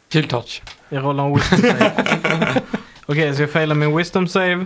Kill 0.09 0.27
touch. 0.27 0.61
Jag 0.89 1.03
rollar 1.03 1.25
en 1.25 1.35
wisdom 1.35 1.59
save. 1.59 2.61
Okej, 3.05 3.35
så 3.35 3.41
jag 3.41 3.51
failar 3.51 3.75
min 3.75 3.97
wisdom 3.97 4.27
save. 4.27 4.65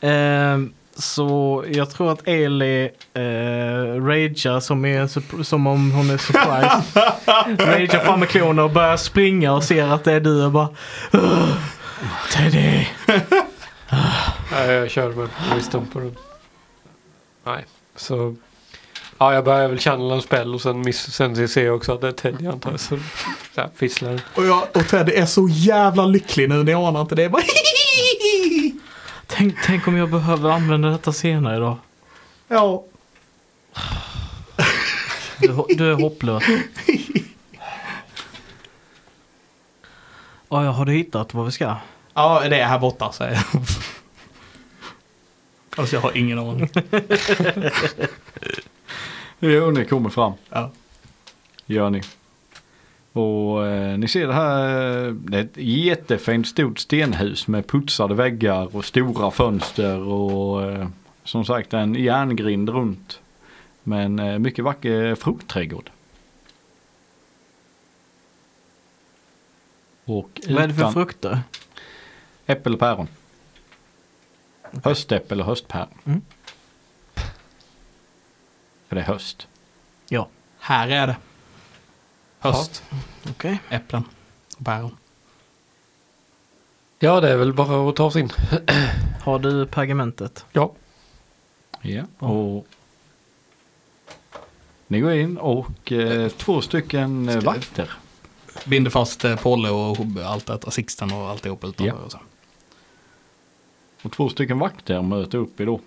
Ehm, 0.00 0.72
så 0.96 1.64
jag 1.70 1.90
tror 1.90 2.12
att 2.12 2.28
Eli 2.28 2.84
uh, 3.16 4.04
ragear 4.06 4.60
som, 4.60 4.84
är 4.84 5.42
som 5.44 5.66
om 5.66 5.90
hon 5.92 6.10
är 6.10 6.16
surprised. 6.18 7.66
ragear 7.68 8.04
fram 8.04 8.20
med 8.20 8.28
klorna 8.28 8.64
och 8.64 8.70
börjar 8.70 8.96
springa 8.96 9.52
och 9.52 9.64
ser 9.64 9.84
att 9.84 10.04
det 10.04 10.12
är 10.12 10.20
du 10.20 10.44
och 10.44 10.52
bara 10.52 10.68
"Ugh, 11.12 11.54
Teddy. 12.32 12.86
Nej, 14.52 14.70
jag 14.70 14.90
kör 14.90 15.12
med 15.12 15.28
wisdom 15.54 15.86
på 15.86 15.98
den. 15.98 16.16
Nej, 17.46 17.64
så... 17.96 18.34
Ja, 19.18 19.34
jag 19.34 19.44
börjar 19.44 19.68
väl 19.68 19.78
channela 19.78 20.14
en 20.14 20.22
spel 20.22 20.54
och 20.54 20.60
sen, 20.60 20.80
miss, 20.80 21.12
sen 21.12 21.48
ser 21.48 21.64
jag 21.64 21.76
också 21.76 21.94
att 21.94 22.00
det 22.00 22.08
är 22.08 22.12
Teddy 22.12 22.46
antar 22.46 22.70
jag. 22.70 22.80
Så, 22.80 22.98
så 23.54 23.60
här, 23.60 23.68
fisslar. 23.76 24.20
Och, 24.34 24.46
jag, 24.46 24.62
och 24.74 24.88
Ted 24.88 25.08
är 25.08 25.26
så 25.26 25.48
jävla 25.50 26.06
lycklig 26.06 26.48
nu, 26.48 26.64
ni 26.64 26.74
anar 26.74 27.00
inte 27.00 27.14
det. 27.14 27.22
Jag 27.22 27.32
Bara 27.32 27.42
Tänk, 29.30 29.54
tänk 29.64 29.88
om 29.88 29.96
jag 29.96 30.10
behöver 30.10 30.50
använda 30.50 30.88
detta 30.90 31.12
senare 31.12 31.56
idag. 31.56 31.76
ja. 32.48 32.84
Du, 35.40 35.64
du 35.68 35.90
är 35.90 35.94
hopplös. 35.94 36.44
Ja, 40.48 40.64
jag 40.64 40.72
har 40.72 40.84
du 40.84 40.92
hittat 40.92 41.34
vad 41.34 41.44
vi 41.46 41.52
ska? 41.52 41.76
ja, 42.14 42.48
det 42.48 42.60
är 42.60 42.66
här 42.66 42.78
borta 42.78 43.12
säger 43.12 43.32
jag. 43.52 43.62
Alltså 45.76 45.96
jag 45.96 46.00
har 46.00 46.16
ingen 46.16 46.38
aning. 46.38 46.68
Jo, 49.40 49.70
ni 49.70 49.84
kommer 49.84 50.10
fram. 50.10 50.32
Ja. 50.50 50.70
Gör 51.66 51.90
ni. 51.90 52.02
Och 53.12 53.66
eh, 53.66 53.98
ni 53.98 54.08
ser 54.08 54.26
det 54.26 54.32
här, 54.34 55.06
eh, 55.06 55.12
det 55.12 55.36
är 55.38 55.42
ett 55.42 55.56
jättefint 55.56 56.48
stort 56.48 56.78
stenhus 56.78 57.46
med 57.48 57.66
putsade 57.66 58.14
väggar 58.14 58.76
och 58.76 58.84
stora 58.84 59.30
fönster 59.30 59.98
och 59.98 60.62
eh, 60.62 60.88
som 61.24 61.44
sagt 61.44 61.74
en 61.74 61.94
järngrind 61.94 62.68
runt. 62.68 63.20
Men 63.82 64.18
eh, 64.18 64.38
mycket 64.38 64.64
vacker 64.64 65.14
fruktträdgård. 65.14 65.90
Och 70.04 70.40
Vad 70.48 70.62
är 70.62 70.68
det 70.68 70.74
för 70.74 70.90
frukter? 70.90 71.40
äppel 72.46 72.74
och 72.74 72.80
päron. 72.80 73.08
Höstäppel 74.84 75.40
och 75.40 75.46
höstpäron. 75.46 75.88
Mm. 76.04 76.20
För 78.88 78.96
det 78.96 79.00
är 79.00 79.06
höst. 79.06 79.48
Ja, 80.08 80.28
Här 80.58 80.88
är 80.88 81.06
det. 81.06 81.16
Höst, 82.38 82.82
okej. 83.30 83.60
äpplen 83.70 84.04
och 84.58 84.64
päron. 84.64 84.96
Ja, 86.98 87.20
det 87.20 87.28
är 87.32 87.36
väl 87.36 87.52
bara 87.52 87.88
att 87.88 87.96
ta 87.96 88.10
sig 88.10 88.22
in. 88.22 88.30
Har 89.22 89.38
du 89.38 89.66
pergamentet? 89.66 90.44
Ja. 90.52 90.72
Ja, 91.82 92.04
och 92.18 92.66
ni 94.86 95.00
går 95.00 95.12
in 95.12 95.38
och 95.38 95.92
eh, 95.92 96.28
två 96.28 96.60
stycken 96.60 97.28
eh, 97.28 97.40
vakter. 97.40 97.90
Binder 98.66 98.90
fast 98.90 99.24
eh, 99.24 99.36
Polle 99.36 99.70
och 99.70 99.96
allt 100.24 100.46
detta, 100.46 100.70
Sixten 100.70 101.12
och 101.12 101.28
alltihop 101.28 101.64
utanför. 101.64 101.86
Ja. 101.86 102.04
Och 102.04 102.12
så. 102.12 102.18
Och 104.02 104.12
två 104.12 104.28
stycken 104.28 104.58
vakter 104.58 105.02
möter 105.02 105.38
upp 105.38 105.60
er 105.60 105.66
då. 105.66 105.80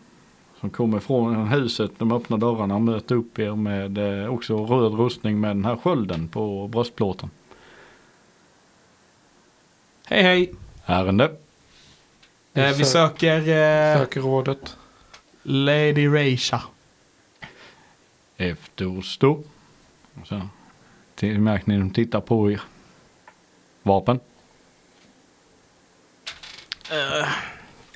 Som 0.62 0.70
kommer 0.70 1.00
från 1.00 1.48
huset, 1.48 1.92
de 1.98 2.12
öppnar 2.12 2.38
dörrarna 2.38 2.76
och 2.76 2.82
möter 2.82 3.16
upp 3.16 3.40
er 3.40 3.56
med 3.56 3.98
eh, 4.24 4.30
också 4.34 4.66
röd 4.66 4.94
rustning 4.94 5.40
med 5.40 5.50
den 5.56 5.66
här 5.66 5.76
skölden 5.76 6.28
på 6.28 6.68
bröstplåten. 6.68 7.30
Hej 10.06 10.24
hej! 10.24 10.54
Ärende. 10.86 11.24
Eh, 12.54 12.68
vi 12.68 12.84
Sö- 12.84 12.86
söker 12.86 13.38
eh, 13.38 13.98
Söker 14.00 14.22
rådet. 14.22 14.78
Lady 15.44 16.08
Reisha. 16.08 16.62
Efterstå. 18.38 19.44
Så 20.26 20.42
till- 21.16 21.40
märker 21.40 21.68
ni 21.68 21.78
de 21.78 21.90
tittar 21.92 22.22
på 22.22 22.52
er. 22.52 22.62
Vapen. 23.84 24.20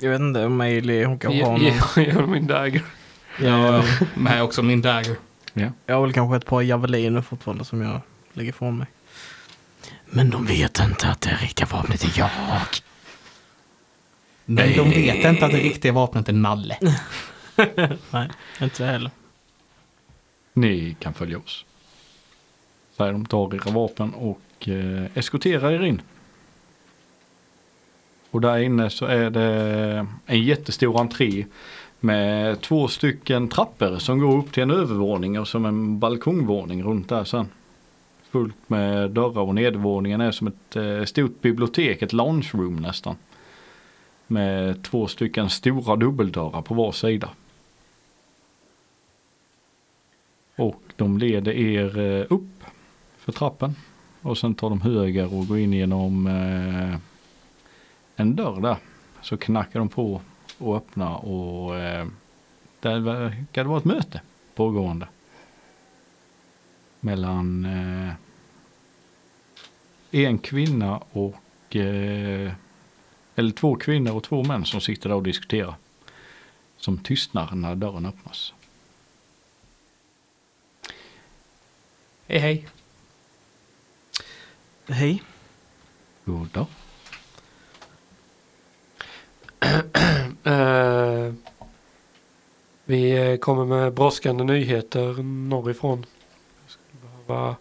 Jag 0.00 0.10
vet 0.10 0.20
inte 0.20 0.44
om 0.44 0.60
Ailey, 0.60 1.04
hon 1.04 1.20
har 1.24 1.32
Ge 1.32 1.42
någon. 1.42 1.60
ge- 1.96 2.26
min 2.26 2.46
dagger. 2.46 2.82
Ja, 3.40 3.84
med 4.14 4.42
också 4.42 4.62
min 4.62 4.82
dagger. 4.82 5.16
Ja. 5.52 5.70
Jag 5.86 5.94
har 5.94 6.02
väl 6.02 6.12
kanske 6.12 6.36
ett 6.36 6.46
par 6.46 6.62
javeliner 6.62 7.20
fortfarande 7.20 7.64
som 7.64 7.82
jag 7.82 8.00
lägger 8.32 8.50
ifrån 8.50 8.78
mig. 8.78 8.86
Men 10.06 10.30
de 10.30 10.46
vet 10.46 10.80
inte 10.80 11.08
att 11.08 11.20
det 11.20 11.30
riktiga 11.42 11.66
vapnet 11.66 12.04
är 12.04 12.18
jag. 12.18 12.30
Men 14.44 14.72
de 14.76 14.90
vet 14.90 15.24
inte 15.24 15.44
att 15.46 15.52
det 15.52 15.58
riktiga 15.58 15.92
vapnet 15.92 16.28
är 16.28 16.32
Nalle. 16.32 16.78
Nej, 18.10 18.28
inte 18.60 18.82
jag 18.82 18.90
heller. 18.92 19.10
Ni 20.52 20.96
kan 21.00 21.14
följa 21.14 21.38
oss. 21.38 21.64
Säger 22.96 23.12
de 23.12 23.26
tar 23.26 23.54
era 23.54 23.70
vapen 23.70 24.14
och 24.14 24.68
eh, 24.68 25.04
eskorterar 25.14 25.72
er 25.72 25.82
in. 25.84 26.02
Och 28.36 28.42
där 28.42 28.58
inne 28.58 28.90
så 28.90 29.06
är 29.06 29.30
det 29.30 30.06
en 30.26 30.42
jättestor 30.42 31.00
entré 31.00 31.46
med 32.00 32.60
två 32.60 32.88
stycken 32.88 33.48
trappor 33.48 33.98
som 33.98 34.18
går 34.18 34.38
upp 34.38 34.52
till 34.52 34.62
en 34.62 34.70
övervåning 34.70 35.40
och 35.40 35.48
som 35.48 35.64
en 35.64 35.98
balkongvåning 35.98 36.82
runt 36.82 37.08
där 37.08 37.24
sen. 37.24 37.48
Fullt 38.30 38.56
med 38.66 39.10
dörrar 39.10 39.40
och 39.40 39.54
nedervåningen 39.54 40.20
är 40.20 40.30
som 40.30 40.46
ett 40.46 40.76
eh, 40.76 41.04
stort 41.04 41.40
bibliotek, 41.40 42.02
ett 42.02 42.12
lounge 42.12 42.50
room 42.54 42.76
nästan. 42.76 43.16
Med 44.26 44.82
två 44.82 45.06
stycken 45.06 45.50
stora 45.50 45.96
dubbeldörrar 45.96 46.62
på 46.62 46.74
var 46.74 46.92
sida. 46.92 47.30
Och 50.56 50.82
de 50.96 51.18
leder 51.18 51.52
er 51.52 51.98
eh, 51.98 52.26
upp 52.30 52.64
för 53.18 53.32
trappen. 53.32 53.74
Och 54.22 54.38
sen 54.38 54.54
tar 54.54 54.70
de 54.70 54.80
höger 54.80 55.34
och 55.34 55.46
går 55.46 55.58
in 55.58 55.72
genom 55.72 56.26
eh, 56.26 56.98
en 58.16 58.36
dörr 58.36 58.60
där. 58.60 58.76
Så 59.22 59.36
knackar 59.36 59.78
de 59.78 59.88
på 59.88 60.20
och 60.58 60.76
öppnar 60.76 61.24
och 61.24 61.76
eh, 61.76 62.06
där 62.80 63.00
verkar 63.00 63.62
det 63.64 63.68
vara 63.68 63.78
ett 63.78 63.84
möte 63.84 64.20
pågående. 64.54 65.08
Mellan 67.00 67.64
eh, 67.64 68.14
en 70.10 70.38
kvinna 70.38 71.02
och 71.12 71.76
eh, 71.76 72.52
eller 73.34 73.50
två 73.50 73.76
kvinnor 73.76 74.12
och 74.12 74.24
två 74.24 74.42
män 74.42 74.64
som 74.64 74.80
sitter 74.80 75.08
där 75.08 75.16
och 75.16 75.22
diskuterar. 75.22 75.74
Som 76.76 76.98
tystnar 76.98 77.54
när 77.54 77.74
dörren 77.74 78.06
öppnas. 78.06 78.52
Hej 82.26 82.38
hej. 82.38 82.68
Hej. 84.88 85.22
God 86.24 86.48
dag. 86.48 86.66
Eh, 90.46 91.32
vi 92.84 93.38
kommer 93.40 93.64
med 93.64 93.94
brådskande 93.94 94.44
nyheter 94.44 95.22
norrifrån. 95.22 96.06
Jag 96.62 96.70
skulle 96.70 97.26
behöva 97.26 97.56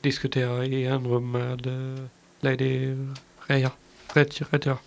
diskutera 0.00 0.64
i 0.64 0.84
en 0.86 1.06
rum 1.06 1.30
med 1.30 1.66
eh, 1.66 2.04
Lady 2.40 2.96
Reja. 3.46 3.70
Redja. 4.14 4.46
Redja. 4.50 4.78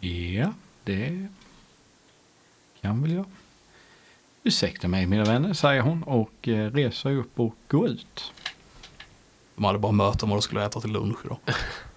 Ja, 0.00 0.52
det 0.84 1.28
kan 2.80 3.02
väl 3.02 3.12
jag. 3.12 3.24
Ursäkta 4.42 4.88
mig 4.88 5.06
mina 5.06 5.24
vänner, 5.24 5.52
säger 5.52 5.82
hon 5.82 6.02
och 6.02 6.48
eh, 6.48 6.70
reser 6.70 7.10
upp 7.10 7.40
och 7.40 7.54
går 7.68 7.88
ut. 7.88 8.32
De 9.54 9.64
hade 9.64 9.78
bara 9.78 9.92
möte 9.92 10.24
om 10.24 10.30
vad 10.30 10.38
de 10.38 10.42
skulle 10.42 10.64
äta 10.64 10.80
till 10.80 10.92
lunch 10.92 11.18
idag. 11.24 11.38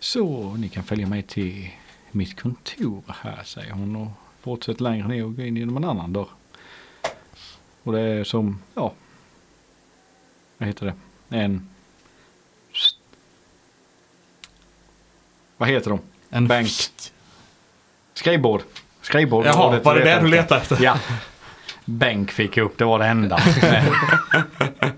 Så 0.00 0.54
ni 0.58 0.68
kan 0.68 0.84
följa 0.84 1.06
mig 1.06 1.22
till 1.22 1.70
mitt 2.10 2.40
kontor 2.40 3.02
här 3.06 3.42
säger 3.44 3.72
hon 3.72 3.96
och 3.96 4.08
fortsätter 4.40 4.82
längre 4.82 5.08
ner 5.08 5.24
och 5.24 5.36
går 5.36 5.44
in 5.44 5.56
genom 5.56 5.76
en 5.76 5.84
annan 5.84 6.12
dörr. 6.12 6.28
Och 7.82 7.92
det 7.92 8.00
är 8.00 8.24
som, 8.24 8.62
ja, 8.74 8.92
vad 10.58 10.66
heter 10.66 10.86
det, 10.86 10.94
en, 11.36 11.68
vad 15.56 15.68
heter 15.68 15.90
de? 15.90 16.00
En 16.30 16.48
Bank. 16.48 16.68
Skrivbord. 18.14 18.62
Skrivbord. 19.02 19.46
Jaha, 19.46 19.80
var 19.80 19.94
det 19.94 20.04
det 20.04 20.20
du 20.20 20.28
letade 20.28 20.60
efter? 20.60 20.78
Ja. 20.82 20.98
Bänk 21.84 22.30
fick 22.30 22.56
jag 22.56 22.64
upp, 22.64 22.78
det 22.78 22.84
var 22.84 22.98
det 22.98 23.06
enda. 23.06 23.38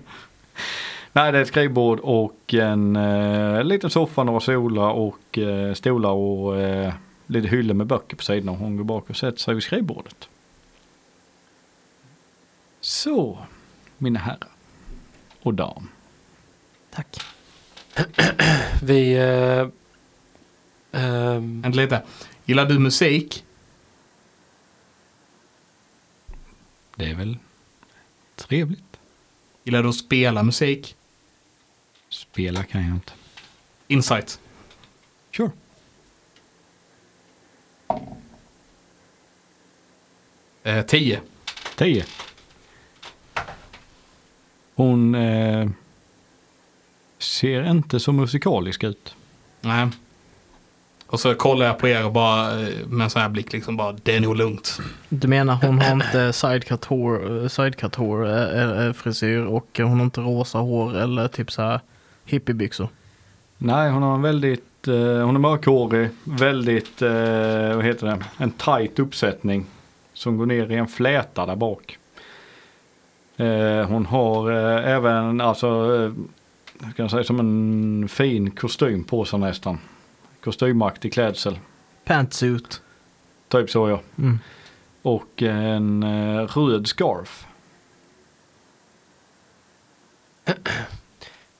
Nej, 1.13 1.31
det 1.31 1.37
är 1.37 1.41
ett 1.41 1.47
skrivbord 1.47 1.99
och 1.99 2.53
en 2.53 2.95
eh, 2.95 3.63
liten 3.63 3.89
soffa, 3.89 4.23
några 4.23 4.39
solar 4.39 4.89
och 4.89 5.37
eh, 5.37 5.73
stolar 5.73 6.09
och 6.09 6.59
eh, 6.59 6.93
lite 7.27 7.47
hyllor 7.47 7.73
med 7.73 7.87
böcker 7.87 8.17
på 8.17 8.23
sidan. 8.23 8.55
Hon 8.55 8.77
går 8.77 8.83
bak 8.83 9.09
och 9.09 9.17
sätter 9.17 9.39
sig 9.39 9.53
vid 9.53 9.63
skrivbordet. 9.63 10.29
Så, 12.81 13.37
mina 13.97 14.19
herrar 14.19 14.49
och 15.41 15.53
dam. 15.53 15.87
Tack. 16.89 17.17
Vi... 18.83 19.13
Eh, 19.13 19.67
ehm, 21.01 21.61
Vänta 21.61 21.81
lite. 21.81 22.03
Gillar 22.45 22.65
du 22.65 22.79
musik? 22.79 23.45
Det 26.95 27.11
är 27.11 27.15
väl 27.15 27.37
trevligt. 28.35 28.99
Gillar 29.63 29.83
du 29.83 29.89
att 29.89 29.95
spela 29.95 30.43
musik? 30.43 30.95
Spela 32.31 32.63
kan 32.63 32.81
jag 32.81 32.95
inte. 32.95 33.11
Insight. 33.87 34.39
Sure. 35.37 35.51
Eh, 40.63 40.85
10. 40.85 41.21
10. 41.75 42.05
Hon 44.75 45.15
eh, 45.15 45.69
ser 47.19 47.71
inte 47.71 47.99
så 47.99 48.11
musikalisk 48.11 48.83
ut. 48.83 49.15
Nej. 49.61 49.87
Och 51.07 51.19
så 51.19 51.35
kollar 51.35 51.65
jag 51.65 51.79
på 51.79 51.87
er 51.87 52.05
och 52.05 52.11
bara 52.11 52.61
eh, 52.61 52.87
med 52.87 53.03
en 53.03 53.09
sån 53.09 53.21
här 53.21 53.29
blick 53.29 53.53
liksom 53.53 53.77
bara, 53.77 53.91
det 54.03 54.15
är 54.15 54.19
nog 54.19 54.35
lugnt. 54.35 54.79
Du 55.09 55.27
menar 55.27 55.55
hon 55.55 55.79
har 55.79 55.91
inte 55.93 56.33
sidecut 56.33 56.85
hår, 56.85 57.47
sidecut 57.47 57.95
hår 57.95 58.27
eh, 58.29 58.85
eh, 58.85 58.93
frisyr 58.93 59.39
och 59.45 59.67
hon 59.77 59.97
har 59.97 60.05
inte 60.05 60.21
rosa 60.21 60.57
hår 60.57 60.97
eller 60.97 61.27
typ 61.27 61.51
så 61.51 61.61
här 61.61 61.79
hippiebyxor? 62.25 62.89
Nej, 63.57 63.91
hon 63.91 64.03
har 64.03 64.15
en 64.15 64.21
väldigt, 64.21 64.87
eh, 64.87 64.95
hon 64.95 65.35
är 65.35 65.39
mörkhårig, 65.39 66.09
väldigt, 66.23 67.01
eh, 67.01 67.75
vad 67.75 67.85
heter 67.85 68.07
det, 68.07 68.23
en 68.37 68.51
tight 68.51 68.99
uppsättning 68.99 69.65
som 70.13 70.37
går 70.37 70.45
ner 70.45 70.71
i 70.71 70.75
en 70.75 70.87
fläta 70.87 71.45
där 71.45 71.55
bak. 71.55 71.97
Eh, 73.37 73.85
hon 73.87 74.05
har 74.05 74.51
eh, 74.51 74.91
även, 74.91 75.41
alltså, 75.41 75.67
eh, 75.95 76.11
ska 76.91 77.01
jag 77.01 77.11
säga 77.11 77.23
som 77.23 77.39
en 77.39 78.09
fin 78.09 78.51
kostym 78.51 79.03
på 79.03 79.25
sig 79.25 79.39
nästan. 79.39 79.79
Kostymaktig 80.43 81.13
klädsel, 81.13 81.59
Pantsuit. 82.05 82.81
typ 83.47 83.69
så 83.69 83.89
ja. 83.89 84.01
Mm. 84.17 84.39
Och 85.01 85.41
en 85.41 86.03
eh, 86.03 86.47
röd 86.47 86.87
scarf. 86.87 87.45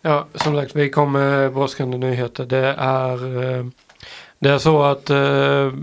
Ja, 0.02 0.26
som 0.36 0.56
sagt, 0.56 0.76
vi 0.76 0.89
kom 0.89 1.12
med 1.12 1.54
brådskande 1.54 1.97
nyheter. 1.97 2.45
Det 2.45 2.76
är, 2.78 3.43
eh, 3.43 3.66
det 4.39 4.49
är 4.49 4.58
så 4.58 4.84
att 4.84 5.10
eh, 5.10 5.74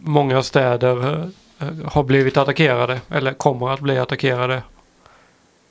många 0.00 0.42
städer 0.42 1.22
eh, 1.58 1.68
har 1.84 2.02
blivit 2.04 2.36
attackerade 2.36 3.00
eller 3.08 3.32
kommer 3.32 3.68
att 3.68 3.80
bli 3.80 3.98
attackerade 3.98 4.62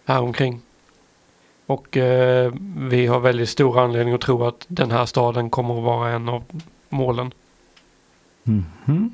här 0.05 0.21
omkring. 0.21 0.61
Och 1.65 1.97
eh, 1.97 2.53
vi 2.77 3.07
har 3.07 3.19
väldigt 3.19 3.49
stor 3.49 3.79
anledning 3.79 4.13
att 4.13 4.21
tro 4.21 4.43
att 4.45 4.65
den 4.67 4.91
här 4.91 5.05
staden 5.05 5.49
kommer 5.49 5.77
att 5.77 5.83
vara 5.83 6.09
en 6.09 6.29
av 6.29 6.43
målen. 6.89 7.31
Mhm. 8.43 9.13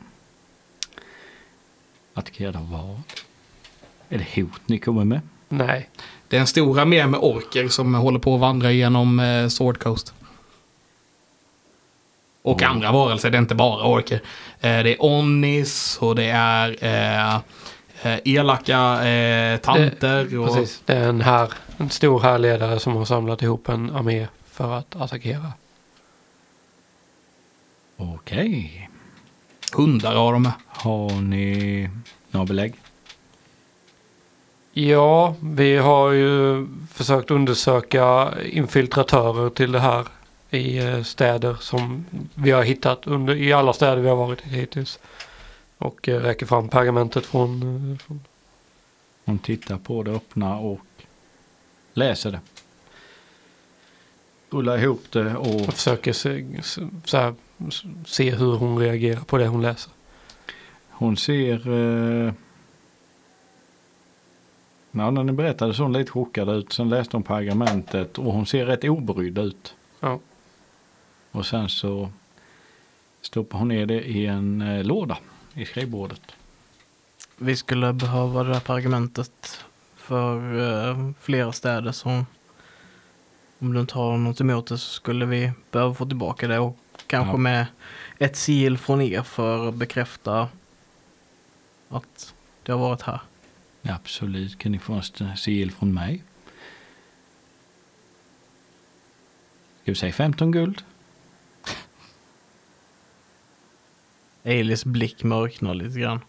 Attackerad 2.13 2.55
av 2.55 2.71
vad? 2.71 3.01
Är 4.09 4.17
det 4.17 4.41
hot 4.41 4.61
ni 4.65 4.79
kommer 4.79 5.05
med? 5.05 5.21
Nej, 5.49 5.89
Det 6.31 6.37
är 6.37 6.41
en 6.41 6.47
stor 6.47 6.79
armé 6.79 7.07
med 7.07 7.19
orker 7.19 7.67
som 7.67 7.93
håller 7.95 8.19
på 8.19 8.35
att 8.35 8.41
vandra 8.41 8.71
genom 8.71 9.19
eh, 9.19 9.47
Sword 9.47 9.79
Coast. 9.79 10.13
Och 12.41 12.61
Mm. 12.61 12.71
andra 12.73 12.91
varelser, 12.91 13.29
det 13.29 13.37
är 13.37 13.41
inte 13.41 13.55
bara 13.55 13.83
orker. 13.87 14.15
Eh, 14.59 14.83
det 14.83 14.89
är 14.93 14.95
onnis 14.99 15.97
och 16.01 16.15
det 16.15 16.29
är 16.29 16.77
eh, 16.83 17.35
eh, 18.03 18.19
elaka 18.25 19.07
eh, 19.07 19.57
tanter. 19.59 20.37
och, 20.39 20.47
precis. 20.47 20.81
Det 20.85 20.93
är 20.93 21.09
en, 21.09 21.21
här, 21.21 21.53
en 21.77 21.89
stor 21.89 22.19
härledare 22.19 22.79
som 22.79 22.95
har 22.95 23.05
samlat 23.05 23.41
ihop 23.41 23.69
en 23.69 23.89
armé 23.89 24.27
för 24.51 24.73
att 24.77 24.95
attackera. 24.95 25.53
Okej. 27.97 28.89
Hundar 29.73 30.15
har 30.15 30.33
de 30.33 30.41
med. 30.43 30.51
Har 30.67 31.21
ni 31.21 31.89
några 32.31 32.45
belägg? 32.45 32.73
Ja, 34.73 35.35
vi 35.39 35.77
har 35.77 36.11
ju 36.11 36.67
försökt 36.91 37.31
undersöka 37.31 38.33
infiltratörer 38.45 39.49
till 39.49 39.71
det 39.71 39.79
här 39.79 40.07
i 40.49 40.77
eh, 40.77 41.03
städer 41.03 41.55
som 41.59 42.05
vi 42.35 42.51
har 42.51 42.63
hittat 42.63 43.07
under, 43.07 43.35
i 43.35 43.53
alla 43.53 43.73
städer 43.73 44.01
vi 44.01 44.09
har 44.09 44.15
varit 44.15 44.45
i 44.47 44.49
hittills. 44.49 44.99
Och 45.77 46.09
eh, 46.09 46.21
räcker 46.21 46.45
fram 46.45 46.69
pergamentet 46.69 47.25
från, 47.25 47.61
eh, 47.91 47.97
från 47.97 48.19
Hon 49.25 49.39
tittar 49.39 49.77
på 49.77 50.03
det, 50.03 50.11
öppnar 50.11 50.59
och 50.59 50.79
läser 51.93 52.31
det. 52.31 52.39
Rullar 54.49 54.77
ihop 54.77 55.03
det 55.09 55.35
och 55.35 55.55
och 55.55 55.73
försöker 55.73 56.13
se, 56.13 56.45
så 57.05 57.17
här, 57.17 57.35
se 58.05 58.31
hur 58.31 58.55
hon 58.55 58.79
reagerar 58.79 59.21
på 59.21 59.37
det 59.37 59.47
hon 59.47 59.61
läser. 59.61 59.91
hon 60.89 61.17
ser... 61.17 61.69
Eh... 62.27 62.33
Ja, 64.91 65.11
när 65.11 65.23
ni 65.23 65.31
berättade 65.31 65.73
så 65.73 65.83
hon 65.83 65.93
lite 65.93 66.11
chockad 66.11 66.49
ut. 66.49 66.73
Sen 66.73 66.89
läste 66.89 67.15
hon 67.17 67.23
pergamentet 67.23 68.17
och 68.17 68.33
hon 68.33 68.45
ser 68.45 68.65
rätt 68.65 68.83
obrydd 68.83 69.37
ut. 69.37 69.75
Ja. 69.99 70.19
Och 71.31 71.45
sen 71.45 71.69
så 71.69 72.09
stoppar 73.21 73.59
hon 73.59 73.67
ner 73.67 73.85
det 73.85 74.01
i 74.03 74.25
en 74.25 74.61
eh, 74.61 74.83
låda 74.83 75.17
i 75.53 75.65
skrivbordet. 75.65 76.21
Vi 77.37 77.55
skulle 77.55 77.93
behöva 77.93 78.43
det 78.43 78.53
här 78.53 78.61
pergamentet 78.61 79.65
för 79.95 80.59
eh, 80.89 81.11
flera 81.19 81.51
städer 81.51 81.91
så 81.91 82.25
om 83.59 83.73
du 83.73 83.79
inte 83.79 83.95
har 83.97 84.17
något 84.17 84.41
emot 84.41 84.67
det 84.67 84.77
så 84.77 84.89
skulle 84.93 85.25
vi 85.25 85.51
behöva 85.71 85.93
få 85.93 86.05
tillbaka 86.05 86.47
det 86.47 86.59
och 86.59 86.77
kanske 87.07 87.31
Ja. 87.33 87.37
med 87.37 87.65
ett 88.17 88.35
sigill 88.35 88.77
från 88.77 89.01
er 89.01 89.21
för 89.21 89.67
att 89.69 89.75
bekräfta 89.75 90.47
att 91.89 92.33
det 92.63 92.71
har 92.71 92.79
varit 92.79 93.01
här. 93.01 93.19
Absolut, 93.83 94.57
kan 94.57 94.71
ni 94.71 94.79
få 94.79 95.01
en 95.19 95.37
sigill 95.37 95.71
från 95.71 95.93
mig? 95.93 96.23
Ska 99.81 99.91
vi 99.91 99.95
säga 99.95 100.13
15 100.13 100.51
guld? 100.51 100.83
Eilis 104.43 104.85
blick 104.85 105.23
mörknar 105.23 105.73
lite 105.73 105.99
grann. 105.99 106.19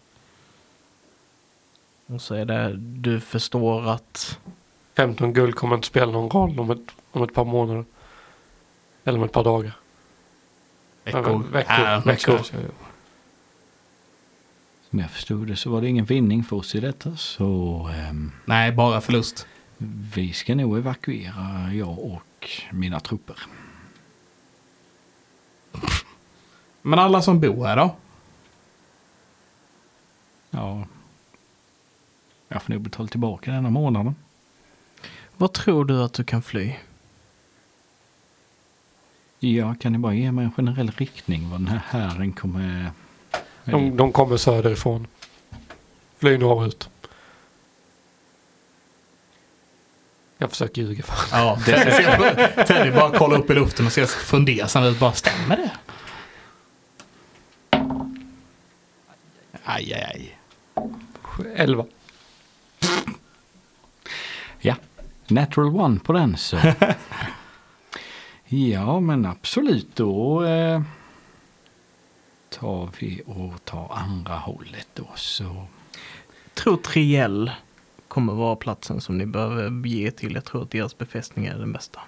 Och 2.05 2.21
så 2.21 2.35
är 2.35 2.45
det, 2.45 2.73
du 2.77 3.19
förstår 3.19 3.89
att 3.89 4.39
15 4.95 5.33
guld 5.33 5.55
kommer 5.55 5.75
inte 5.75 5.87
spela 5.87 6.11
någon 6.11 6.29
roll 6.29 6.59
om 6.59 6.71
ett, 6.71 6.91
om 7.11 7.23
ett 7.23 7.33
par 7.33 7.45
månader. 7.45 7.85
Eller 9.03 9.19
om 9.19 9.25
ett 9.25 9.31
par 9.31 9.43
dagar. 9.43 9.71
Veckor. 11.03 11.43
veckor, 11.51 11.85
Äh, 11.85 12.05
veckor. 12.05 12.41
Som 14.93 14.99
jag 14.99 15.11
förstod 15.11 15.47
det 15.47 15.55
så 15.55 15.69
var 15.69 15.81
det 15.81 15.87
ingen 15.87 16.05
vinning 16.05 16.43
för 16.43 16.55
oss 16.55 16.75
i 16.75 16.79
detta 16.79 17.15
så 17.15 17.89
ehm, 17.95 18.31
Nej, 18.45 18.71
bara 18.71 19.01
förlust. 19.01 19.47
vi 20.15 20.33
ska 20.33 20.55
nog 20.55 20.77
evakuera 20.77 21.73
jag 21.73 21.99
och 21.99 22.49
mina 22.71 22.99
trupper. 22.99 23.35
Men 26.81 26.99
alla 26.99 27.21
som 27.21 27.39
bor 27.39 27.65
här 27.65 27.75
då? 27.77 27.95
Ja, 30.49 30.87
jag 32.47 32.61
får 32.61 32.73
nog 32.73 32.81
betala 32.81 33.07
tillbaka 33.07 33.51
denna 33.51 33.69
månaden. 33.69 34.15
vad 35.37 35.53
tror 35.53 35.85
du 35.85 36.03
att 36.03 36.13
du 36.13 36.23
kan 36.23 36.41
fly? 36.41 36.75
Ja, 39.39 39.75
kan 39.75 39.91
ni 39.91 39.97
bara 39.97 40.13
ge 40.13 40.31
mig 40.31 40.45
en 40.45 40.51
generell 40.51 40.91
riktning 40.91 41.49
vad 41.49 41.59
den 41.59 41.67
här 41.67 41.81
hären 41.89 42.33
kommer... 42.33 42.91
De, 43.65 43.97
de 43.97 44.11
kommer 44.11 44.37
söderifrån. 44.37 45.07
Flyg 46.19 46.39
norrut. 46.39 46.89
Jag 50.37 50.49
försöker 50.49 50.81
ljuga 50.81 51.03
för 51.03 51.37
Ja, 51.37 51.59
ser- 51.65 52.63
Teddy 52.67 52.91
bara 52.91 53.17
kollar 53.17 53.37
upp 53.39 53.49
i 53.49 53.53
luften 53.53 53.85
och 53.85 53.91
ser 53.91 54.05
fundersam 54.05 54.83
ut. 54.83 54.99
Bara, 54.99 55.13
stämmer 55.13 55.57
det? 55.57 55.71
Aj, 59.63 59.93
aj, 59.93 60.03
aj. 60.13 60.37
11. 61.55 61.85
Ja, 64.59 64.75
natural 65.27 65.75
one 65.79 65.99
på 65.99 66.13
den 66.13 66.37
så. 66.37 66.57
ja 68.47 68.99
men 68.99 69.25
absolut 69.25 69.95
då 69.95 70.43
eh, 70.43 70.81
tar 72.53 72.89
vi 72.99 73.21
och 73.25 73.65
tar 73.65 73.91
andra 73.93 74.33
hållet 74.35 74.87
då 74.93 75.07
så. 75.15 75.67
tror 76.53 76.77
Triell 76.77 77.51
kommer 78.07 78.33
vara 78.33 78.55
platsen 78.55 79.01
som 79.01 79.17
ni 79.17 79.25
behöver 79.25 79.69
bege 79.69 80.11
till. 80.11 80.33
Jag 80.33 80.45
tror 80.45 80.63
att 80.63 80.71
deras 80.71 80.97
befästning 80.97 81.45
är 81.45 81.57
den 81.57 81.73
bästa. 81.73 81.99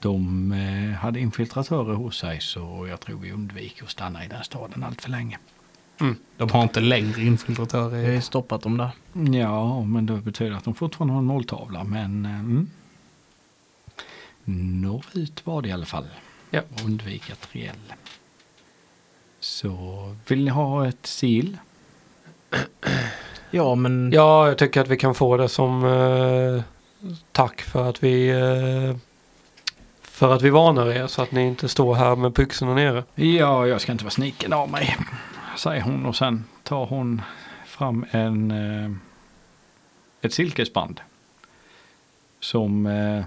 De 0.00 0.52
eh, 0.52 0.98
hade 0.98 1.20
infiltratörer 1.20 1.94
hos 1.94 2.18
sig 2.18 2.40
så 2.40 2.86
jag 2.88 3.00
tror 3.00 3.18
vi 3.18 3.32
undviker 3.32 3.84
att 3.84 3.90
stanna 3.90 4.24
i 4.24 4.28
den 4.28 4.44
staden 4.44 4.84
allt 4.84 5.02
för 5.02 5.10
länge. 5.10 5.38
De 6.36 6.50
har 6.50 6.62
inte 6.62 6.80
längre 6.80 7.08
Jag 7.08 7.16
har 7.16 7.22
infiltratörer. 7.22 8.20
stoppat 8.20 8.62
dem 8.62 8.76
där. 8.76 8.90
Ja, 9.38 9.84
men 9.84 10.06
det 10.06 10.16
betyder 10.16 10.56
att 10.56 10.64
de 10.64 10.74
fortfarande 10.74 11.12
har 11.14 11.18
en 11.18 11.26
måltavla 11.26 11.84
men 11.84 12.24
eh, 12.26 12.40
mm. 12.40 12.70
norrut 14.44 15.46
var 15.46 15.62
det 15.62 15.68
i 15.68 15.72
alla 15.72 15.86
fall. 15.86 16.06
Ja. 16.50 16.60
Undvika 16.84 17.34
triell. 17.34 17.92
Så 19.40 20.16
vill 20.26 20.44
ni 20.44 20.50
ha 20.50 20.88
ett 20.88 21.06
sil? 21.18 21.48
Ja, 23.50 23.74
men 23.74 24.12
Ja, 24.12 24.48
jag 24.48 24.58
tycker 24.58 24.80
att 24.80 24.88
vi 24.88 24.96
kan 24.96 25.14
få 25.14 25.36
det 25.36 25.48
som 25.48 25.84
eh, 25.84 26.62
tack 27.32 27.60
för 27.60 27.88
att 27.88 28.02
vi 28.02 28.28
eh, 28.28 28.96
för 30.02 30.34
att 30.34 30.42
vi 30.42 30.50
varnar 30.50 30.90
er 30.90 31.06
så 31.06 31.22
att 31.22 31.32
ni 31.32 31.46
inte 31.46 31.68
står 31.68 31.94
här 31.94 32.16
med 32.16 32.32
byxorna 32.32 32.74
nere. 32.74 33.04
Ja, 33.14 33.66
jag 33.66 33.80
ska 33.80 33.92
inte 33.92 34.04
vara 34.04 34.10
sniken 34.10 34.52
av 34.52 34.70
mig, 34.70 34.96
säger 35.56 35.82
hon 35.82 36.06
och 36.06 36.16
sen 36.16 36.44
tar 36.62 36.86
hon 36.86 37.22
fram 37.66 38.04
en 38.10 38.50
eh, 38.50 38.90
ett 40.22 40.32
silkesband. 40.32 41.00
Som 42.40 42.86
eh, 42.86 43.24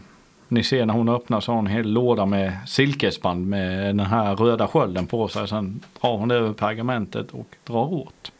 ni 0.54 0.64
ser 0.64 0.86
när 0.86 0.94
hon 0.94 1.10
öppnar 1.10 1.40
så 1.42 1.52
har 1.52 1.56
hon 1.56 1.68
en 1.68 1.74
hel 1.74 1.88
låda 1.92 2.26
med 2.26 2.58
silkesband 2.68 3.48
med 3.48 3.96
den 3.96 4.00
här 4.06 4.36
röda 4.36 4.68
skölden 4.68 5.08
på 5.08 5.28
sig. 5.28 5.48
Sen 5.48 5.84
drar 6.02 6.18
hon 6.18 6.28
det 6.28 6.36
över 6.36 6.54
pergamentet 6.54 7.32
och 7.32 7.56
drar 7.64 7.94
åt. 7.94 8.32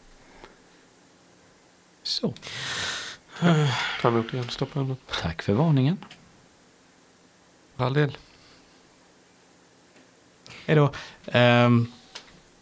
Så, 2.02 2.34
Ta 4.00 4.08
emot 4.08 4.34
igen, 4.34 4.48
stoppa 4.48 4.80
undan. 4.80 4.96
tack 5.22 5.42
för 5.42 5.52
varningen. 5.52 5.98
För 7.76 7.84
all 7.84 7.94
del. 7.94 8.16
Hej 10.66 10.76
då. 10.76 10.92
Ehm, 11.26 11.92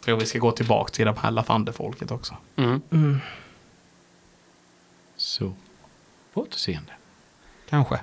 tror 0.01 0.17
vi 0.19 0.25
ska 0.25 0.39
gå 0.39 0.51
tillbaka 0.51 0.91
till 0.93 1.05
de 1.05 1.17
här 1.17 1.31
Lafanderfolket 1.31 2.11
också. 2.11 2.37
Mm. 2.55 2.81
mm, 2.91 3.19
Så, 5.15 5.53
på 6.33 6.41
återseende. 6.41 6.91
Kanske. 7.69 7.99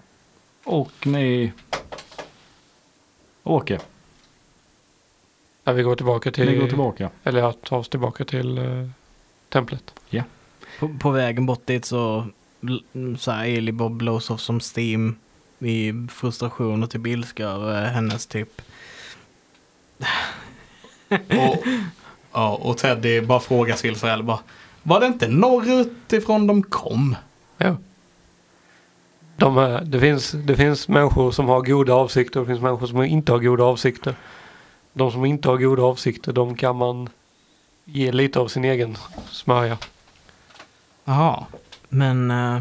Och 0.65 1.07
ni 1.07 1.53
åker. 3.43 3.81
Ja, 5.65 5.73
vi 5.73 5.83
går 5.83 5.97
tillbaka 5.97 6.31
till, 6.31 6.47
Ni 6.51 6.57
går 6.57 6.67
tillbaka. 6.69 7.11
eller 7.25 7.41
ja, 7.41 7.53
tar 7.53 7.79
oss 7.79 7.89
tillbaka 7.89 8.25
till 8.25 8.59
eh, 8.59 8.89
templet. 9.49 9.95
på, 10.79 10.89
på 11.01 11.11
vägen 11.11 11.47
bort 11.47 11.67
dit 11.67 11.85
så, 11.85 12.27
så 13.19 13.31
här, 13.31 13.45
Eli 13.47 13.73
Bob 13.73 13.93
blows 13.97 14.31
off 14.31 14.41
som 14.41 14.61
steam 14.77 15.17
i 15.59 15.93
frustration 16.11 16.83
och 16.83 16.91
typ 16.91 17.07
ilska 17.07 17.45
över 17.45 17.85
hennes 17.91 18.27
typ. 18.27 18.63
Och, 21.09 21.65
ja, 22.33 22.59
och 22.63 22.79
Teddy 22.79 23.21
bara 23.21 23.41
frågar 23.41 23.77
Silsarell 23.77 24.23
bara. 24.23 24.39
Var 24.83 25.01
det 25.01 25.07
inte 25.07 25.29
norrut 25.29 26.13
ifrån 26.13 26.47
de 26.47 26.63
kom? 26.63 27.17
Ja. 27.59 27.77
De 29.41 29.81
det, 29.85 30.01
finns, 30.01 30.31
det 30.31 30.57
finns 30.57 30.89
människor 30.89 31.31
som 31.31 31.49
har 31.49 31.63
goda 31.63 31.95
avsikter 31.95 32.41
och 32.41 32.47
det 32.47 32.53
finns 32.53 32.63
människor 32.63 32.87
som 32.87 33.03
inte 33.03 33.33
har 33.33 33.39
goda 33.39 33.65
avsikter. 33.65 34.15
De 34.93 35.13
som 35.13 35.25
inte 35.25 35.49
har 35.49 35.57
goda 35.57 35.83
avsikter 35.83 36.33
de 36.33 36.55
kan 36.55 36.77
man 36.77 37.09
ge 37.85 38.13
lite 38.13 38.41
av 38.41 38.49
sin 38.49 38.65
egen 38.65 38.97
smörja. 39.31 39.79
Jaha. 41.05 41.47
Men 41.89 42.31
eh, 42.31 42.61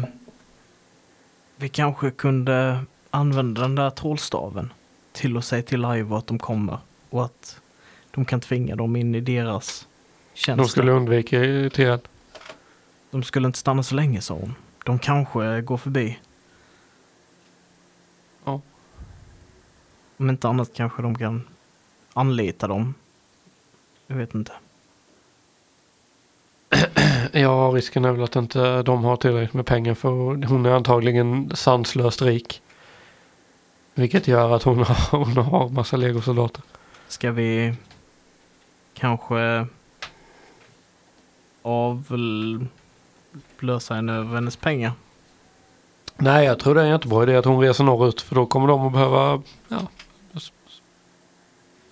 vi 1.56 1.68
kanske 1.68 2.10
kunde 2.10 2.84
använda 3.10 3.60
den 3.60 3.74
där 3.74 3.90
trollstaven 3.90 4.72
till 5.12 5.36
att 5.36 5.44
säga 5.44 5.62
till 5.62 5.84
Ivo 5.84 6.16
att 6.16 6.26
de 6.26 6.38
kommer 6.38 6.78
och 7.10 7.24
att 7.24 7.60
de 8.10 8.24
kan 8.24 8.40
tvinga 8.40 8.76
dem 8.76 8.96
in 8.96 9.14
i 9.14 9.20
deras 9.20 9.86
tjänst. 10.34 10.58
De 10.64 10.68
skulle 10.68 10.92
undvika 10.92 11.38
till 11.70 11.98
de 13.10 13.22
skulle 13.22 13.46
inte 13.46 13.58
stanna 13.58 13.82
så 13.82 13.94
länge 13.94 14.20
sa 14.20 14.34
hon. 14.34 14.54
De 14.84 14.98
kanske 14.98 15.60
går 15.60 15.76
förbi. 15.76 16.18
Ja. 18.44 18.60
Om 20.20 20.30
inte 20.30 20.48
annat 20.48 20.74
kanske 20.74 21.02
de 21.02 21.18
kan 21.18 21.42
anlita 22.12 22.68
dem. 22.68 22.94
Jag 24.06 24.16
vet 24.16 24.34
inte. 24.34 24.52
Ja, 27.32 27.72
risken 27.74 28.04
är 28.04 28.12
väl 28.12 28.22
att 28.22 28.36
inte 28.36 28.82
de 28.82 29.04
har 29.04 29.16
tillräckligt 29.16 29.54
med 29.54 29.66
pengar 29.66 29.94
för 29.94 30.10
hon 30.46 30.66
är 30.66 30.70
antagligen 30.70 31.50
sanslöst 31.54 32.22
rik. 32.22 32.62
Vilket 33.94 34.28
gör 34.28 34.56
att 34.56 34.62
hon 34.62 34.78
har, 34.78 35.24
hon 35.24 35.36
har 35.36 35.68
massa 35.68 35.96
legosoldater. 35.96 36.62
Ska 37.08 37.30
vi 37.30 37.74
kanske 38.94 39.66
avlösa 41.62 42.68
henne 43.94 44.12
över 44.12 44.34
hennes 44.34 44.56
pengar? 44.56 44.92
Nej, 46.16 46.46
jag 46.46 46.58
tror 46.58 46.74
det 46.74 46.80
är 46.80 46.84
en 46.84 46.90
jättebra 46.90 47.22
idé 47.22 47.36
att 47.36 47.44
hon 47.44 47.60
reser 47.60 47.84
norrut 47.84 48.20
för 48.20 48.34
då 48.34 48.46
kommer 48.46 48.68
de 48.68 48.86
att 48.86 48.92
behöva, 48.92 49.42
ja. 49.68 49.78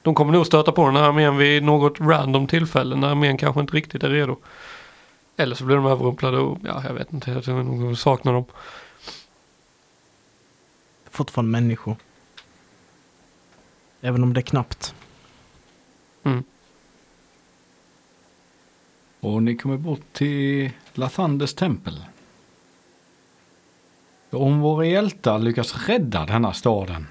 De 0.08 0.14
kommer 0.14 0.32
nog 0.32 0.46
stöta 0.46 0.72
på 0.72 0.86
den 0.86 0.96
här 0.96 1.02
armén 1.02 1.36
vid 1.36 1.62
något 1.62 2.00
random 2.00 2.46
tillfälle 2.46 2.96
när 2.96 3.08
armén 3.08 3.36
kanske 3.36 3.60
inte 3.60 3.76
riktigt 3.76 4.02
är 4.02 4.10
redo. 4.10 4.36
Eller 5.36 5.54
så 5.54 5.64
blir 5.64 5.76
de 5.76 5.86
överrumplade 5.86 6.38
och 6.38 6.58
ja, 6.64 6.82
jag 6.86 6.94
vet 6.94 7.12
inte, 7.12 7.30
jag 7.30 7.44
tror 7.44 7.62
nog 7.62 7.98
saknar 7.98 8.32
dem. 8.32 8.44
Fortfarande 11.10 11.50
människor. 11.50 11.96
Även 14.00 14.22
om 14.22 14.32
det 14.32 14.40
är 14.40 14.42
knappt. 14.42 14.94
Mm. 16.22 16.44
Och 19.20 19.42
ni 19.42 19.56
kommer 19.56 19.76
bort 19.76 20.12
till 20.12 20.70
Lathanders 20.94 21.54
tempel. 21.54 22.04
Om 24.30 24.60
våra 24.60 24.86
hjältar 24.86 25.38
lyckas 25.38 25.88
rädda 25.88 26.26
denna 26.26 26.52
staden. 26.52 27.06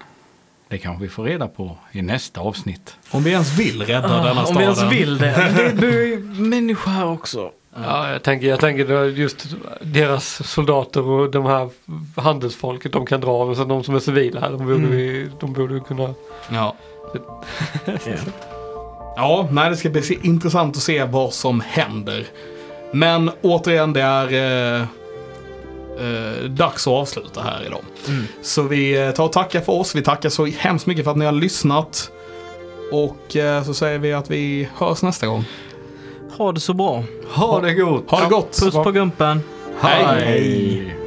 Det 0.68 0.78
kanske 0.78 1.02
vi 1.02 1.08
får 1.08 1.24
reda 1.24 1.48
på 1.48 1.76
i 1.92 2.02
nästa 2.02 2.40
avsnitt. 2.40 2.96
Om 3.10 3.22
vi 3.22 3.30
ens 3.30 3.58
vill 3.58 3.82
rädda 3.82 4.08
denna 4.08 4.40
Ah, 4.40 4.40
Om 4.40 4.46
staden. 4.46 4.58
vi 4.58 4.62
ens 4.64 4.82
vill 4.92 5.18
det. 5.18 5.52
Det 5.56 5.80
bor 5.80 5.90
ju 5.90 6.18
människor 6.38 6.90
här 6.90 7.06
också. 7.06 7.50
Ja, 7.84 8.10
jag 8.12 8.22
tänker, 8.22 8.46
jag 8.48 8.60
tänker 8.60 9.04
just 9.04 9.46
deras 9.80 10.48
soldater 10.50 11.02
och 11.02 11.30
de 11.30 11.46
här 11.46 11.68
handelsfolket 12.16 12.92
de 12.92 13.06
kan 13.06 13.20
dra. 13.20 13.44
Men 13.46 13.56
sen 13.56 13.68
de 13.68 13.84
som 13.84 13.94
är 13.94 13.98
civila 13.98 14.40
här, 14.40 14.50
de 14.50 14.58
borde, 14.58 14.74
Mm. 14.74 14.90
vi, 14.90 15.30
de 15.40 15.52
borde 15.52 15.80
kunna... 15.80 16.14
Ja. 16.52 16.74
Ja. 17.86 17.94
Ja, 19.16 19.48
nej, 19.50 19.70
det 19.70 19.76
ska 19.76 19.90
bli 19.90 20.18
intressant 20.22 20.76
att 20.76 20.82
se 20.82 21.04
vad 21.04 21.32
som 21.32 21.60
händer. 21.60 22.26
Men 22.92 23.30
återigen, 23.42 23.92
det 23.92 24.00
är 24.02 24.80
eh, 24.80 24.86
eh, 26.00 26.44
dags 26.44 26.86
att 26.86 26.92
avsluta 26.92 27.40
här 27.40 27.66
idag. 27.66 27.80
Mm. 28.08 28.24
Så 28.42 28.62
vi 28.62 29.06
eh, 29.06 29.10
tar 29.10 29.24
och 29.24 29.32
tackar 29.32 29.60
för 29.60 29.72
oss. 29.72 29.94
Vi 29.94 30.02
tackar 30.02 30.28
så 30.28 30.46
hemskt 30.46 30.86
mycket 30.86 31.04
för 31.04 31.10
att 31.10 31.16
ni 31.16 31.24
har 31.24 31.32
lyssnat. 31.32 32.10
Och 32.92 33.36
eh, 33.36 33.64
så 33.64 33.74
säger 33.74 33.98
vi 33.98 34.12
att 34.12 34.30
vi 34.30 34.68
hörs 34.76 35.02
nästa 35.02 35.26
gång. 35.26 35.44
Ha 36.36 36.52
det 36.52 36.60
så 36.60 36.74
bra. 36.74 37.04
Ha 37.28 37.60
det 37.60 37.74
gott! 37.74 38.10
Ha 38.10 38.20
det 38.20 38.28
gott! 38.30 38.60
Puss 38.60 38.74
på 38.74 38.92
gumpen. 38.92 39.40
Hej. 39.80 40.04
Hej. 40.04 40.97